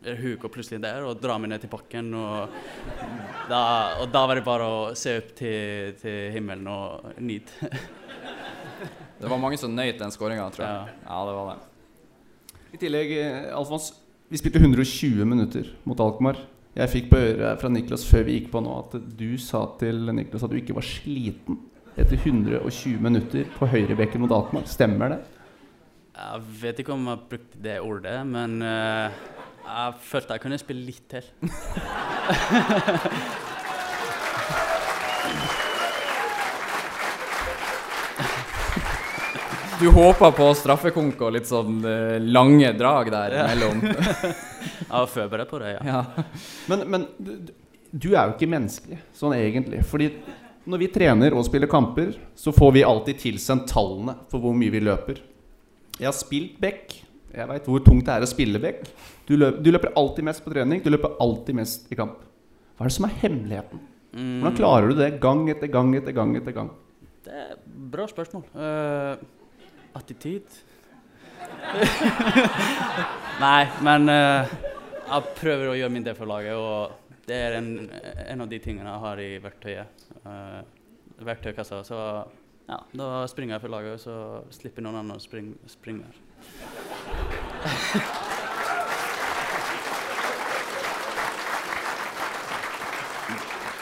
er 0.08 0.22
Hugo 0.22 0.48
plutselig 0.54 0.80
der 0.80 1.04
og 1.04 1.20
drar 1.20 1.42
meg 1.42 1.52
ned 1.52 1.66
til 1.66 1.72
bakken. 1.74 2.14
Og 2.16 2.54
da, 3.52 3.64
og 4.00 4.08
da 4.14 4.22
var 4.30 4.40
det 4.40 4.46
bare 4.48 4.70
å 4.70 4.78
se 4.96 5.18
opp 5.20 5.34
til, 5.42 5.98
til 6.00 6.32
himmelen 6.38 6.70
og 6.72 7.10
nyte. 7.20 7.74
Det 9.22 9.30
var 9.30 9.38
mange 9.38 9.60
som 9.62 9.76
nøt 9.76 10.00
den 10.00 10.14
skåringa, 10.14 10.48
tror 10.54 10.66
jeg. 10.66 10.96
Ja. 11.04 11.10
Ja, 11.12 11.20
det 11.28 11.36
var 11.38 11.52
det. 11.52 11.68
I 12.72 12.80
tillegg, 12.82 13.12
eh, 13.20 13.52
Alfons, 13.54 13.92
vi 14.32 14.40
spilte 14.40 14.62
120 14.64 15.26
minutter 15.28 15.68
mot 15.84 16.00
Alkmaar. 16.00 16.38
Jeg 16.72 16.92
fikk 16.94 17.10
på 17.12 17.20
øret 17.20 17.60
fra 17.60 17.72
Niklas 17.72 18.06
før 18.08 18.24
vi 18.30 18.38
gikk 18.38 18.48
på 18.54 18.62
nå 18.64 18.78
at 18.80 18.96
du 19.20 19.36
sa 19.42 19.66
til 19.82 20.08
Niklas 20.16 20.46
at 20.48 20.54
du 20.54 20.60
ikke 20.62 20.78
var 20.78 20.88
sliten 20.88 21.60
etter 22.00 22.16
120 22.16 23.04
minutter 23.04 23.50
på 23.58 23.68
høyrebekken 23.74 24.24
mot 24.24 24.32
Alkmaar. 24.32 24.64
Stemmer 24.72 25.18
det? 25.18 25.20
Jeg 26.16 26.48
vet 26.62 26.80
ikke 26.80 26.96
om 26.96 27.12
jeg 27.12 27.28
brukte 27.28 27.64
det 27.66 27.78
ordet, 27.84 28.16
men 28.28 28.62
uh, 28.64 29.22
jeg 29.68 30.02
følte 30.08 30.38
jeg 30.38 30.46
kunne 30.46 30.64
spille 30.64 30.88
litt 30.88 31.06
til. 31.12 31.28
Du 39.82 39.88
håpa 39.90 40.28
på 40.32 40.46
straffekonk 40.54 41.22
og 41.26 41.32
litt 41.34 41.48
sånn 41.50 41.80
uh, 41.82 42.20
lange 42.22 42.70
drag 42.78 43.08
der 43.10 43.34
mellom. 43.50 43.80
Jeg 43.88 44.92
var 44.92 45.08
forberedt 45.10 45.50
på 45.50 45.58
det, 45.58 45.72
ja. 45.74 45.82
Ja. 45.88 46.26
Men, 46.70 46.84
men 46.94 47.08
du, 47.18 47.32
du 47.90 48.08
er 48.12 48.30
jo 48.30 48.36
ikke 48.36 48.50
menneskelig 48.52 49.00
sånn 49.18 49.34
egentlig. 49.40 49.80
Fordi 49.90 50.12
når 50.70 50.84
vi 50.84 50.92
trener 50.94 51.34
og 51.34 51.48
spiller 51.48 51.72
kamper, 51.72 52.14
så 52.38 52.54
får 52.54 52.76
vi 52.78 52.86
alltid 52.86 53.24
tilsendt 53.24 53.66
tallene 53.74 54.20
for 54.30 54.46
hvor 54.46 54.54
mye 54.54 54.70
vi 54.70 54.84
løper. 54.86 55.24
Jeg 55.98 56.12
har 56.12 56.18
spilt 56.20 56.62
back. 56.62 57.00
Jeg 57.34 57.50
veit 57.56 57.74
hvor 57.74 57.82
tungt 57.82 58.06
det 58.06 58.20
er 58.20 58.28
å 58.28 58.30
spille 58.30 58.62
back. 58.62 58.86
Du, 59.26 59.34
løp, 59.34 59.64
du 59.66 59.74
løper 59.74 59.98
alltid 59.98 60.30
mest 60.30 60.46
på 60.46 60.54
trening. 60.54 60.86
Du 60.86 60.94
løper 60.94 61.18
alltid 61.26 61.58
mest 61.58 61.90
i 61.90 61.98
kamp. 61.98 62.22
Hva 62.78 62.86
er 62.86 62.94
det 62.94 63.00
som 63.02 63.10
er 63.10 63.18
hemmeligheten? 63.26 63.82
Hvordan 64.14 64.62
klarer 64.62 64.94
du 64.94 65.02
det 65.02 65.14
gang 65.26 65.48
etter 65.50 65.74
gang 65.74 65.98
etter 65.98 66.14
gang 66.14 66.38
etter 66.38 66.54
gang? 66.54 66.74
Det 67.26 67.34
er 67.34 67.54
et 67.56 67.70
bra 67.94 68.06
spørsmål. 68.14 68.46
Uh, 68.54 69.41
attityd 69.98 70.60
Nei, 73.42 73.64
men 73.84 74.10
uh, 74.12 74.46
jeg 75.12 75.22
prøver 75.40 75.68
å 75.72 75.78
gjøre 75.78 75.94
min 75.94 76.06
del 76.06 76.16
for 76.18 76.26
laget, 76.30 76.56
og 76.56 76.92
det 77.28 77.38
er 77.38 77.52
en, 77.58 77.90
en 77.92 78.42
av 78.44 78.50
de 78.52 78.60
tingene 78.62 78.92
jeg 78.92 79.04
har 79.06 79.18
i 79.24 79.30
verktøyet. 79.42 79.88
Uh, 80.26 80.62
verktøykassa. 81.26 81.78
Så 81.88 81.98
ja, 82.70 82.78
da 82.98 83.08
springer 83.32 83.54
jeg 83.58 83.64
for 83.66 83.74
laget, 83.74 83.92
og 83.98 84.02
så 84.04 84.16
slipper 84.54 84.82
noen 84.86 84.98
andre 85.02 85.16
å 85.20 85.24
spring, 85.24 85.48
springe. 85.70 86.08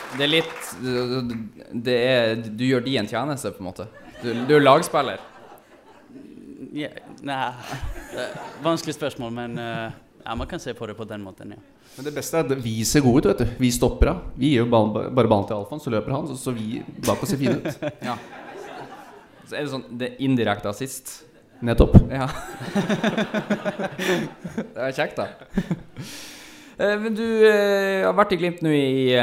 Det 0.09 0.25
er 0.25 0.31
litt 0.31 0.69
det 1.85 1.95
er, 1.95 2.39
Du 2.41 2.63
gjør 2.65 2.81
de 2.83 2.97
en 2.97 3.07
tjeneste, 3.07 3.51
på 3.53 3.61
en 3.61 3.67
måte. 3.69 3.85
Du, 4.23 4.33
du 4.49 4.55
er 4.57 4.63
lagspiller. 4.63 5.19
Ja, 6.73 6.89
nei, 7.25 7.37
vanskelig 8.61 8.93
spørsmål, 8.93 9.31
men 9.33 9.57
eh, 9.57 9.91
ja, 10.25 10.35
man 10.37 10.47
kan 10.47 10.61
se 10.61 10.73
på 10.77 10.85
det 10.85 10.93
på 10.97 11.07
den 11.09 11.23
måten, 11.25 11.55
ja. 11.55 11.61
Men 11.95 12.05
det 12.05 12.13
beste 12.13 12.37
er 12.37 12.45
at 12.45 12.61
vi 12.63 12.75
ser 12.85 13.01
gode 13.01 13.23
ut, 13.23 13.29
vet 13.31 13.41
du. 13.41 13.55
Vi 13.59 13.71
stopper 13.73 14.11
av. 14.11 14.19
Vi 14.37 14.51
gir 14.53 14.61
jo 14.61 14.67
ballen, 14.71 15.09
bare 15.15 15.27
ballen 15.31 15.47
til 15.49 15.57
Alfons, 15.57 15.83
så 15.83 15.91
løper 15.91 16.13
han. 16.13 16.27
Så, 16.29 16.37
så 16.37 16.53
vi 16.55 16.83
bak 17.07 17.23
oss 17.25 17.33
ser 17.33 17.41
fine 17.41 17.57
ut. 17.57 17.87
Ja. 18.09 18.15
Så 19.49 19.57
er 19.57 19.65
det 19.65 19.71
sånn 19.71 19.87
Det 19.97 20.11
er 20.11 20.21
indirekte 20.21 20.69
assist. 20.69 21.15
Nettopp. 21.65 21.97
Ja. 22.13 22.27
det 24.75 24.85
er 24.85 24.93
kjekt, 24.95 25.17
da. 25.17 25.25
Eh, 26.77 26.95
Men 27.01 27.17
du 27.17 27.25
eh, 27.49 28.05
har 28.05 28.15
vært 28.15 28.37
i 28.37 28.39
Glimt 28.39 28.61
nå 28.63 28.71
i 28.71 29.17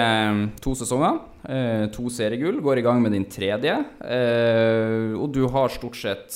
to 0.60 0.74
sesonger. 0.76 1.22
Eh, 1.46 1.86
to 1.94 2.10
seriegull. 2.12 2.58
Går 2.66 2.82
i 2.82 2.84
gang 2.84 3.00
med 3.00 3.14
din 3.14 3.24
tredje. 3.30 3.78
Eh, 4.02 5.14
og 5.16 5.30
du 5.32 5.46
har 5.54 5.72
stort 5.72 5.96
sett 6.02 6.34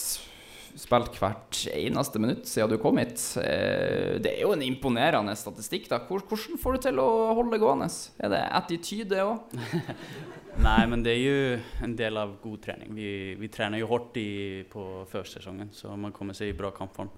spilt 0.79 1.17
hvert 1.21 1.61
eneste 1.73 2.21
minutt 2.23 2.49
siden 2.49 2.71
du 2.73 2.79
kom 2.83 3.01
hit. 3.01 3.19
Eh, 3.41 4.19
det 4.23 4.35
er 4.37 4.45
jo 4.45 4.53
en 4.55 4.65
imponerende 4.65 5.35
statistikk. 5.39 5.89
da 5.91 6.01
Hvordan 6.07 6.61
får 6.61 6.77
du 6.77 6.85
til 6.87 7.01
å 7.03 7.09
holde 7.39 7.57
det 7.57 7.63
gående? 7.63 7.89
Er 8.21 8.33
det 8.35 8.43
attityde 8.61 9.25
òg? 9.25 9.57
Nei, 10.67 10.81
men 10.91 11.05
det 11.07 11.15
er 11.15 11.23
jo 11.23 11.61
en 11.87 11.95
del 11.97 12.19
av 12.21 12.37
god 12.43 12.61
trening. 12.65 12.93
Vi, 12.97 13.11
vi 13.41 13.51
trener 13.53 13.81
jo 13.81 13.89
hardt 13.91 14.19
i, 14.21 14.31
på 14.71 15.07
førsesongen, 15.11 15.71
så 15.73 15.95
man 15.97 16.15
kommer 16.17 16.37
seg 16.37 16.53
i 16.53 16.59
bra 16.59 16.73
kampform. 16.75 17.13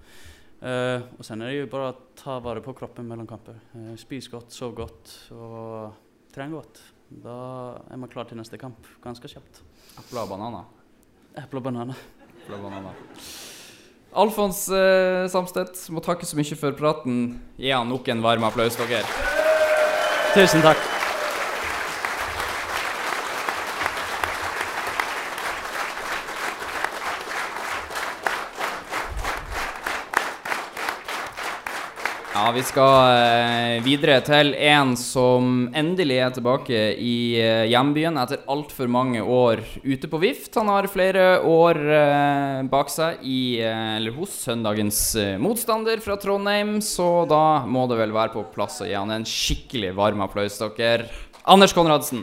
Uh, 0.62 1.02
og 1.18 1.26
sen 1.26 1.42
er 1.42 1.50
det 1.50 1.56
jo 1.56 1.70
bare 1.72 1.88
å 1.90 1.94
ta 2.14 2.36
vare 2.38 2.62
på 2.62 2.74
kroppen 2.78 3.08
mellom 3.08 3.26
kamper. 3.26 3.56
Uh, 3.74 3.96
spis 3.98 4.28
godt, 4.30 4.54
sov 4.54 4.76
godt 4.78 5.16
og 5.34 5.96
tren 6.30 6.54
godt. 6.54 6.78
Da 7.24 7.36
er 7.90 7.98
man 7.98 8.12
klar 8.12 8.28
til 8.30 8.38
neste 8.38 8.60
kamp 8.60 8.86
ganske 9.02 9.26
kjapt. 9.32 9.64
Eple 9.98 10.22
og 10.22 10.30
bananer. 10.30 10.68
Eple 11.42 11.58
og 11.58 11.66
bananer. 11.66 12.21
Alfons 14.12 14.66
eh, 14.68 15.24
Samstedt, 15.32 15.78
må 15.94 16.02
takke 16.04 16.28
så 16.28 16.36
mye 16.36 16.58
for 16.58 16.76
praten. 16.76 17.22
Gi 17.56 17.72
han 17.72 17.88
nok 17.88 18.12
en 18.12 18.24
varm 18.24 18.44
applaus, 18.48 18.76
dere. 18.76 19.04
Tusen 20.34 20.64
takk. 20.64 20.91
Vi 32.52 32.62
skal 32.66 33.14
eh, 33.16 33.82
videre 33.84 34.18
til 34.24 34.52
en 34.52 34.92
som 34.98 35.68
endelig 35.78 36.18
er 36.20 36.32
tilbake 36.36 36.80
i 37.00 37.14
eh, 37.40 37.64
hjembyen 37.70 38.18
etter 38.20 38.42
altfor 38.52 38.90
mange 38.92 39.22
år 39.24 39.62
ute 39.84 40.10
på 40.10 40.20
vift. 40.20 40.50
Han 40.60 40.68
har 40.72 40.90
flere 40.92 41.40
år 41.48 41.80
eh, 41.80 42.60
bak 42.72 42.92
seg 42.92 43.24
i, 43.24 43.60
eller 43.62 44.16
hos 44.18 44.34
søndagens 44.44 45.00
motstander 45.40 46.02
fra 46.04 46.18
Trondheim, 46.20 46.76
så 46.84 47.24
da 47.30 47.62
må 47.64 47.86
det 47.90 48.00
vel 48.02 48.16
være 48.16 48.36
på 48.36 48.46
plass 48.52 48.82
å 48.84 48.90
gi 48.90 48.98
han 48.98 49.14
en 49.14 49.28
skikkelig 49.28 49.94
varm 49.96 50.24
applaus, 50.26 50.60
dere. 50.76 51.08
Anders 51.48 51.72
Konradsen. 51.74 52.22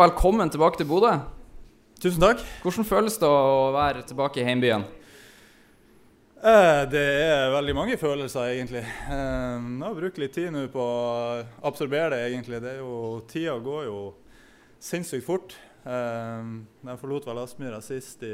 Velkommen 0.00 0.48
tilbake 0.48 0.80
til 0.80 0.88
Bodø. 0.88 1.10
Tusen 2.00 2.22
takk. 2.22 2.40
Hvordan 2.62 2.86
føles 2.88 3.18
det 3.20 3.28
å 3.28 3.68
være 3.74 4.04
tilbake 4.08 4.40
i 4.40 4.46
heimbyen? 4.46 4.86
Eh, 6.40 6.84
det 6.88 7.02
er 7.20 7.52
veldig 7.52 7.74
mange 7.76 7.98
følelser, 8.00 8.54
egentlig. 8.54 8.80
Eh, 8.80 9.58
jeg 9.60 9.82
har 9.84 9.98
brukt 9.98 10.20
litt 10.22 10.32
tid 10.32 10.54
nå 10.54 10.62
på 10.72 10.80
å 10.80 11.42
absorbere 11.68 12.14
det, 12.14 12.22
egentlig. 12.30 12.62
Det 12.64 12.78
er 12.78 12.80
jo, 12.80 13.20
tida 13.28 13.58
går 13.60 13.90
jo 13.90 13.98
sinnssykt 14.80 15.26
fort. 15.26 15.58
Eh, 15.84 16.48
jeg 16.88 17.02
forlot 17.02 17.28
vel 17.28 17.42
Aspmyra 17.42 17.82
sist 17.84 18.24
i 18.24 18.32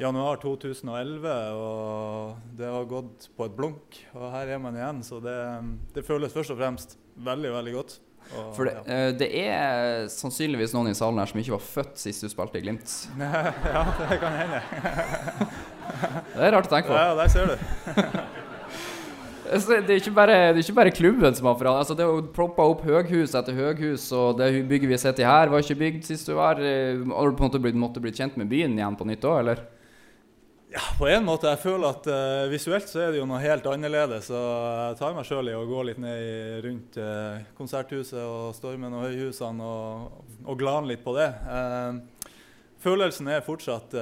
januar 0.00 0.40
2011, 0.40 1.36
og 1.52 2.56
det 2.56 2.72
har 2.72 2.88
gått 2.88 3.28
på 3.36 3.44
et 3.44 3.60
blunk. 3.60 4.00
Og 4.16 4.30
her 4.32 4.56
er 4.56 4.64
man 4.64 4.80
igjen, 4.80 5.04
så 5.04 5.20
det, 5.20 5.36
det 5.92 6.08
føles 6.08 6.32
først 6.32 6.56
og 6.56 6.62
fremst 6.64 6.96
veldig, 7.28 7.52
veldig 7.60 7.76
godt. 7.76 8.00
Og, 8.34 8.48
For 8.56 8.66
det, 8.68 8.72
ja. 8.74 8.82
eh, 8.90 9.10
det 9.20 9.28
er 9.46 10.08
sannsynligvis 10.12 10.74
noen 10.74 10.90
i 10.90 10.96
salen 10.98 11.20
her 11.22 11.30
som 11.30 11.38
ikke 11.40 11.54
var 11.54 11.62
født 11.62 12.00
sist 12.02 12.24
du 12.26 12.30
spilte 12.32 12.58
i 12.58 12.64
Glimt. 12.64 12.90
ja, 13.22 13.84
det 14.02 14.18
kan 14.22 14.40
hende. 14.40 14.62
Det 16.36 16.42
er 16.44 16.52
rart 16.52 16.66
å 16.66 16.72
tenke 16.74 16.90
på. 16.90 16.96
Ja, 16.98 17.14
der 17.16 17.30
ser 17.32 17.46
du. 17.54 17.54
Det 19.46 19.78
er 19.78 20.00
ikke 20.00 20.10
bare, 20.10 20.34
det 20.50 20.58
er 20.58 20.64
ikke 20.64 20.74
bare 20.74 20.90
klubben 20.90 21.34
som 21.38 21.46
har 21.46 21.54
forandret 21.54 21.84
altså, 21.84 21.94
Det 21.94 22.02
er 22.02 22.24
proppa 22.34 22.64
opp 22.66 22.80
høghus 22.82 23.30
etter 23.38 23.54
høghus, 23.54 24.08
og 24.10 24.40
det 24.40 24.48
bygget 24.66 24.90
vi 24.90 24.98
sett 24.98 25.20
i 25.22 25.26
her, 25.28 25.52
var 25.52 25.62
ikke 25.62 25.78
bygd 25.78 26.08
sist 26.08 26.26
du 26.26 26.34
var. 26.34 26.58
Eh, 26.58 26.98
Har 26.98 27.30
du 27.30 27.38
på 27.38 27.44
en 27.44 27.46
måte 27.46 27.60
blitt, 27.62 27.78
måtte 27.78 28.02
blitt 28.02 28.18
kjent 28.18 28.34
med 28.40 28.50
byen 28.50 28.74
igjen 28.74 28.98
på 28.98 29.06
nytt 29.06 29.22
òg, 29.22 29.38
eller? 29.44 29.62
Ja, 30.68 30.80
på 30.98 31.06
en 31.08 31.24
måte. 31.24 31.46
Jeg 31.52 31.62
føler 31.62 31.94
at 31.94 32.08
uh, 32.10 32.50
visuelt 32.50 32.88
så 32.90 33.04
er 33.04 33.12
det 33.14 33.20
jo 33.20 33.28
noe 33.28 33.38
helt 33.42 33.66
annerledes. 33.70 34.26
Så 34.32 34.40
jeg 34.40 34.98
tar 34.98 35.14
meg 35.14 35.28
sjøl 35.28 35.52
i 35.52 35.54
å 35.54 35.66
gå 35.68 35.84
litt 35.86 36.00
ned 36.02 36.22
i, 36.24 36.34
rundt 36.64 36.98
uh, 36.98 37.44
konserthuset 37.58 38.18
og 38.22 38.50
Stormen 38.56 38.96
og 38.98 39.06
Høyhusene 39.06 39.62
og, 39.62 40.18
og 40.42 40.58
glane 40.58 40.90
litt 40.90 41.04
på 41.06 41.14
det. 41.16 41.28
Uh, 41.46 42.34
følelsen 42.82 43.30
er 43.30 43.46
fortsatt 43.46 43.94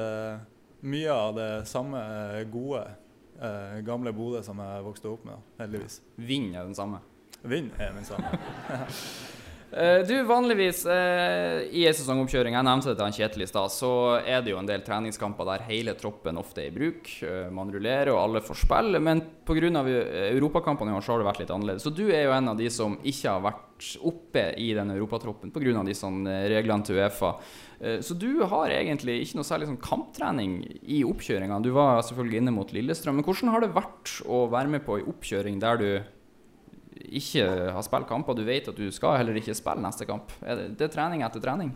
mye 0.84 1.12
av 1.12 1.36
det 1.38 1.50
samme 1.70 2.00
gode 2.52 2.82
gamle 3.86 4.12
Bodø 4.14 4.42
som 4.44 4.60
jeg 4.60 4.84
vokste 4.84 5.08
opp 5.10 5.24
med, 5.26 5.46
heldigvis. 5.58 6.00
Vind 6.20 6.52
er 6.52 6.66
den 6.68 6.76
samme. 6.76 7.00
Vind 7.42 7.72
er 7.80 7.96
den 7.96 8.04
samme. 8.08 8.34
Eh, 9.76 10.06
Du, 10.06 10.22
vanligvis 10.22 10.84
eh, 10.86 11.64
i 11.74 11.82
en 11.88 11.94
sesongoppkjøring, 11.96 12.54
jeg 12.54 12.66
nevnte 12.66 12.92
det 12.92 12.94
til 12.94 13.08
han 13.08 13.16
Kjetil 13.16 13.42
i 13.42 13.48
stad, 13.50 13.72
så 13.74 13.90
er 14.22 14.44
det 14.44 14.52
jo 14.52 14.60
en 14.60 14.68
del 14.68 14.84
treningskamper 14.86 15.48
der 15.48 15.64
hele 15.66 15.96
troppen 15.98 16.38
ofte 16.38 16.62
er 16.62 16.68
i 16.70 16.74
bruk. 16.76 17.10
Eh, 17.26 17.48
man 17.50 17.72
rullerer, 17.74 18.12
og 18.14 18.20
alle 18.20 18.44
får 18.44 18.60
spille. 18.62 19.02
Men 19.02 19.24
pga. 19.44 19.82
europakampene 20.30 20.94
i 20.94 20.94
år 20.94 21.02
så 21.02 21.14
har 21.14 21.24
det 21.24 21.28
vært 21.32 21.42
litt 21.42 21.50
annerledes. 21.50 21.82
Så 21.82 21.90
du 21.90 22.06
er 22.06 22.28
jo 22.28 22.36
en 22.36 22.52
av 22.54 22.60
de 22.60 22.70
som 22.70 22.94
ikke 23.02 23.34
har 23.34 23.42
vært 23.42 23.90
oppe 24.06 24.46
i 24.62 24.70
den 24.78 24.94
europatroppen 24.94 25.50
pga. 25.50 25.82
de 25.82 25.98
sånne 25.98 26.38
reglene 26.54 26.86
til 26.86 27.02
Uefa. 27.02 27.34
Så 28.00 28.14
du 28.16 28.44
har 28.46 28.70
egentlig 28.70 29.18
ikke 29.24 29.36
noe 29.36 29.44
særlig 29.44 29.66
sånn 29.68 29.82
kamptrening 29.82 30.62
i 30.86 31.02
oppkjøringa. 31.04 31.58
Du 31.60 31.72
var 31.74 32.00
selvfølgelig 32.06 32.40
inne 32.40 32.54
mot 32.54 32.70
Lillestrøm. 32.72 33.18
Men 33.18 33.26
hvordan 33.26 33.50
har 33.52 33.60
det 33.60 33.74
vært 33.74 34.22
å 34.24 34.46
være 34.48 34.70
med 34.70 34.86
på 34.86 35.00
ei 35.00 35.04
oppkjøring 35.10 35.58
der 35.60 35.82
du 35.82 35.88
ikke 37.20 37.46
har 37.76 37.84
spilt 37.86 38.08
kamper, 38.10 38.36
du 38.36 38.44
vet 38.46 38.68
at 38.70 38.78
du 38.78 38.88
skal 38.94 39.18
heller 39.20 39.38
ikke 39.40 39.56
spille 39.56 39.84
neste 39.84 40.06
kamp. 40.08 40.32
Det, 40.40 40.74
det 40.78 40.88
er 40.88 40.92
trening 40.94 41.24
etter 41.26 41.42
trening. 41.42 41.74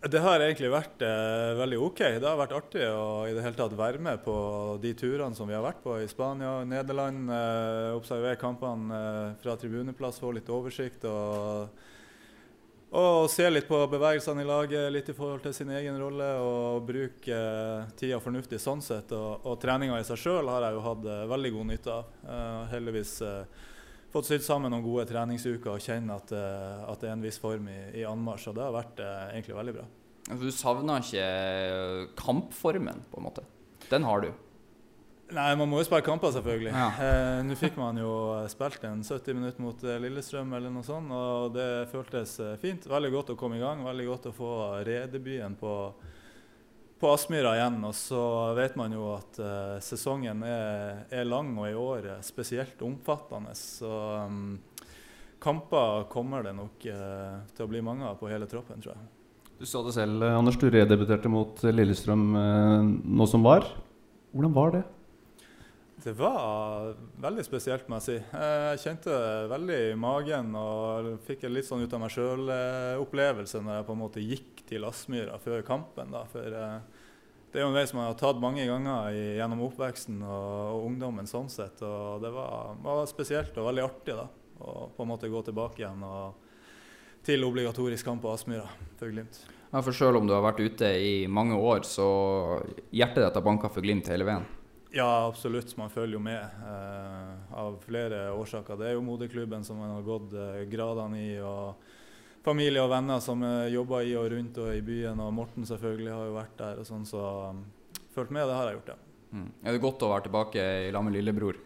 Det 0.00 0.20
har 0.24 0.40
egentlig 0.40 0.70
vært 0.72 1.02
eh, 1.04 1.50
veldig 1.58 1.78
OK. 1.84 1.98
Det 2.22 2.24
har 2.24 2.38
vært 2.40 2.54
artig 2.56 2.86
å 2.88 3.26
i 3.28 3.34
det 3.36 3.42
hele 3.44 3.58
tatt 3.58 3.74
være 3.76 4.00
med 4.00 4.22
på 4.24 4.34
de 4.80 4.94
turene 4.96 5.36
som 5.36 5.48
vi 5.48 5.52
har 5.52 5.64
vært 5.64 5.82
på 5.84 5.98
i 6.00 6.08
Spania 6.08 6.54
og 6.62 6.70
Nederland. 6.70 7.28
Eh, 7.28 7.88
observere 7.98 8.40
kampene 8.40 8.96
eh, 8.96 9.34
fra 9.42 9.58
tribuneplass, 9.60 10.22
få 10.22 10.32
litt 10.38 10.48
oversikt. 10.48 11.04
og 11.04 11.68
og 12.90 13.28
se 13.30 13.44
litt 13.46 13.68
på 13.70 13.78
bevegelsene 13.86 14.42
i 14.42 14.46
laget, 14.48 14.88
litt 14.90 15.08
i 15.12 15.14
forhold 15.14 15.44
til 15.44 15.52
sin 15.54 15.68
egen 15.70 15.98
rolle. 16.00 16.26
Og 16.42 16.86
bruke 16.88 17.36
eh, 17.36 17.90
tida 18.00 18.18
fornuftig 18.22 18.58
sånn 18.58 18.82
sett. 18.82 19.12
Og, 19.14 19.46
og 19.46 19.60
treninga 19.62 20.00
i 20.00 20.06
seg 20.06 20.18
sjøl 20.18 20.50
har 20.50 20.66
jeg 20.66 20.78
jo 20.78 20.86
hatt 20.88 21.06
eh, 21.06 21.26
veldig 21.30 21.52
god 21.54 21.68
nytte 21.70 21.98
av. 22.00 22.16
Eh, 22.24 22.64
heldigvis 22.72 23.12
eh, 23.22 23.68
fått 24.10 24.28
sydd 24.28 24.44
sammen 24.46 24.72
noen 24.74 24.84
gode 24.84 25.06
treningsuker 25.10 25.76
og 25.76 25.84
kjenner 25.84 26.18
at, 26.20 26.34
eh, 26.34 26.84
at 26.90 27.00
det 27.02 27.10
er 27.10 27.16
en 27.16 27.24
viss 27.24 27.40
form 27.42 27.68
i, 27.70 27.80
i 28.02 28.06
anmarsj. 28.08 28.50
Og 28.50 28.58
det 28.58 28.66
har 28.66 28.76
vært 28.76 29.02
eh, 29.04 29.24
egentlig 29.36 29.58
veldig 29.58 29.76
bra. 29.78 29.88
Du 30.30 30.46
savner 30.54 31.02
ikke 31.02 31.26
kampformen, 32.20 33.02
på 33.10 33.18
en 33.18 33.26
måte. 33.26 33.42
Den 33.90 34.04
har 34.06 34.22
du. 34.22 34.30
Nei, 35.30 35.50
man 35.54 35.68
må 35.70 35.78
jo 35.78 35.86
spille 35.86 36.02
kamper, 36.02 36.32
selvfølgelig. 36.34 36.72
Ja. 36.74 36.86
Eh, 37.06 37.40
Nå 37.46 37.54
fikk 37.58 37.76
man 37.78 37.98
jo 38.00 38.10
eh, 38.34 38.48
spilt 38.50 38.82
en 38.88 39.02
70 39.06 39.36
minutter 39.38 39.62
mot 39.62 39.84
eh, 39.86 39.98
Lillestrøm, 40.02 40.50
eller 40.58 40.72
noe 40.74 40.86
sånt, 40.86 41.12
og 41.14 41.52
det 41.54 41.66
føltes 41.92 42.32
eh, 42.42 42.56
fint. 42.62 42.88
Veldig 42.90 43.12
godt 43.14 43.30
å 43.34 43.38
komme 43.38 43.60
i 43.60 43.62
gang. 43.62 43.84
Veldig 43.86 44.08
godt 44.08 44.26
å 44.32 44.34
få 44.34 44.50
redebuten 44.86 45.54
på, 45.60 45.74
på 47.00 47.10
Aspmyra 47.14 47.54
igjen. 47.56 47.78
Og 47.88 47.94
så 47.96 48.22
vet 48.58 48.76
man 48.78 48.92
jo 48.94 49.06
at 49.16 49.40
uh, 49.40 49.76
sesongen 49.84 50.44
er, 50.46 51.04
er 51.08 51.28
lang, 51.28 51.54
og 51.58 51.70
i 51.70 51.78
år 51.78 52.10
er 52.16 52.26
spesielt 52.26 52.82
omfattende. 52.84 53.54
Så 53.56 53.90
um, 54.26 54.58
kamper 55.40 56.04
kommer 56.12 56.44
det 56.46 56.54
nok 56.58 56.86
uh, 56.92 57.40
til 57.56 57.66
å 57.66 57.70
bli 57.72 57.82
mange 57.84 58.06
av 58.08 58.20
på 58.20 58.30
hele 58.30 58.48
troppen, 58.50 58.82
tror 58.84 58.94
jeg. 58.96 59.08
Du 59.60 59.66
sa 59.68 59.82
det 59.84 59.92
selv, 59.92 60.22
eh, 60.24 60.36
Anders. 60.38 60.56
Du 60.56 60.70
redebuterte 60.72 61.28
mot 61.32 61.58
Lillestrøm 61.68 62.30
uh, 62.32 62.80
nå 62.84 63.28
som 63.28 63.44
var. 63.44 63.66
Hvordan 64.32 64.56
var 64.56 64.76
det? 64.76 64.86
Det 66.00 66.12
var 66.16 66.94
veldig 67.20 67.42
spesielt, 67.44 67.88
må 67.90 67.98
jeg 67.98 68.04
si. 68.06 68.14
Jeg 68.16 68.80
kjente 68.80 69.16
veldig 69.50 69.78
i 69.90 69.96
magen 70.00 70.54
og 70.56 71.10
fikk 71.26 71.44
en 71.44 71.52
litt 71.52 71.66
sånn 71.68 71.82
ut 71.84 71.92
av 71.92 72.00
meg 72.00 72.12
sjøl-opplevelse 72.14 73.60
når 73.60 73.74
jeg 73.76 73.86
på 73.88 73.96
en 73.96 74.00
måte 74.00 74.24
gikk 74.24 74.62
til 74.70 74.86
Aspmyra 74.88 75.36
før 75.42 75.60
kampen. 75.66 76.14
Da. 76.14 76.22
For 76.32 76.56
eh, 76.56 77.02
det 77.52 77.60
er 77.60 77.66
jo 77.66 77.72
en 77.72 77.76
vei 77.76 77.84
som 77.90 78.00
jeg 78.00 78.12
har 78.12 78.16
tatt 78.20 78.40
mange 78.40 78.64
ganger 78.64 79.10
gjennom 79.12 79.64
oppveksten 79.66 80.22
og 80.24 80.86
ungdommen 80.86 81.28
sånn 81.28 81.50
sett. 81.52 81.82
Og 81.84 82.22
det 82.24 82.30
var, 82.32 82.78
var 82.80 83.02
spesielt 83.10 83.58
og 83.60 83.68
veldig 83.68 83.84
artig 83.84 84.16
da, 84.16 84.24
å 84.62 84.86
på 84.96 85.04
en 85.04 85.10
måte 85.10 85.28
gå 85.28 85.42
tilbake 85.50 85.82
igjen 85.82 86.06
og, 86.06 86.46
til 87.26 87.44
obligatorisk 87.44 88.08
kamp 88.08 88.24
på 88.24 88.32
Aspmyra 88.32 88.70
for 88.96 89.12
Glimt. 89.12 89.42
Ja, 89.68 89.82
for 89.82 89.92
selv 89.92 90.22
om 90.22 90.30
du 90.30 90.32
har 90.32 90.46
vært 90.46 90.64
ute 90.64 90.94
i 90.96 91.12
mange 91.28 91.60
år, 91.60 91.84
så 91.84 92.08
hjertet 92.88 93.26
ditt 93.26 93.36
har 93.36 93.44
banka 93.44 93.68
for 93.68 93.84
Glimt 93.84 94.08
hele 94.08 94.24
veien. 94.30 94.48
Ja, 94.92 95.26
absolutt. 95.26 95.76
Man 95.76 95.90
følger 95.90 96.18
jo 96.18 96.22
med 96.22 96.40
eh, 96.42 97.58
av 97.58 97.76
flere 97.84 98.24
årsaker. 98.34 98.78
Det 98.78 98.88
er 98.88 98.96
jo 98.96 99.04
moderklubben 99.06 99.62
som 99.64 99.78
man 99.78 99.92
har 99.94 100.06
gått 100.06 100.32
eh, 100.34 100.64
gradene 100.70 101.20
i, 101.20 101.34
og 101.46 101.78
familie 102.42 102.82
og 102.82 102.90
venner 102.90 103.20
som 103.22 103.42
eh, 103.46 103.68
jobber 103.70 104.08
i 104.08 104.16
og 104.18 104.26
rundt 104.32 104.58
og 104.58 104.72
i 104.74 104.80
byen. 104.82 105.20
Og 105.22 105.34
Morten 105.36 105.68
selvfølgelig 105.68 106.10
har 106.10 106.24
jo 106.26 106.34
vært 106.34 106.56
der, 106.58 106.80
og 106.82 106.88
sånn, 106.88 107.04
så 107.06 107.26
um, 107.52 107.60
fulgt 108.16 108.34
med, 108.34 108.48
det 108.50 108.56
har 108.56 108.70
jeg 108.70 108.80
gjort, 108.80 108.90
ja. 108.94 108.98
Mm. 109.30 109.50
Er 109.62 109.76
det 109.76 109.82
godt 109.84 110.02
å 110.02 110.08
være 110.10 110.24
tilbake 110.26 110.64
i 110.88 110.88
lag 110.90 111.04
med 111.06 111.14
lillebror? 111.14 111.60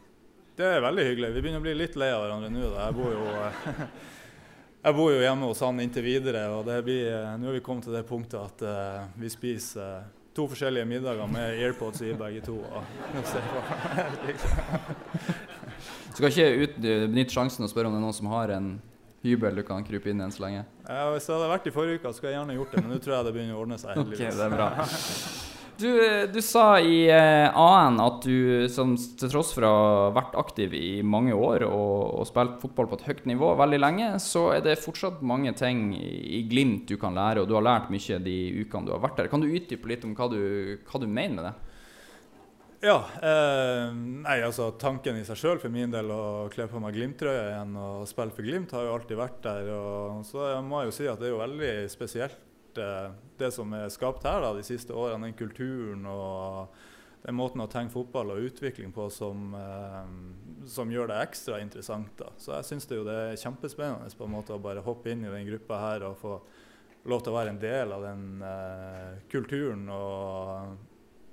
Det 0.54 0.66
er 0.68 0.84
veldig 0.84 1.06
hyggelig. 1.08 1.30
Vi 1.32 1.44
begynner 1.46 1.62
å 1.62 1.64
bli 1.64 1.74
litt 1.78 1.96
lei 1.96 2.10
av 2.12 2.26
hverandre 2.26 2.50
nå. 2.52 2.66
Da. 2.74 2.90
Jeg 2.90 2.98
bor 2.98 3.14
jo 3.14 3.22
eh, 3.38 3.86
jeg 4.84 4.98
bor 4.98 5.14
jo 5.14 5.24
hjemme 5.24 5.48
hos 5.48 5.64
han 5.64 5.80
inntil 5.80 6.04
videre, 6.04 6.44
og 6.58 6.68
det 6.68 6.76
blir, 6.84 7.08
eh, 7.08 7.32
nå 7.40 7.48
er 7.48 7.56
vi 7.56 7.64
kommet 7.64 7.88
til 7.88 7.96
det 7.96 8.04
punktet 8.04 8.36
at 8.42 9.16
vi 9.16 9.32
spiser 9.32 10.04
to 10.34 10.48
forskjellige 10.50 10.86
middager 10.90 11.26
med 11.30 11.62
AirPods 11.62 12.02
i 12.02 12.10
begge 12.18 12.42
to. 12.46 12.56
På. 12.58 12.82
Skal 16.14 16.30
ikke 16.30 16.48
ut, 16.64 16.74
benytte 16.82 17.34
sjansen 17.34 17.66
og 17.66 17.70
spørre 17.70 17.90
om 17.90 17.96
det 17.96 18.02
er 18.02 18.06
noen 18.06 18.16
som 18.16 18.30
har 18.32 18.52
en 18.54 18.68
hybel 19.24 19.56
du 19.58 19.62
kan 19.66 19.86
krype 19.86 20.12
inn 20.12 20.20
i 20.20 20.26
enn 20.26 20.34
så 20.34 20.44
lenge? 20.44 20.62
Ja, 20.84 21.08
hvis 21.14 21.26
det 21.26 21.34
hadde 21.36 21.50
vært 21.54 21.70
i 21.70 21.74
forrige 21.74 22.02
uke, 22.02 22.12
skulle 22.14 22.34
jeg 22.34 22.40
gjerne 22.40 22.58
gjort 22.58 22.76
det, 22.76 22.84
men 22.84 22.94
nå 22.94 23.00
tror 23.02 23.16
jeg 23.16 23.28
det 23.28 23.34
begynner 23.38 23.56
å 23.56 23.64
ordne 23.64 23.80
seg. 23.80 23.98
Heldigvis. 23.98 24.38
det 24.38 24.46
er 24.46 24.56
bra. 24.58 24.68
Du, 25.76 25.90
du 26.32 26.38
sa 26.42 26.78
i 26.78 27.08
eh, 27.10 27.56
AN 27.58 27.96
at 27.98 28.22
du 28.22 28.68
som, 28.70 28.92
til 28.94 29.30
tross 29.32 29.50
for 29.56 29.66
å 29.66 29.72
ha 29.74 30.12
vært 30.14 30.36
aktiv 30.38 30.74
i 30.78 31.02
mange 31.02 31.34
år 31.34 31.64
og, 31.66 32.20
og 32.20 32.28
spilt 32.28 32.60
fotball 32.62 32.92
på 32.92 33.00
et 33.00 33.06
høyt 33.08 33.24
nivå 33.26 33.50
veldig 33.58 33.80
lenge, 33.82 34.12
så 34.22 34.46
er 34.54 34.62
det 34.62 34.78
fortsatt 34.84 35.24
mange 35.26 35.50
ting 35.58 35.88
i 35.98 36.44
Glimt 36.46 36.86
du 36.86 36.94
kan 37.00 37.18
lære, 37.18 37.42
og 37.42 37.50
du 37.50 37.56
har 37.58 37.66
lært 37.66 37.90
mye 37.90 38.20
de 38.22 38.38
ukene 38.62 38.86
du 38.86 38.94
har 38.94 39.02
vært 39.02 39.18
der. 39.18 39.30
Kan 39.32 39.42
du 39.42 39.50
utdype 39.50 39.90
litt 39.90 40.06
om 40.06 40.14
hva 40.14 40.30
du, 40.30 40.42
hva 40.86 41.02
du 41.02 41.08
mener 41.10 41.40
med 41.40 41.48
det? 41.50 41.54
Ja. 42.84 42.98
Eh, 43.18 43.90
nei, 43.96 44.38
altså 44.44 44.70
Tanken 44.78 45.18
i 45.18 45.26
seg 45.26 45.40
sjøl 45.40 45.58
for 45.58 45.74
min 45.74 45.90
del 45.90 46.10
å 46.14 46.46
kle 46.54 46.68
på 46.70 46.82
meg 46.84 46.94
Glimt-trøya 46.94 47.48
igjen 47.50 47.78
og 47.80 48.06
spille 48.06 48.36
for 48.36 48.46
Glimt 48.46 48.74
har 48.76 48.86
jo 48.86 48.94
alltid 48.94 49.18
vært 49.18 49.42
der. 49.42 49.74
Og 49.74 50.22
så 50.28 50.52
jeg 50.52 50.66
må 50.70 50.86
jo 50.86 50.94
si 50.94 51.10
at 51.10 51.18
det 51.18 51.32
er 51.32 51.34
jo 51.34 51.42
veldig 51.42 51.76
spesielt 51.90 52.53
eh, 52.80 53.12
det 53.38 53.50
som 53.54 53.72
er 53.76 53.92
skapt 53.92 54.26
her 54.28 54.42
da, 54.44 54.52
de 54.56 54.64
siste 54.66 54.94
årene. 54.96 55.30
Den 55.30 55.38
kulturen 55.38 56.04
og 56.10 56.74
den 57.24 57.38
måten 57.38 57.62
å 57.64 57.68
tenke 57.70 57.94
fotball 57.94 58.34
og 58.34 58.50
utvikling 58.50 58.92
på 58.92 59.08
som, 59.12 59.54
eh, 59.56 60.66
som 60.68 60.90
gjør 60.92 61.08
det 61.08 61.22
ekstra 61.24 61.60
interessant. 61.62 62.12
da. 62.18 62.30
Så 62.36 62.52
jeg 62.52 62.64
syns 62.64 62.86
det, 62.86 63.00
det 63.04 63.16
er 63.16 63.40
kjempespennende 63.40 64.12
på 64.18 64.24
en 64.28 64.36
måte 64.36 64.52
å 64.52 64.62
bare 64.62 64.84
hoppe 64.84 65.10
inn 65.10 65.24
i 65.24 65.32
den 65.32 65.46
gruppa 65.48 65.80
her 65.80 66.04
og 66.10 66.18
få 66.20 66.40
lov 67.04 67.22
til 67.22 67.32
å 67.32 67.36
være 67.36 67.52
en 67.54 67.60
del 67.60 67.92
av 67.92 68.02
den 68.02 68.42
eh, 68.42 69.20
kulturen 69.32 69.88
og 69.92 70.76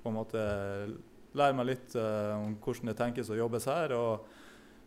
på 0.02 0.10
en 0.10 0.16
måte 0.16 0.42
lære 1.38 1.56
meg 1.56 1.68
litt 1.68 1.94
eh, 1.96 2.32
om 2.36 2.56
hvordan 2.60 2.90
det 2.90 2.96
tenkes 2.98 3.30
og 3.32 3.40
jobbes 3.40 3.68
her. 3.70 3.94
Og 3.96 4.26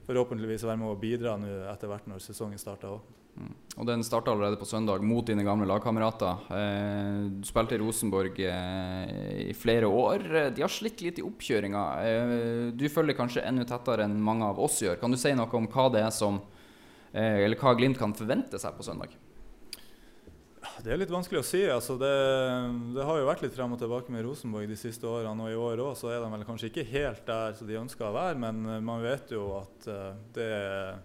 forhåpentligvis 0.07 0.65
være 0.67 0.79
med 0.81 0.91
å 0.91 0.97
bidra 0.99 1.35
nå 1.39 1.51
etter 1.71 1.91
hvert 1.91 2.09
når 2.09 2.23
sesongen 2.23 2.61
starter 2.61 2.93
òg. 2.95 3.13
Og 3.75 3.83
den 3.83 4.03
starta 4.07 4.31
allerede 4.31 4.55
på 4.55 4.67
søndag 4.67 5.03
mot 5.03 5.25
dine 5.27 5.43
gamle 5.43 5.67
lagkamerater. 5.67 6.45
Eh, 6.55 7.25
du 7.41 7.47
spilte 7.47 7.75
i 7.75 7.81
Rosenborg 7.81 8.39
eh, 8.47 9.49
i 9.49 9.55
flere 9.57 9.89
år. 9.91 10.23
De 10.55 10.63
har 10.63 10.71
slitt 10.71 11.03
litt 11.03 11.19
i 11.19 11.25
oppkjøringa. 11.25 11.83
Eh, 12.07 12.35
du 12.71 12.87
følger 12.91 13.17
kanskje 13.17 13.43
enda 13.43 13.67
tettere 13.67 14.07
enn 14.07 14.15
mange 14.23 14.47
av 14.47 14.61
oss 14.63 14.79
gjør. 14.85 15.01
Kan 15.01 15.11
du 15.11 15.19
si 15.19 15.33
noe 15.35 15.51
om 15.59 15.67
hva 15.67 15.89
det 15.91 16.05
er 16.05 16.13
som 16.15 16.43
Eller 17.15 17.55
hva 17.55 17.71
Glimt 17.79 17.95
kan 17.95 18.11
forvente 18.11 18.59
seg 18.59 18.75
på 18.75 18.83
søndag? 18.83 19.13
Det 20.83 20.91
er 20.91 20.99
litt 20.99 21.11
vanskelig 21.13 21.39
å 21.39 21.47
si. 21.47 21.61
Altså 21.71 21.95
det, 21.99 22.11
det, 22.97 23.03
har 23.07 23.19
jo 23.19 23.27
vært 23.29 23.43
litt 23.45 23.55
frem 23.55 23.71
og 23.71 23.79
tilbake 23.79 24.11
med 24.11 24.25
Rosenborg 24.25 24.67
de 24.67 24.77
siste 24.79 25.07
årene. 25.07 25.47
Og 25.47 25.53
i 25.53 25.59
år 25.59 25.83
òg 25.85 26.01
er 26.11 26.19
de 26.19 26.31
vel 26.33 26.45
kanskje 26.47 26.69
ikke 26.71 26.87
helt 26.89 27.23
der 27.27 27.55
som 27.55 27.69
de 27.69 27.79
ønsker 27.79 28.09
å 28.09 28.15
være, 28.15 28.39
men 28.43 28.63
eh, 28.67 28.81
man 28.83 29.03
vet 29.05 29.31
jo 29.31 29.47
at 29.61 29.87
uh, 29.87 30.15
det 30.35 30.49
er 30.59 30.97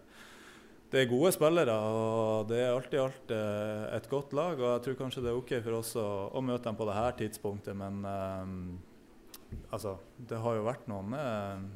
det 0.91 1.05
er 1.05 1.07
gode 1.07 1.31
spillere, 1.31 1.71
og 1.71 2.49
det 2.51 2.57
er 2.65 2.73
alt 2.75 2.95
i 2.97 2.99
alt 2.99 3.31
eh, 3.31 3.83
et 3.95 4.09
godt 4.11 4.33
lag. 4.35 4.59
og 4.59 4.73
Jeg 4.73 4.83
tror 4.83 4.97
kanskje 5.05 5.23
det 5.23 5.31
er 5.31 5.37
OK 5.39 5.53
for 5.63 5.77
oss 5.79 5.93
å, 6.01 6.07
å 6.35 6.43
møte 6.43 6.67
dem 6.67 6.79
på 6.81 6.89
dette 6.89 7.13
tidspunktet, 7.21 7.79
men 7.79 8.01
um, 8.03 8.57
altså, 9.71 9.93
det 10.19 10.41
har 10.43 10.59
jo 10.59 10.65
vært 10.67 10.91
noen 10.91 11.15
um, 11.15 11.69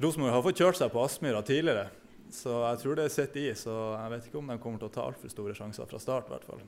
Rosenborg 0.00 0.32
har 0.32 0.46
fått 0.46 0.62
kjørt 0.64 0.80
seg 0.80 0.94
på 0.94 1.04
Aspmyra 1.04 1.44
tidligere, 1.44 1.90
så 2.36 2.58
jeg 2.64 2.80
tror 2.82 2.98
det 2.98 3.08
er 3.08 3.14
sett 3.14 3.36
i. 3.40 3.48
Så 3.58 3.72
jeg 3.72 4.14
vet 4.14 4.28
ikke 4.28 4.40
om 4.40 4.52
de 4.52 4.58
kommer 4.62 4.82
til 4.82 4.90
å 4.90 4.94
ta 4.94 5.08
altfor 5.08 5.32
store 5.32 5.56
sjanser 5.56 5.88
fra 5.90 6.00
start, 6.02 6.30
i 6.30 6.34
hvert 6.34 6.48
fall. 6.48 6.62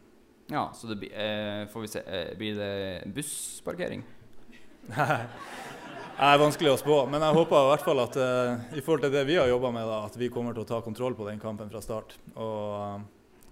Ja, 0.53 0.69
så 0.77 0.91
det 0.91 1.09
eh, 1.09 1.65
får 1.73 1.87
vi 1.87 1.89
se, 1.89 2.03
eh, 2.05 2.35
blir 2.37 2.59
det 2.59 3.15
bussparkering? 3.17 4.05
Nei. 4.93 5.23
Det 6.15 6.23
er 6.23 6.39
vanskelig 6.39 6.71
å 6.71 6.79
spå, 6.79 6.97
men 7.11 7.25
jeg 7.27 7.35
håper 7.35 7.57
i 7.59 7.71
hvert 7.73 7.83
fall 7.83 8.01
at 8.05 8.17
eh, 8.23 8.77
i 8.79 8.83
forhold 8.87 9.03
til 9.03 9.11
det 9.11 9.25
vi 9.27 9.35
har 9.35 9.49
jobba 9.51 9.73
med, 9.75 9.89
da, 9.91 9.97
at 10.07 10.15
vi 10.15 10.29
kommer 10.31 10.55
til 10.55 10.63
å 10.63 10.69
ta 10.69 10.79
kontroll 10.85 11.17
på 11.19 11.27
den 11.27 11.41
kampen 11.43 11.67
fra 11.73 11.81
start. 11.83 12.15
Og 12.39 12.69
eh, 12.79 13.01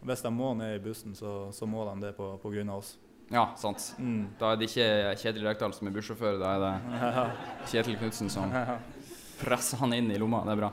hvis 0.06 0.22
de 0.22 0.30
må 0.30 0.52
ned 0.54 0.76
i 0.76 0.82
bussen, 0.84 1.16
så, 1.18 1.50
så 1.50 1.66
må 1.66 1.82
de 1.88 1.96
det 2.04 2.12
på, 2.14 2.28
på 2.38 2.52
grunn 2.54 2.70
av 2.70 2.84
oss. 2.84 2.92
Ja, 3.34 3.48
sant. 3.58 3.88
Mm. 3.98 4.28
Da 4.38 4.52
er 4.52 4.60
det 4.60 4.68
ikke 4.70 4.86
Kjetil 5.24 5.48
Rekdal 5.48 5.74
som 5.74 5.90
er 5.90 5.96
bussjåfør, 5.96 6.38
da 6.38 6.52
er 6.54 6.62
det 6.62 7.24
Kjetil 7.72 7.98
Knutsen 7.98 8.30
som 8.30 8.54
presser 9.42 9.82
han 9.82 9.98
inn 9.98 10.14
i 10.14 10.22
lomma. 10.22 10.44
Det 10.46 10.54
er 10.54 10.62
bra. 10.62 10.70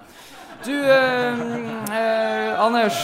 Du, 0.65 0.75
uh, 0.75 2.65
Anders. 2.65 2.97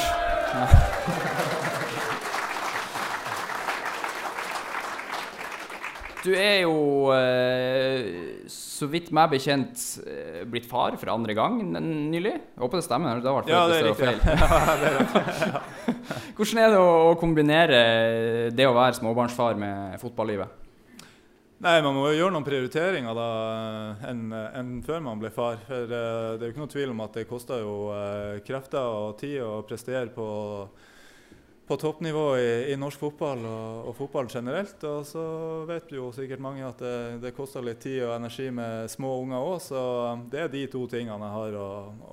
Du 6.25 6.31
er 6.34 6.63
jo, 6.63 7.12
eh, 7.13 8.47
så 8.49 8.88
vidt 8.89 9.12
meg 9.13 9.29
bekjent, 9.36 9.77
eh, 10.10 10.41
blitt 10.49 10.65
far 10.65 10.97
for 10.97 11.12
andre 11.13 11.36
gang 11.38 11.60
nylig. 11.69 12.34
Jeg 12.34 12.63
håper 12.63 12.81
det 12.81 12.86
stemmer. 12.88 13.21
Det 13.21 13.29
har 13.29 13.45
ja, 13.53 13.62
det 13.69 13.77
er 13.77 13.89
riktig. 13.91 14.10
ja, 14.25 14.75
det 14.81 14.89
er. 14.89 15.05
Hvordan 16.34 16.63
er 16.63 16.73
det 16.73 16.81
å 16.81 17.13
kombinere 17.21 17.81
det 18.58 18.65
å 18.65 18.73
være 18.73 18.97
småbarnsfar 18.97 19.53
med 19.62 19.99
fotballivet? 20.01 20.64
Nei, 21.63 21.78
Man 21.82 21.96
må 21.96 22.10
jo 22.10 22.18
gjøre 22.18 22.34
noen 22.36 22.46
prioriteringer 22.46 23.15
da, 23.15 23.28
enn 24.10 24.26
en 24.34 24.74
før 24.84 25.06
man 25.06 25.22
ble 25.22 25.32
far. 25.32 25.62
For 25.68 25.88
uh, 25.88 26.36
Det 26.36 26.44
er 26.44 26.50
jo 26.50 26.56
ikke 26.56 26.65
noe 26.65 26.74
tvil 26.74 26.91
om 26.91 27.06
at 27.06 27.15
det 27.15 27.30
koster 27.30 27.63
jo 27.63 27.78
uh, 27.96 28.41
krefter 28.46 28.84
og 28.84 29.15
tid 29.22 29.39
å 29.46 29.62
prestere 29.68 30.12
på 30.15 30.28
på 31.65 31.78
toppnivå 31.82 32.26
i, 32.38 32.50
i, 32.72 32.76
norsk 32.78 33.00
fotball 33.02 33.39
og, 33.41 33.88
og, 33.89 33.94
fotball 33.98 34.28
generelt. 34.30 34.84
Og 34.86 35.06
så 35.10 35.24
vet 35.65 35.89
jo 35.98 36.12
sikkert 36.13 36.44
mange 36.44 36.65
at 36.65 36.82
det, 36.82 36.98
det 37.24 37.34
koster 37.38 37.65
litt 37.65 37.82
tid 37.82 38.04
og 38.06 38.13
energi 38.20 38.52
med 38.54 38.91
små 38.91 39.15
unger 39.24 39.41
òg, 39.41 39.58
så 39.65 39.82
det 40.32 40.44
er 40.44 40.52
de 40.54 40.65
to 40.70 40.84
tingene 40.91 41.18
jeg 41.26 41.38
har 41.39 41.58
å, 41.58 41.70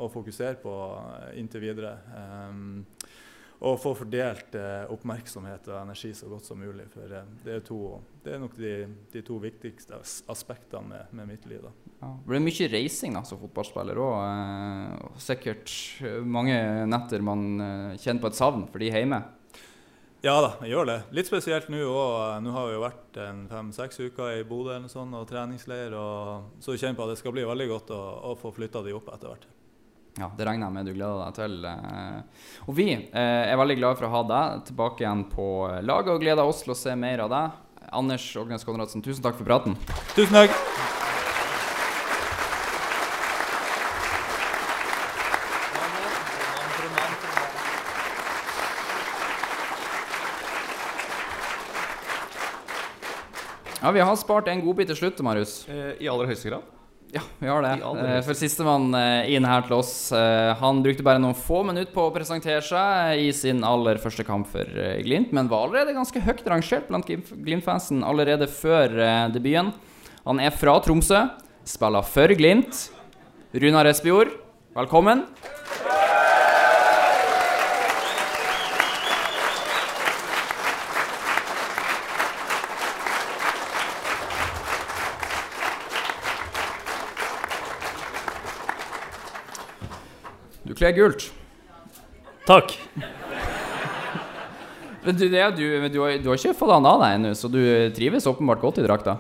å 0.07 0.11
fokusere 0.13 0.57
på 0.63 0.77
inntil 1.41 1.67
videre. 1.67 1.99
Um, 2.17 2.85
og 3.63 3.77
få 3.79 3.93
fordelt 3.95 4.57
eh, 4.59 4.89
oppmerksomhet 4.91 5.69
og 5.71 5.77
energi 5.79 6.11
så 6.19 6.27
godt 6.31 6.49
som 6.49 6.59
mulig. 6.59 6.89
For 6.91 7.07
eh, 7.07 7.29
det, 7.45 7.59
er 7.59 7.61
to, 7.67 7.79
det, 8.25 8.35
er 8.35 8.41
nok 8.43 8.57
de, 8.59 8.73
de 9.13 9.23
to 9.27 9.37
viktigste 9.43 10.01
aspektene 10.33 10.89
med, 10.89 11.13
med 11.15 11.31
mitt 11.31 11.47
liv. 11.51 11.63
Da. 11.63 11.71
Ja, 12.01 12.11
det 12.11 12.33
blir 12.33 12.43
mye 12.43 12.71
reising 12.73 13.15
da, 13.19 13.23
som 13.29 13.39
fotballspiller 13.43 14.03
òg. 14.03 14.17
Eh, 14.25 15.07
sikkert 15.29 15.77
mange 16.27 16.59
netter 16.91 17.23
man 17.23 17.47
kjenner 18.03 18.25
på 18.25 18.33
et 18.33 18.41
savn 18.41 18.67
for 18.73 18.83
de 18.83 18.91
hjemme. 18.91 19.23
Ja 20.23 20.37
da, 20.43 20.53
jeg 20.63 20.75
gjør 20.75 20.87
det. 20.87 21.01
Litt 21.15 21.31
spesielt 21.31 21.71
nå 21.71 21.87
òg. 21.87 22.43
Nå 22.43 22.51
har 22.55 22.67
vi 22.67 22.77
jo 22.77 22.83
vært 22.83 23.23
fem-seks 23.51 24.03
uker 24.09 24.41
i 24.41 24.45
Bodø 24.47 24.79
sånn, 24.91 25.15
og 25.19 25.27
treningsleir. 25.31 25.95
Og 25.99 26.63
så 26.63 26.75
jeg 26.75 26.83
kjenner 26.83 26.99
på 26.99 27.07
at 27.07 27.15
det 27.15 27.23
skal 27.23 27.35
bli 27.39 27.47
veldig 27.47 27.73
godt 27.77 27.95
å, 27.95 28.05
å 28.31 28.39
få 28.39 28.55
flytta 28.55 28.83
de 28.87 28.95
opp 28.99 29.11
etter 29.15 29.31
hvert. 29.31 29.51
Ja, 30.21 30.29
Det 30.37 30.45
regner 30.45 30.69
jeg 30.69 30.75
med 30.77 30.89
du 30.89 30.93
gleder 30.93 31.23
deg 31.25 31.37
til. 31.39 31.55
Eh. 31.65 32.49
Og 32.69 32.77
vi 32.77 32.89
eh, 32.93 33.45
er 33.49 33.57
veldig 33.61 33.79
glade 33.81 33.97
for 34.01 34.09
å 34.09 34.13
ha 34.13 34.23
deg 34.29 34.65
tilbake 34.69 35.07
igjen 35.07 35.25
på 35.33 35.47
laget 35.81 36.13
og 36.15 36.25
gleder 36.25 36.45
oss 36.45 36.65
til 36.67 36.75
å 36.75 36.79
se 36.79 36.97
mer 36.99 37.25
av 37.25 37.33
deg. 37.33 37.61
Anders 37.93 38.27
Ågnes 38.41 38.65
Konradsen, 38.65 39.05
tusen 39.05 39.25
takk 39.25 39.39
for 39.41 39.49
praten. 39.49 39.77
Tusen 40.17 40.37
takk. 40.37 40.53
Ja, 53.83 53.91
Vi 53.91 54.01
har 54.01 54.17
spart 54.17 54.47
en 54.49 54.61
godbit 54.63 54.93
til 54.93 54.97
slutt, 55.01 55.19
Marius. 55.27 55.65
Eh, 55.69 55.97
I 56.05 56.09
aller 56.09 56.29
høyeste 56.31 56.53
grad. 56.53 56.69
Ja, 57.13 57.21
vi 57.39 57.49
har 57.49 57.61
det. 57.61 57.73
De 57.83 58.21
for 58.25 58.39
sistemann 58.39 58.95
eh, 58.97 59.35
inn 59.37 59.45
her 59.45 59.67
til 59.67 59.75
oss, 59.77 59.93
eh, 60.17 60.55
han 60.57 60.81
brukte 60.81 61.05
bare 61.05 61.21
noen 61.21 61.37
få 61.37 61.61
minutter 61.69 61.93
på 61.93 62.07
å 62.09 62.13
presentere 62.15 62.63
seg 62.65 63.21
i 63.21 63.27
sin 63.37 63.61
aller 63.69 64.01
første 64.01 64.25
kamp 64.25 64.49
for 64.49 64.65
eh, 64.65 65.03
Glimt, 65.05 65.35
men 65.37 65.51
var 65.51 65.67
allerede 65.67 65.93
ganske 65.93 66.23
høyt 66.25 66.41
rangert 66.49 66.89
blant 66.89 67.13
Glimt-fansen 67.13 68.01
allerede 68.09 68.49
før 68.49 68.97
eh, 68.97 69.27
debuten. 69.35 69.75
Han 70.25 70.41
er 70.41 70.57
fra 70.57 70.79
Tromsø, 70.81 71.27
spiller 71.69 72.09
for 72.09 72.33
Glimt. 72.39 72.87
Runar 73.53 73.93
Espejord, 73.93 74.33
velkommen. 74.73 75.27
Du 90.83 90.87
kler 90.89 90.97
gult. 90.99 91.29
Takk. 92.43 92.73
Men 95.05 95.15
du, 95.15 95.29
det, 95.31 95.43
du, 95.55 95.61
du, 95.87 95.99
har, 96.03 96.17
du, 96.19 96.27
har, 96.27 96.35
ikke 96.35 96.57
fått 96.59 96.73
han 96.75 96.89
av 96.91 96.99
deg 97.05 97.21
ennå, 97.21 97.31
så 97.39 97.47
du 97.47 97.61
trives 97.95 98.27
åpenbart 98.27 98.59
godt 98.65 98.81
i 98.83 98.87
drakta? 98.89 99.15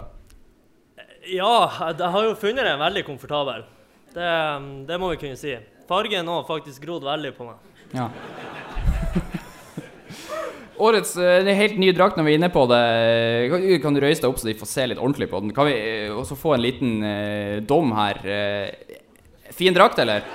Ja, 1.31 1.71
jeg 1.93 2.11
har 2.17 2.27
jo 2.27 2.35
funnet 2.41 2.67
den 2.67 2.83
veldig 2.83 3.07
komfortabel. 3.07 3.63
Det, 4.11 4.33
det 4.91 4.99
må 4.99 5.13
vi 5.13 5.21
kunne 5.23 5.39
si. 5.39 5.55
Fargen 5.87 6.35
har 6.35 6.51
faktisk 6.51 6.83
grodd 6.83 7.07
veldig 7.07 7.31
på 7.39 7.47
meg. 7.53 7.63
Ja. 7.95 8.11
Årets 10.83 11.15
det 11.15 11.47
er 11.47 11.63
helt 11.63 11.79
ny 11.79 11.95
drakt 11.95 12.19
når 12.19 12.27
vi 12.27 12.35
er 12.35 12.43
inne 12.43 12.51
på 12.51 12.67
det. 12.75 12.85
Kan 13.87 13.95
du 13.95 14.03
røyse 14.03 14.19
deg 14.25 14.33
opp 14.35 14.43
så 14.43 14.51
de 14.51 14.59
får 14.59 14.75
se 14.75 14.91
litt 14.91 14.99
ordentlig 14.99 15.31
på 15.31 15.47
den? 15.47 15.55
Kan 15.55 15.71
vi 15.71 15.79
også 16.11 16.43
få 16.43 16.57
en 16.59 16.67
liten 16.67 16.99
eh, 17.07 17.61
dom 17.63 17.95
her? 17.95 18.25
Fin 19.55 19.79
drakt, 19.79 20.03
eller? 20.03 20.27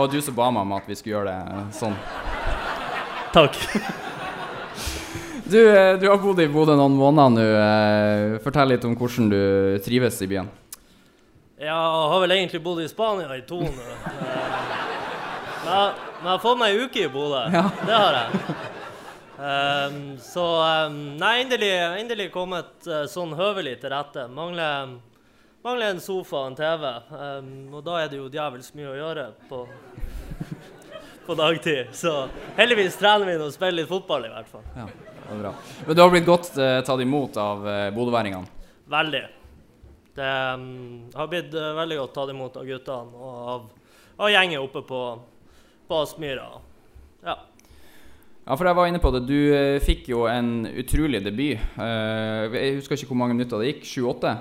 Det 0.00 0.06
var 0.06 0.12
du 0.12 0.22
som 0.22 0.34
ba 0.34 0.46
meg 0.48 0.62
om 0.62 0.70
at 0.72 0.86
vi 0.88 0.94
skulle 0.96 1.18
gjøre 1.18 1.32
det 1.36 1.64
sånn. 1.76 1.96
Takk. 3.34 3.58
Du, 5.44 5.58
eh, 5.60 5.98
du 6.00 6.06
har 6.08 6.16
bodd 6.22 6.40
i 6.40 6.46
Bodø 6.48 6.72
noen 6.78 6.94
måneder 6.96 7.34
nå. 7.34 7.44
Eh, 7.60 8.36
fortell 8.40 8.70
litt 8.72 8.86
om 8.88 8.94
hvordan 8.96 9.28
du 9.28 9.42
trives 9.84 10.22
i 10.24 10.28
byen. 10.30 10.48
Jeg 11.60 11.74
har 11.74 12.22
vel 12.22 12.32
egentlig 12.38 12.62
bodd 12.64 12.80
i 12.80 12.88
Spania 12.88 13.36
i 13.36 13.42
to 13.44 13.58
nå. 13.60 13.74
Men, 15.66 15.92
Men 16.16 16.24
jeg 16.24 16.30
har 16.30 16.40
fått 16.46 16.60
meg 16.62 16.72
ei 16.72 16.86
uke 16.86 17.04
i 17.04 17.12
Bodø. 17.12 17.44
Det 17.50 17.98
har 17.98 18.18
jeg. 18.22 18.56
Um, 19.40 20.00
så 20.20 20.46
um, 20.86 20.98
Nei, 21.20 21.42
endelig, 21.42 21.74
endelig 22.00 22.30
kommet 22.32 22.88
uh, 22.88 23.04
sånn 23.04 23.36
høvelig 23.36 23.82
til 23.84 23.92
rette. 23.92 24.30
Mangler, 24.32 24.96
mangler 25.64 25.94
en 25.94 26.00
sofa 26.02 26.44
og 26.44 26.50
en 26.50 26.58
TV. 26.58 26.86
Um, 27.12 27.50
og 27.76 27.84
da 27.86 27.98
er 28.02 28.12
det 28.12 28.20
jo 28.20 28.28
djevelsk 28.32 28.76
mye 28.78 28.92
å 28.92 28.98
gjøre 28.98 29.26
på, 29.50 29.64
på 31.26 31.36
dagtid. 31.38 31.90
Så 31.96 32.14
heldigvis 32.58 32.98
trener 33.00 33.28
vi 33.28 33.36
og 33.40 33.52
spiller 33.54 33.82
litt 33.82 33.90
fotball, 33.90 34.28
i 34.28 34.32
hvert 34.32 34.48
fall. 34.50 34.64
Ja, 34.76 34.86
det 35.26 35.34
er 35.34 35.42
bra. 35.44 35.52
Men 35.86 35.98
du 35.98 36.02
har 36.04 36.14
blitt 36.14 36.28
godt 36.28 36.54
uh, 36.56 36.78
tatt 36.86 37.04
imot 37.04 37.36
av 37.40 37.66
uh, 37.66 37.82
bodøværingene? 37.96 38.56
Veldig. 38.90 39.26
Det 40.16 40.30
um, 40.56 40.64
har 41.14 41.28
blitt 41.30 41.52
uh, 41.54 41.74
veldig 41.78 42.00
godt 42.00 42.16
tatt 42.16 42.32
imot 42.32 42.56
av 42.60 42.66
guttene 42.66 43.20
og 43.20 43.52
av, 43.54 43.68
av 44.24 44.32
gjengen 44.32 44.64
oppe 44.64 44.82
på, 44.88 45.04
på 45.88 46.02
Aspmyra. 46.06 46.48
Ja. 47.26 47.36
Ja, 48.40 48.56
for 48.56 48.66
jeg 48.66 48.74
var 48.74 48.88
inne 48.88 48.98
på 48.98 49.12
det. 49.14 49.20
Du 49.28 49.36
fikk 49.84 50.08
jo 50.10 50.24
en 50.26 50.64
utrolig 50.66 51.20
debut. 51.22 51.60
Jeg 51.76 52.72
husker 52.80 52.96
ikke 52.96 53.12
hvor 53.12 53.18
mange 53.20 53.36
minutter 53.36 53.60
det 53.60 53.68
gikk. 53.68 53.84
Sju-åtte? 53.86 54.32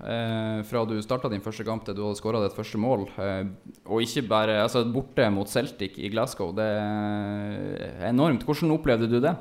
Eh, 0.00 0.62
fra 0.64 0.84
du 0.88 0.94
starta 1.04 1.28
din 1.28 1.42
første 1.44 1.64
kamp 1.66 1.84
til 1.84 1.94
du 1.96 2.02
hadde 2.06 2.16
skåra 2.16 2.40
ditt 2.44 2.56
første 2.56 2.78
mål. 2.80 3.04
Eh, 3.20 3.44
og 3.84 4.00
ikke 4.04 4.22
bare 4.30 4.62
altså, 4.64 4.84
borte 4.88 5.26
mot 5.32 5.48
Celtic 5.50 5.98
i 6.00 6.08
Glasgow. 6.12 6.54
Det 6.56 6.64
er 6.64 8.08
enormt. 8.08 8.44
Hvordan 8.48 8.72
opplevde 8.78 9.10
du 9.10 9.18
det? 9.20 9.34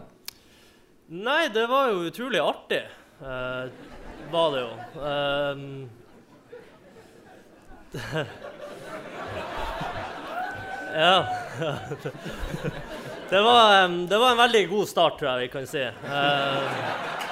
Nei, 1.09 1.47
det 1.53 1.65
var 1.71 1.89
jo 1.93 2.07
utrolig 2.09 2.41
artig. 2.43 2.83
Eh, 3.23 3.63
var 4.29 4.47
det 4.53 4.59
jo. 4.61 4.71
Ehm, 5.09 5.89
ja. 10.99 11.15
Det 13.29 13.41
var, 13.45 13.83
em, 13.83 14.07
det 14.09 14.17
var 14.17 14.31
en 14.31 14.37
veldig 14.37 14.69
god 14.71 14.87
start, 14.89 15.19
tror 15.19 15.27
jeg 15.29 15.39
vi 15.43 15.49
kan 15.53 15.67
si. 15.69 15.83
Ehm, 15.85 17.28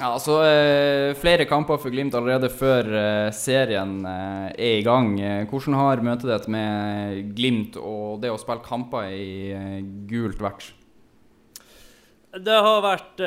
Ja, 0.00 0.14
altså 0.16 0.38
eh, 0.46 1.10
Flere 1.20 1.44
kamper 1.48 1.76
for 1.80 1.92
Glimt 1.92 2.14
allerede 2.16 2.48
før 2.52 2.86
eh, 2.96 3.30
serien 3.36 3.98
eh, 4.08 4.46
er 4.56 4.78
i 4.78 4.84
gang. 4.86 5.10
Hvordan 5.50 5.76
har 5.76 6.00
møtet 6.06 6.30
ditt 6.30 6.46
med 6.52 7.34
Glimt 7.36 7.76
og 7.76 8.22
det 8.22 8.30
å 8.32 8.38
spille 8.40 8.64
kamper 8.64 9.10
i 9.12 9.26
gult 10.08 10.40
vært? 10.40 10.70
Det 12.40 12.56
har 12.64 12.80
vært 12.84 13.20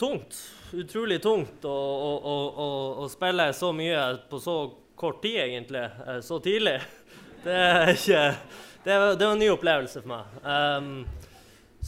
tungt. 0.00 0.34
Utrolig 0.74 1.18
tungt 1.22 1.64
å, 1.68 1.76
å, 1.76 2.34
å, 2.64 2.68
å, 3.04 3.08
spille 3.10 3.50
så 3.54 3.70
mye 3.76 4.02
på 4.30 4.38
så 4.40 4.54
kort 4.98 5.18
tid, 5.22 5.36
egentlig. 5.44 5.84
så 6.26 6.38
tidlig. 6.42 6.78
Det 7.44 7.54
er 7.56 7.90
ikke 7.94 8.22
Det, 8.84 8.92
er- 8.92 9.14
det 9.16 9.24
var 9.26 9.32
en 9.34 9.40
ny 9.40 9.46
opplevelse 9.52 10.00
for 10.02 10.10
meg. 10.10 10.34
Ehm, 10.44 10.90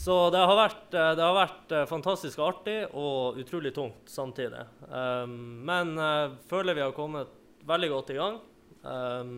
så 0.03 0.17
det 0.35 0.41
har 0.43 0.57
vært, 0.59 0.87
eh, 0.95 1.13
det 1.19 1.23
har 1.23 1.37
vært 1.37 1.75
eh, 1.77 1.89
fantastisk 1.91 2.41
artig 2.43 2.79
og 2.99 3.39
utrolig 3.39 3.71
tungt 3.77 4.11
samtidig. 4.11 4.65
Um, 4.89 5.37
men 5.69 5.95
jeg 5.95 6.33
føler 6.51 6.75
vi 6.75 6.83
har 6.83 6.97
kommet 6.97 7.31
veldig 7.69 7.91
godt 7.93 8.11
i 8.11 8.17
gang. 8.19 8.41
Um, 8.83 9.37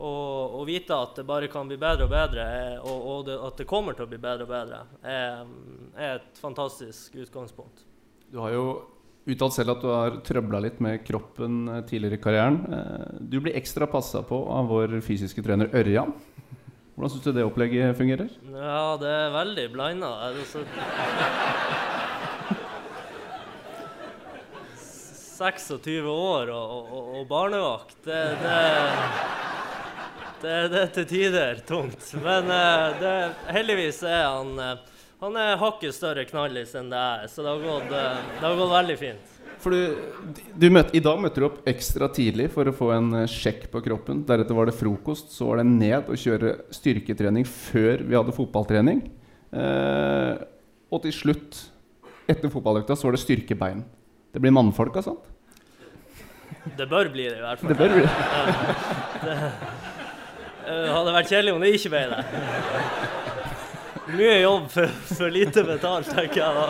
og 0.00 0.56
å 0.58 0.62
vite 0.66 0.96
at 0.96 1.18
det 1.20 1.26
bare 1.28 1.50
kan 1.52 1.68
bli 1.68 1.78
bedre 1.78 2.06
og 2.08 2.12
bedre, 2.12 2.46
og, 2.80 3.06
og 3.12 3.26
det, 3.28 3.36
at 3.46 3.60
det 3.60 3.68
kommer 3.70 3.94
til 3.94 4.06
å 4.06 4.10
bli 4.10 4.18
bedre 4.22 4.46
og 4.46 4.50
bedre, 4.50 4.80
er, 5.04 5.44
er 5.94 6.14
et 6.16 6.40
fantastisk 6.40 7.18
utgangspunkt. 7.20 7.84
Du 8.30 8.40
har 8.40 8.54
jo 8.54 8.64
uttalt 9.28 9.54
selv 9.54 9.74
at 9.74 9.82
du 9.84 9.90
har 9.92 10.18
trøbla 10.26 10.60
litt 10.64 10.80
med 10.82 11.02
kroppen 11.06 11.62
eh, 11.68 11.82
tidligere 11.88 12.16
i 12.16 12.22
karrieren. 12.22 12.58
Eh, 12.72 13.20
Du 13.20 13.38
blir 13.40 13.56
ekstra 13.58 13.86
passa 13.90 14.22
på 14.26 14.40
av 14.50 14.70
vår 14.70 14.98
fysiske 15.04 15.44
trener 15.44 15.70
Ørjan. 15.76 16.14
Hvordan 17.00 17.14
syns 17.14 17.24
du 17.24 17.32
det 17.32 17.44
opplegget 17.48 17.96
fungerer? 17.96 18.28
Ja, 18.52 18.96
det 19.00 19.08
er 19.08 19.30
veldig 19.32 19.62
blanda. 19.72 20.08
Altså, 20.26 20.60
26 25.38 26.10
år 26.12 26.52
og, 26.52 26.90
og, 26.92 27.06
og 27.16 27.22
barnevakt, 27.30 27.96
det, 28.04 28.18
det, 28.42 28.58
det, 30.42 30.58
det 30.74 30.82
er 30.82 30.92
til 30.98 31.08
tider 31.14 31.64
tungt. 31.64 32.04
Men 32.20 32.52
eh, 32.52 33.32
heldigvis 33.48 34.02
er 34.04 34.26
han 34.26 34.52
eh, 34.60 34.86
Han 35.24 35.40
er 35.40 35.56
hakket 35.60 35.96
større 35.96 36.26
knallis 36.28 36.76
enn 36.76 36.92
det 36.92 37.00
er, 37.00 37.24
så 37.32 37.40
det 37.46 37.54
har 37.54 37.64
gått, 37.64 37.96
eh, 37.96 38.20
det 38.36 38.44
har 38.44 38.60
gått 38.60 38.74
veldig 38.76 38.98
fint. 39.06 39.39
For 39.60 39.74
du, 39.74 40.40
du 40.56 40.66
møtte, 40.72 40.94
I 40.96 41.02
dag 41.04 41.18
møtte 41.20 41.42
du 41.42 41.46
opp 41.50 41.58
ekstra 41.68 42.08
tidlig 42.16 42.48
for 42.54 42.68
å 42.68 42.72
få 42.74 42.92
en 42.94 43.10
eh, 43.22 43.28
sjekk 43.28 43.66
på 43.72 43.82
kroppen. 43.84 44.22
Deretter 44.28 44.56
var 44.56 44.70
det 44.70 44.76
frokost, 44.78 45.34
så 45.36 45.50
var 45.50 45.60
det 45.60 45.66
ned 45.68 46.08
og 46.08 46.20
kjøre 46.20 46.54
styrketrening 46.72 47.44
før 47.48 48.06
vi 48.06 48.16
hadde 48.16 48.32
fotballtrening. 48.36 49.02
Eh, 49.52 50.40
og 50.90 51.02
til 51.04 51.12
slutt, 51.14 51.58
etter 52.30 52.52
fotballøkta, 52.52 52.96
så 52.96 53.08
var 53.08 53.18
det 53.18 53.22
styrkebein. 53.24 53.82
Det 54.32 54.40
blir 54.40 54.54
mannfolk, 54.54 54.96
sant? 55.04 55.28
Det 56.76 56.86
bør 56.88 57.10
bli 57.12 57.26
det, 57.28 57.36
i 57.36 57.44
hvert 57.44 57.60
fall. 57.60 57.72
Det 57.72 57.76
bør 57.78 57.94
bli 57.94 58.04
det. 59.26 59.36
det 60.64 60.72
eh, 60.72 60.88
hadde 60.94 61.14
vært 61.18 61.34
kjedelig 61.34 61.54
om 61.56 61.60
det 61.66 61.74
ikke 61.76 61.92
ble 61.92 62.02
det. 62.14 62.22
Mye 64.10 64.40
jobb 64.40 64.72
for, 64.72 64.96
for 65.12 65.36
lite 65.36 65.66
betalt, 65.68 66.08
tenker 66.16 66.40
jeg 66.40 66.56
da. 66.56 66.66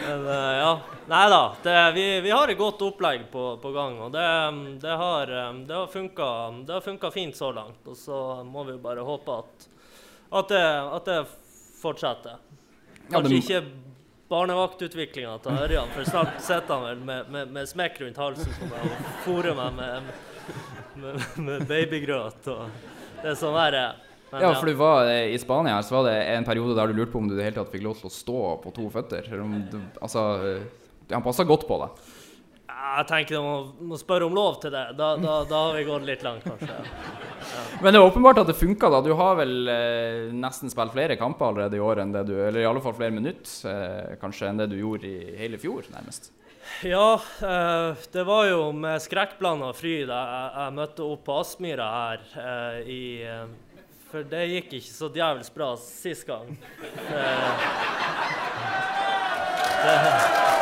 Men 0.00 0.26
eh, 0.32 0.50
ja. 0.62 0.72
Nei 1.08 1.22
da. 1.30 1.40
Vi, 1.94 2.20
vi 2.20 2.30
har 2.30 2.48
et 2.48 2.58
godt 2.58 2.82
opplegg 2.86 3.24
på, 3.32 3.44
på 3.62 3.72
gang, 3.74 3.98
og 4.04 4.12
det, 4.14 4.26
det 4.82 4.96
har, 5.00 5.32
eh, 5.34 5.54
det 5.66 5.74
har 5.74 5.86
funka 5.90 6.28
det 6.66 6.76
har 6.76 6.84
funka 6.84 7.10
fint 7.10 7.36
så 7.36 7.50
langt. 7.52 7.80
Og 7.86 7.96
så 7.98 8.18
må 8.46 8.64
vi 8.68 8.76
bare 8.82 9.04
håpe 9.06 9.38
at, 9.42 9.68
at, 10.30 10.52
det, 10.52 10.62
at 10.98 11.10
det 11.10 11.18
fortsetter. 11.82 12.38
Kanskje 13.10 13.40
ikke 13.40 13.62
barnevaktutviklinga 14.32 15.34
til 15.44 15.58
Ørjan, 15.66 15.90
for 15.92 16.08
snart 16.08 16.38
sitter 16.40 16.72
han 16.72 16.86
vel 16.86 17.02
med, 17.04 17.32
med, 17.34 17.50
med 17.52 17.68
smekk 17.68 17.98
rundt 18.00 18.20
halsen 18.22 18.54
på 18.56 18.70
meg 18.70 18.86
og 18.86 19.10
fôrer 19.26 19.58
meg 19.58 19.74
med, 19.76 20.14
med, 21.02 21.26
med 21.44 21.66
babygrøt 21.68 22.48
og 22.54 22.62
det 23.22 23.34
som 23.38 23.52
verre 23.58 23.82
er. 23.90 24.00
Men 24.32 24.46
Ja, 24.46 24.54
for 24.56 24.70
du 24.70 24.78
var 24.80 25.10
eh, 25.10 25.34
i 25.34 25.38
Spania 25.38 25.82
så 25.84 25.98
var 25.98 26.06
det 26.08 26.14
en 26.32 26.46
periode 26.46 26.78
der 26.78 26.88
du 26.88 26.96
lurte 26.96 27.12
på 27.12 27.20
om 27.20 27.26
du 27.28 27.34
i 27.34 27.36
det 27.36 27.50
hele 27.50 27.58
tatt 27.58 27.74
fikk 27.74 27.84
lov 27.84 27.98
til 27.98 28.08
å 28.08 28.14
stå 28.14 28.44
på 28.62 28.72
to 28.72 28.86
føtter. 28.94 29.26
Eller 29.28 29.42
om 29.44 29.58
du, 29.68 29.76
altså, 30.00 30.22
eh, 30.48 30.62
han 31.18 31.24
passa 31.24 31.46
godt 31.48 31.68
på 31.68 31.78
deg. 31.84 32.02
Jeg 32.82 33.06
tenker 33.08 33.36
jeg 33.36 33.44
må, 33.44 33.86
må 33.88 33.96
spørre 34.00 34.26
om 34.26 34.34
lov 34.36 34.58
til 34.60 34.72
det. 34.74 34.82
Da, 34.98 35.14
da, 35.20 35.38
da 35.48 35.60
har 35.68 35.78
vi 35.78 35.84
gått 35.86 36.04
litt 36.04 36.24
langt, 36.26 36.44
kanskje. 36.44 36.76
Men 37.82 37.94
det 37.94 38.00
er 38.00 38.04
åpenbart 38.04 38.42
at 38.42 38.50
det 38.50 38.58
funka, 38.58 38.90
da. 38.92 39.00
Du 39.04 39.12
har 39.16 39.38
vel 39.38 39.70
eh, 39.70 40.28
nesten 40.34 40.72
spilt 40.72 40.92
flere 40.94 41.16
kamper 41.20 41.48
allerede 41.48 41.78
i 41.78 41.82
år 41.82 42.02
enn 42.02 42.12
det 42.14 42.26
du 42.28 42.34
Eller 42.36 42.62
i 42.62 42.68
alle 42.68 42.82
fall 42.84 42.96
flere 42.98 43.14
minutter, 43.14 43.54
eh, 43.70 44.14
kanskje, 44.20 44.50
enn 44.50 44.60
det 44.60 44.68
du 44.72 44.78
gjorde 44.80 45.08
i 45.08 45.36
hele 45.40 45.60
fjor, 45.62 45.86
nærmest. 45.94 46.32
Ja, 46.82 47.20
eh, 47.42 47.96
det 48.12 48.24
var 48.24 48.46
jo 48.50 48.72
med 48.72 49.02
skrekkblanda 49.02 49.72
fryd 49.76 50.08
jeg, 50.08 50.52
jeg, 50.56 50.74
møtte 50.76 51.04
opp 51.06 51.24
på 51.26 51.36
Aspmyra 51.42 51.88
her 51.96 52.24
eh, 52.42 52.78
i 52.86 53.02
eh, 53.26 53.44
For 54.10 54.26
det 54.28 54.46
gikk 54.50 54.74
ikke 54.78 54.94
så 54.94 55.10
djevelsk 55.12 55.54
bra 55.56 55.72
sist 55.80 56.26
gang. 56.28 56.56
Det 57.08 57.26
det, 59.82 60.61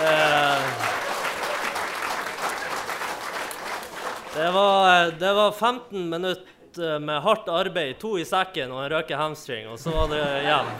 det, 0.00 0.14
det, 4.34 4.50
var, 4.50 5.10
det 5.20 5.32
var 5.32 5.52
15 5.52 6.08
minutter 6.10 6.98
med 6.98 7.20
hardt 7.20 7.48
arbeid, 7.48 7.98
to 7.98 8.14
i 8.18 8.24
sekken 8.24 8.70
og 8.70 8.84
en 8.84 8.92
røket 8.92 9.18
hamstring, 9.18 9.66
og 9.68 9.78
så 9.80 9.90
var 9.94 10.12
det 10.12 10.22
hjem. 10.46 10.70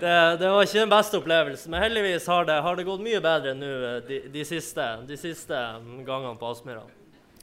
Det, 0.00 0.14
det 0.40 0.48
var 0.48 0.64
ikke 0.64 0.80
den 0.80 0.90
beste 0.90 1.18
opplevelsen, 1.20 1.70
men 1.70 1.82
heldigvis 1.84 2.24
har 2.26 2.46
det, 2.48 2.56
har 2.64 2.76
det 2.76 2.86
gått 2.88 3.02
mye 3.04 3.20
bedre 3.22 3.52
nå 3.54 3.68
eh, 3.68 3.98
de, 4.08 4.18
de, 4.32 4.46
siste, 4.48 4.86
de 5.06 5.18
siste 5.20 5.60
gangene 6.06 6.32
på 6.40 6.48
Aspmyra. 6.50 6.82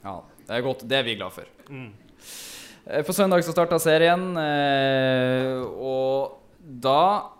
Ja, 0.02 0.18
det 0.48 0.58
er 0.58 0.66
godt. 0.66 0.84
Det 0.90 0.98
er 0.98 1.06
vi 1.06 1.14
glad 1.18 1.34
for. 1.34 1.48
Mm. 1.70 1.92
På 3.06 3.12
søndag 3.12 3.44
så 3.46 3.54
starta 3.54 3.78
serien, 3.82 4.26
eh, 4.42 5.62
og 5.62 6.38
da 6.58 7.37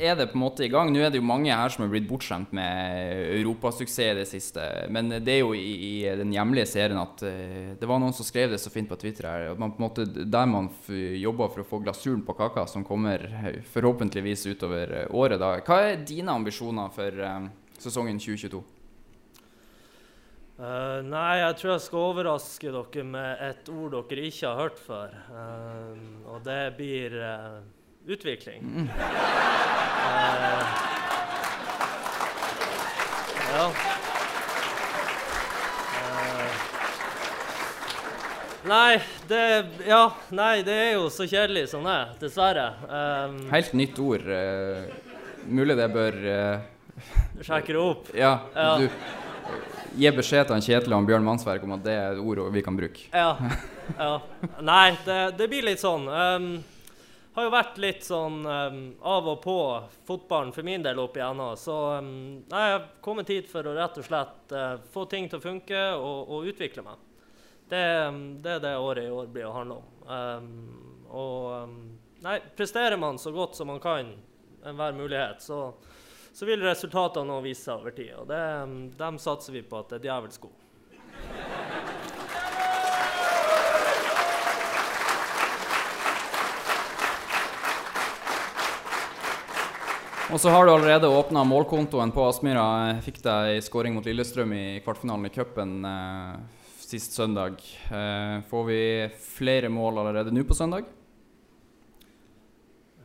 er 0.00 0.16
det 0.16 0.28
på 0.30 0.38
en 0.38 0.42
måte 0.42 0.64
i 0.64 0.70
gang. 0.72 0.90
Nå 0.92 1.02
er 1.04 1.12
det 1.12 1.20
jo 1.20 1.26
mange 1.26 1.52
her 1.52 1.72
som 1.72 1.84
er 1.84 1.90
blitt 1.92 2.08
bortskjemt 2.08 2.52
med 2.56 3.36
europasuksess 3.38 3.98
i 4.14 4.18
det 4.20 4.26
siste. 4.30 4.64
Men 4.92 5.12
det 5.12 5.34
er 5.34 5.42
jo 5.42 5.52
i, 5.56 5.74
i 5.90 5.92
den 6.18 6.32
hjemlige 6.34 6.68
serien 6.70 7.00
at 7.00 7.24
uh, 7.26 7.70
det 7.78 7.88
var 7.88 8.00
noen 8.02 8.16
som 8.16 8.26
skrev 8.26 8.54
det 8.54 8.60
så 8.62 8.72
fint 8.72 8.90
på 8.90 8.98
Twitter 9.00 9.28
her. 9.28 9.48
At 9.52 9.60
man 9.60 9.74
på 9.74 9.82
en 9.82 9.86
måte, 9.86 10.08
der 10.08 10.50
man 10.50 10.70
jobber 10.88 11.52
for 11.52 11.64
å 11.64 11.68
få 11.74 11.82
glasuren 11.84 12.24
på 12.26 12.36
kaka, 12.38 12.66
som 12.70 12.86
kommer 12.86 13.24
eh, 13.28 13.62
forhåpentligvis 13.72 14.46
utover 14.50 14.96
eh, 15.02 15.08
året, 15.14 15.40
da. 15.40 15.56
Hva 15.64 15.80
er 15.90 16.04
dine 16.06 16.34
ambisjoner 16.34 16.92
for 16.94 17.24
uh, 17.24 17.48
sesongen 17.80 18.20
2022? 18.20 18.62
Uh, 20.60 21.00
nei, 21.06 21.40
jeg 21.40 21.56
tror 21.56 21.70
jeg 21.72 21.82
skal 21.86 22.06
overraske 22.10 22.72
dere 22.74 23.04
med 23.08 23.44
et 23.46 23.68
ord 23.72 23.94
dere 23.96 24.26
ikke 24.28 24.48
har 24.48 24.58
hørt 24.60 24.80
før. 24.84 25.14
Eh, 25.32 26.02
og 26.28 26.42
det 26.44 26.62
blir 26.76 27.16
utvikling. 28.10 28.88
Uh, 28.90 28.96
Ja. 33.50 33.66
Uh, 35.96 36.50
Nei, 38.70 39.00
det 39.28 39.64
Ja, 39.88 40.12
nei, 40.30 40.62
det 40.62 40.74
er 40.74 40.92
jo 40.94 41.08
så 41.10 41.26
kjedelig 41.26 41.68
som 41.72 41.82
det 41.88 41.94
er, 41.96 42.06
dessverre. 42.20 42.66
Um, 42.86 43.40
Helt 43.50 43.72
nytt 43.74 43.98
ord. 43.98 44.22
Uh, 44.28 44.84
mulig 45.50 45.76
det 45.80 45.88
bør 45.94 46.14
Sjekker 47.40 47.72
det 47.74 47.80
opp. 47.82 48.06
Ja, 48.14 48.38
Ja. 48.54 48.76
du 48.78 48.88
Gi 49.98 50.10
beskjed 50.14 50.46
til 50.46 50.54
han 50.54 50.62
Kjetil 50.62 50.92
og 50.94 51.06
Bjørn 51.08 51.24
Mannsverk 51.26 51.64
om 51.66 51.72
at 51.74 51.82
det 51.82 51.96
er 51.98 52.18
ordet 52.22 52.44
ord 52.44 52.52
vi 52.54 52.62
kan 52.62 52.76
bruke. 52.78 53.00
Ja. 53.10 53.32
ja. 53.98 54.20
Nei, 54.62 54.92
det, 55.04 55.16
det 55.40 55.48
blir 55.50 55.66
litt 55.66 55.80
sånn. 55.82 56.06
Um, 56.06 56.52
har 57.34 57.46
jo 57.46 57.52
vært 57.52 57.78
litt 57.78 58.02
sånn 58.06 58.40
um, 58.46 58.80
av 59.06 59.28
og 59.30 59.38
på 59.44 59.58
fotballen 60.08 60.50
for 60.54 60.66
min 60.66 60.82
del 60.82 60.98
opp 60.98 61.18
igjennom. 61.18 61.54
Så 61.58 61.76
um, 62.00 62.10
jeg 62.42 62.72
har 62.74 62.88
kommet 63.04 63.30
hit 63.30 63.50
for 63.50 63.66
å 63.66 63.74
rett 63.76 64.00
og 64.00 64.06
slett 64.06 64.54
uh, 64.56 64.80
få 64.90 65.06
ting 65.10 65.28
til 65.30 65.38
å 65.38 65.44
funke 65.44 65.84
og, 65.94 66.32
og 66.32 66.50
utvikle 66.50 66.84
meg. 66.86 67.06
Det, 67.70 67.84
um, 68.08 68.22
det 68.42 68.56
er 68.56 68.64
det 68.66 68.74
året 68.82 69.06
i 69.06 69.14
år 69.14 69.30
blir 69.30 69.46
å 69.46 69.54
handle 69.54 69.78
om. 69.78 69.96
Og 71.10 72.24
nei, 72.24 72.40
presterer 72.58 72.98
man 72.98 73.18
så 73.18 73.30
godt 73.34 73.54
som 73.58 73.70
man 73.70 73.78
kan 73.82 74.10
enhver 74.66 74.92
mulighet, 74.92 75.42
så, 75.42 75.60
så 76.32 76.46
vil 76.48 76.62
resultatene 76.66 77.30
nå 77.30 77.38
vise 77.44 77.62
seg 77.62 77.78
over 77.78 77.94
tid. 77.94 78.10
Og 78.18 78.26
det, 78.30 78.42
dem 78.98 79.22
satser 79.22 79.54
vi 79.54 79.62
på 79.66 79.78
at 79.80 79.94
det 79.94 80.02
er 80.02 80.10
djevelsk 80.10 80.48
god. 80.48 81.79
Og 90.30 90.38
så 90.38 90.50
har 90.54 90.66
du 90.66 90.70
allerede 90.72 91.08
åpna 91.10 91.42
målkontoen 91.46 92.12
på 92.14 92.22
Aspmyra. 92.28 92.64
Fikk 93.02 93.18
deg 93.24 93.58
skåring 93.66 93.96
mot 93.96 94.06
Lillestrøm 94.06 94.52
i 94.54 94.64
kvartfinalen 94.84 95.26
i 95.26 95.32
cupen 95.34 95.72
eh, 95.88 96.36
sist 96.84 97.16
søndag. 97.18 97.56
Eh, 97.90 98.36
får 98.50 98.64
vi 98.68 98.80
flere 99.34 99.70
mål 99.72 99.98
allerede 100.04 100.30
nå 100.34 100.44
på 100.46 100.54
søndag? 100.54 100.86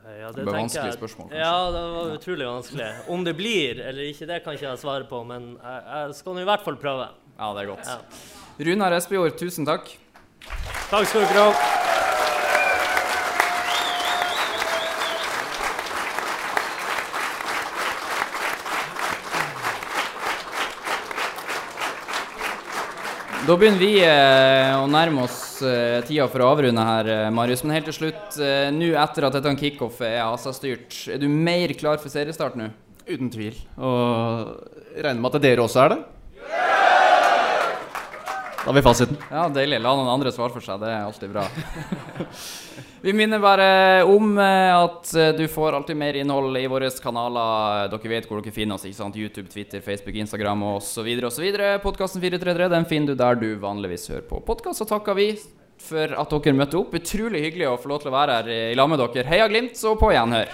Ja, 0.05 0.29
Det 0.29 0.43
ble 0.45 0.45
tenker 0.45 0.59
vanskelig 0.59 0.91
jeg- 0.91 0.99
spørsmål, 0.99 1.29
kanskje. 1.31 1.41
Ja, 1.41 1.71
det 1.73 1.81
var 1.95 2.13
utrolig 2.19 2.45
vanskelig. 2.47 2.89
Om 3.09 3.23
det 3.25 3.33
blir 3.39 3.81
eller 3.81 4.03
ikke, 4.11 4.27
det 4.29 4.43
kan 4.43 4.53
ikke 4.53 4.69
jeg 4.69 4.77
svare 4.83 5.07
på, 5.09 5.23
men 5.25 5.55
jeg, 5.57 5.81
jeg 5.89 6.13
skal 6.21 6.33
nå 6.37 6.41
i 6.45 6.49
hvert 6.51 6.61
fall 6.63 6.77
prøve. 6.77 7.07
Ja, 7.39 7.53
det 7.57 7.63
er 7.65 7.71
godt. 7.73 7.89
Ja. 7.89 7.97
Runar 8.69 8.93
Espejord, 8.99 9.33
tusen 9.41 9.65
takk. 9.65 9.89
Takk 10.91 11.09
skal 11.09 11.25
dere 11.25 11.49
ha. 11.49 11.74
Da 23.45 23.53
begynner 23.53 23.77
vi 23.77 23.99
eh, 24.01 24.71
å 24.73 24.87
nærme 24.89 25.21
oss 25.27 25.59
eh, 25.61 25.99
tida 26.07 26.25
for 26.33 26.41
å 26.41 26.47
avrunde 26.49 26.81
her, 26.81 27.09
eh, 27.13 27.25
Marius. 27.29 27.61
Men 27.61 27.75
helt 27.75 27.85
til 27.91 27.93
slutt, 27.99 28.39
eh, 28.41 28.71
nå 28.73 28.87
etter 28.97 29.27
at 29.27 29.35
dette 29.37 29.51
kickoffet 29.59 30.07
er 30.07 30.23
ASA-styrt, 30.23 30.95
er 31.13 31.21
du 31.21 31.27
mer 31.29 31.75
klar 31.77 32.01
for 32.01 32.09
seriestart 32.09 32.57
nå? 32.57 32.71
Uten 33.05 33.29
tvil. 33.29 33.59
Og 33.77 34.49
regner 34.97 35.21
med 35.21 35.37
at 35.37 35.45
dere 35.45 35.61
også 35.61 35.83
er 35.83 35.93
det? 35.93 35.99
Da 38.65 38.71
har 38.71 38.75
vi 38.75 38.81
fasiten. 38.81 39.17
Ja, 39.29 39.43
deilig. 39.53 39.77
La 39.77 39.91
noen 39.93 40.07
andre 40.09 40.31
svare 40.33 40.49
for 40.49 40.65
seg. 40.65 40.79
Det 40.81 40.87
er 40.89 41.03
alltid 41.05 41.29
bra. 41.29 41.43
Vi 43.05 43.13
minner 43.13 43.37
bare 43.37 43.67
om 44.09 44.39
eh, 44.41 44.71
at 44.73 45.11
eh, 45.13 45.27
du 45.37 45.43
får 45.53 45.77
alltid 45.77 45.99
mer 45.99 46.17
innhold 46.17 46.57
i 46.57 46.63
våre 46.65 46.89
kanaler. 47.03 47.91
Dere 47.91 48.09
vet 48.09 48.25
hvor 48.25 48.41
dere 48.41 48.55
finner 48.55 48.79
oss. 48.79 48.87
ikke 48.89 48.97
sant? 48.97 49.19
YouTube, 49.21 49.51
Twitter, 49.53 49.83
Facebook, 49.85 50.17
Instagram 50.17 50.63
osv. 50.71 51.11
osv. 51.29 51.45
Podkasten 51.83 52.23
433 52.25 52.71
den 52.73 52.89
finner 52.89 53.13
du 53.13 53.21
der 53.21 53.37
du 53.37 53.51
vanligvis 53.61 54.09
hører 54.09 54.25
på 54.31 54.41
podkast. 54.49 54.81
Så 54.81 54.89
takker 54.89 55.13
vi 55.21 55.27
for 55.85 56.17
at 56.17 56.33
dere 56.33 56.57
møtte 56.57 56.81
opp. 56.81 56.97
Utrolig 56.97 57.45
hyggelig 57.45 57.69
å 57.69 57.77
få 57.77 57.93
lov 57.93 58.01
til 58.01 58.09
å 58.09 58.17
være 58.17 58.39
her 58.39 58.49
i 58.55 58.79
lag 58.81 58.89
med 58.89 59.03
dere. 59.03 59.29
Heia 59.29 59.45
Glimt, 59.53 59.77
så 59.77 59.93
på 59.93 60.09
gjenhør. 60.09 60.49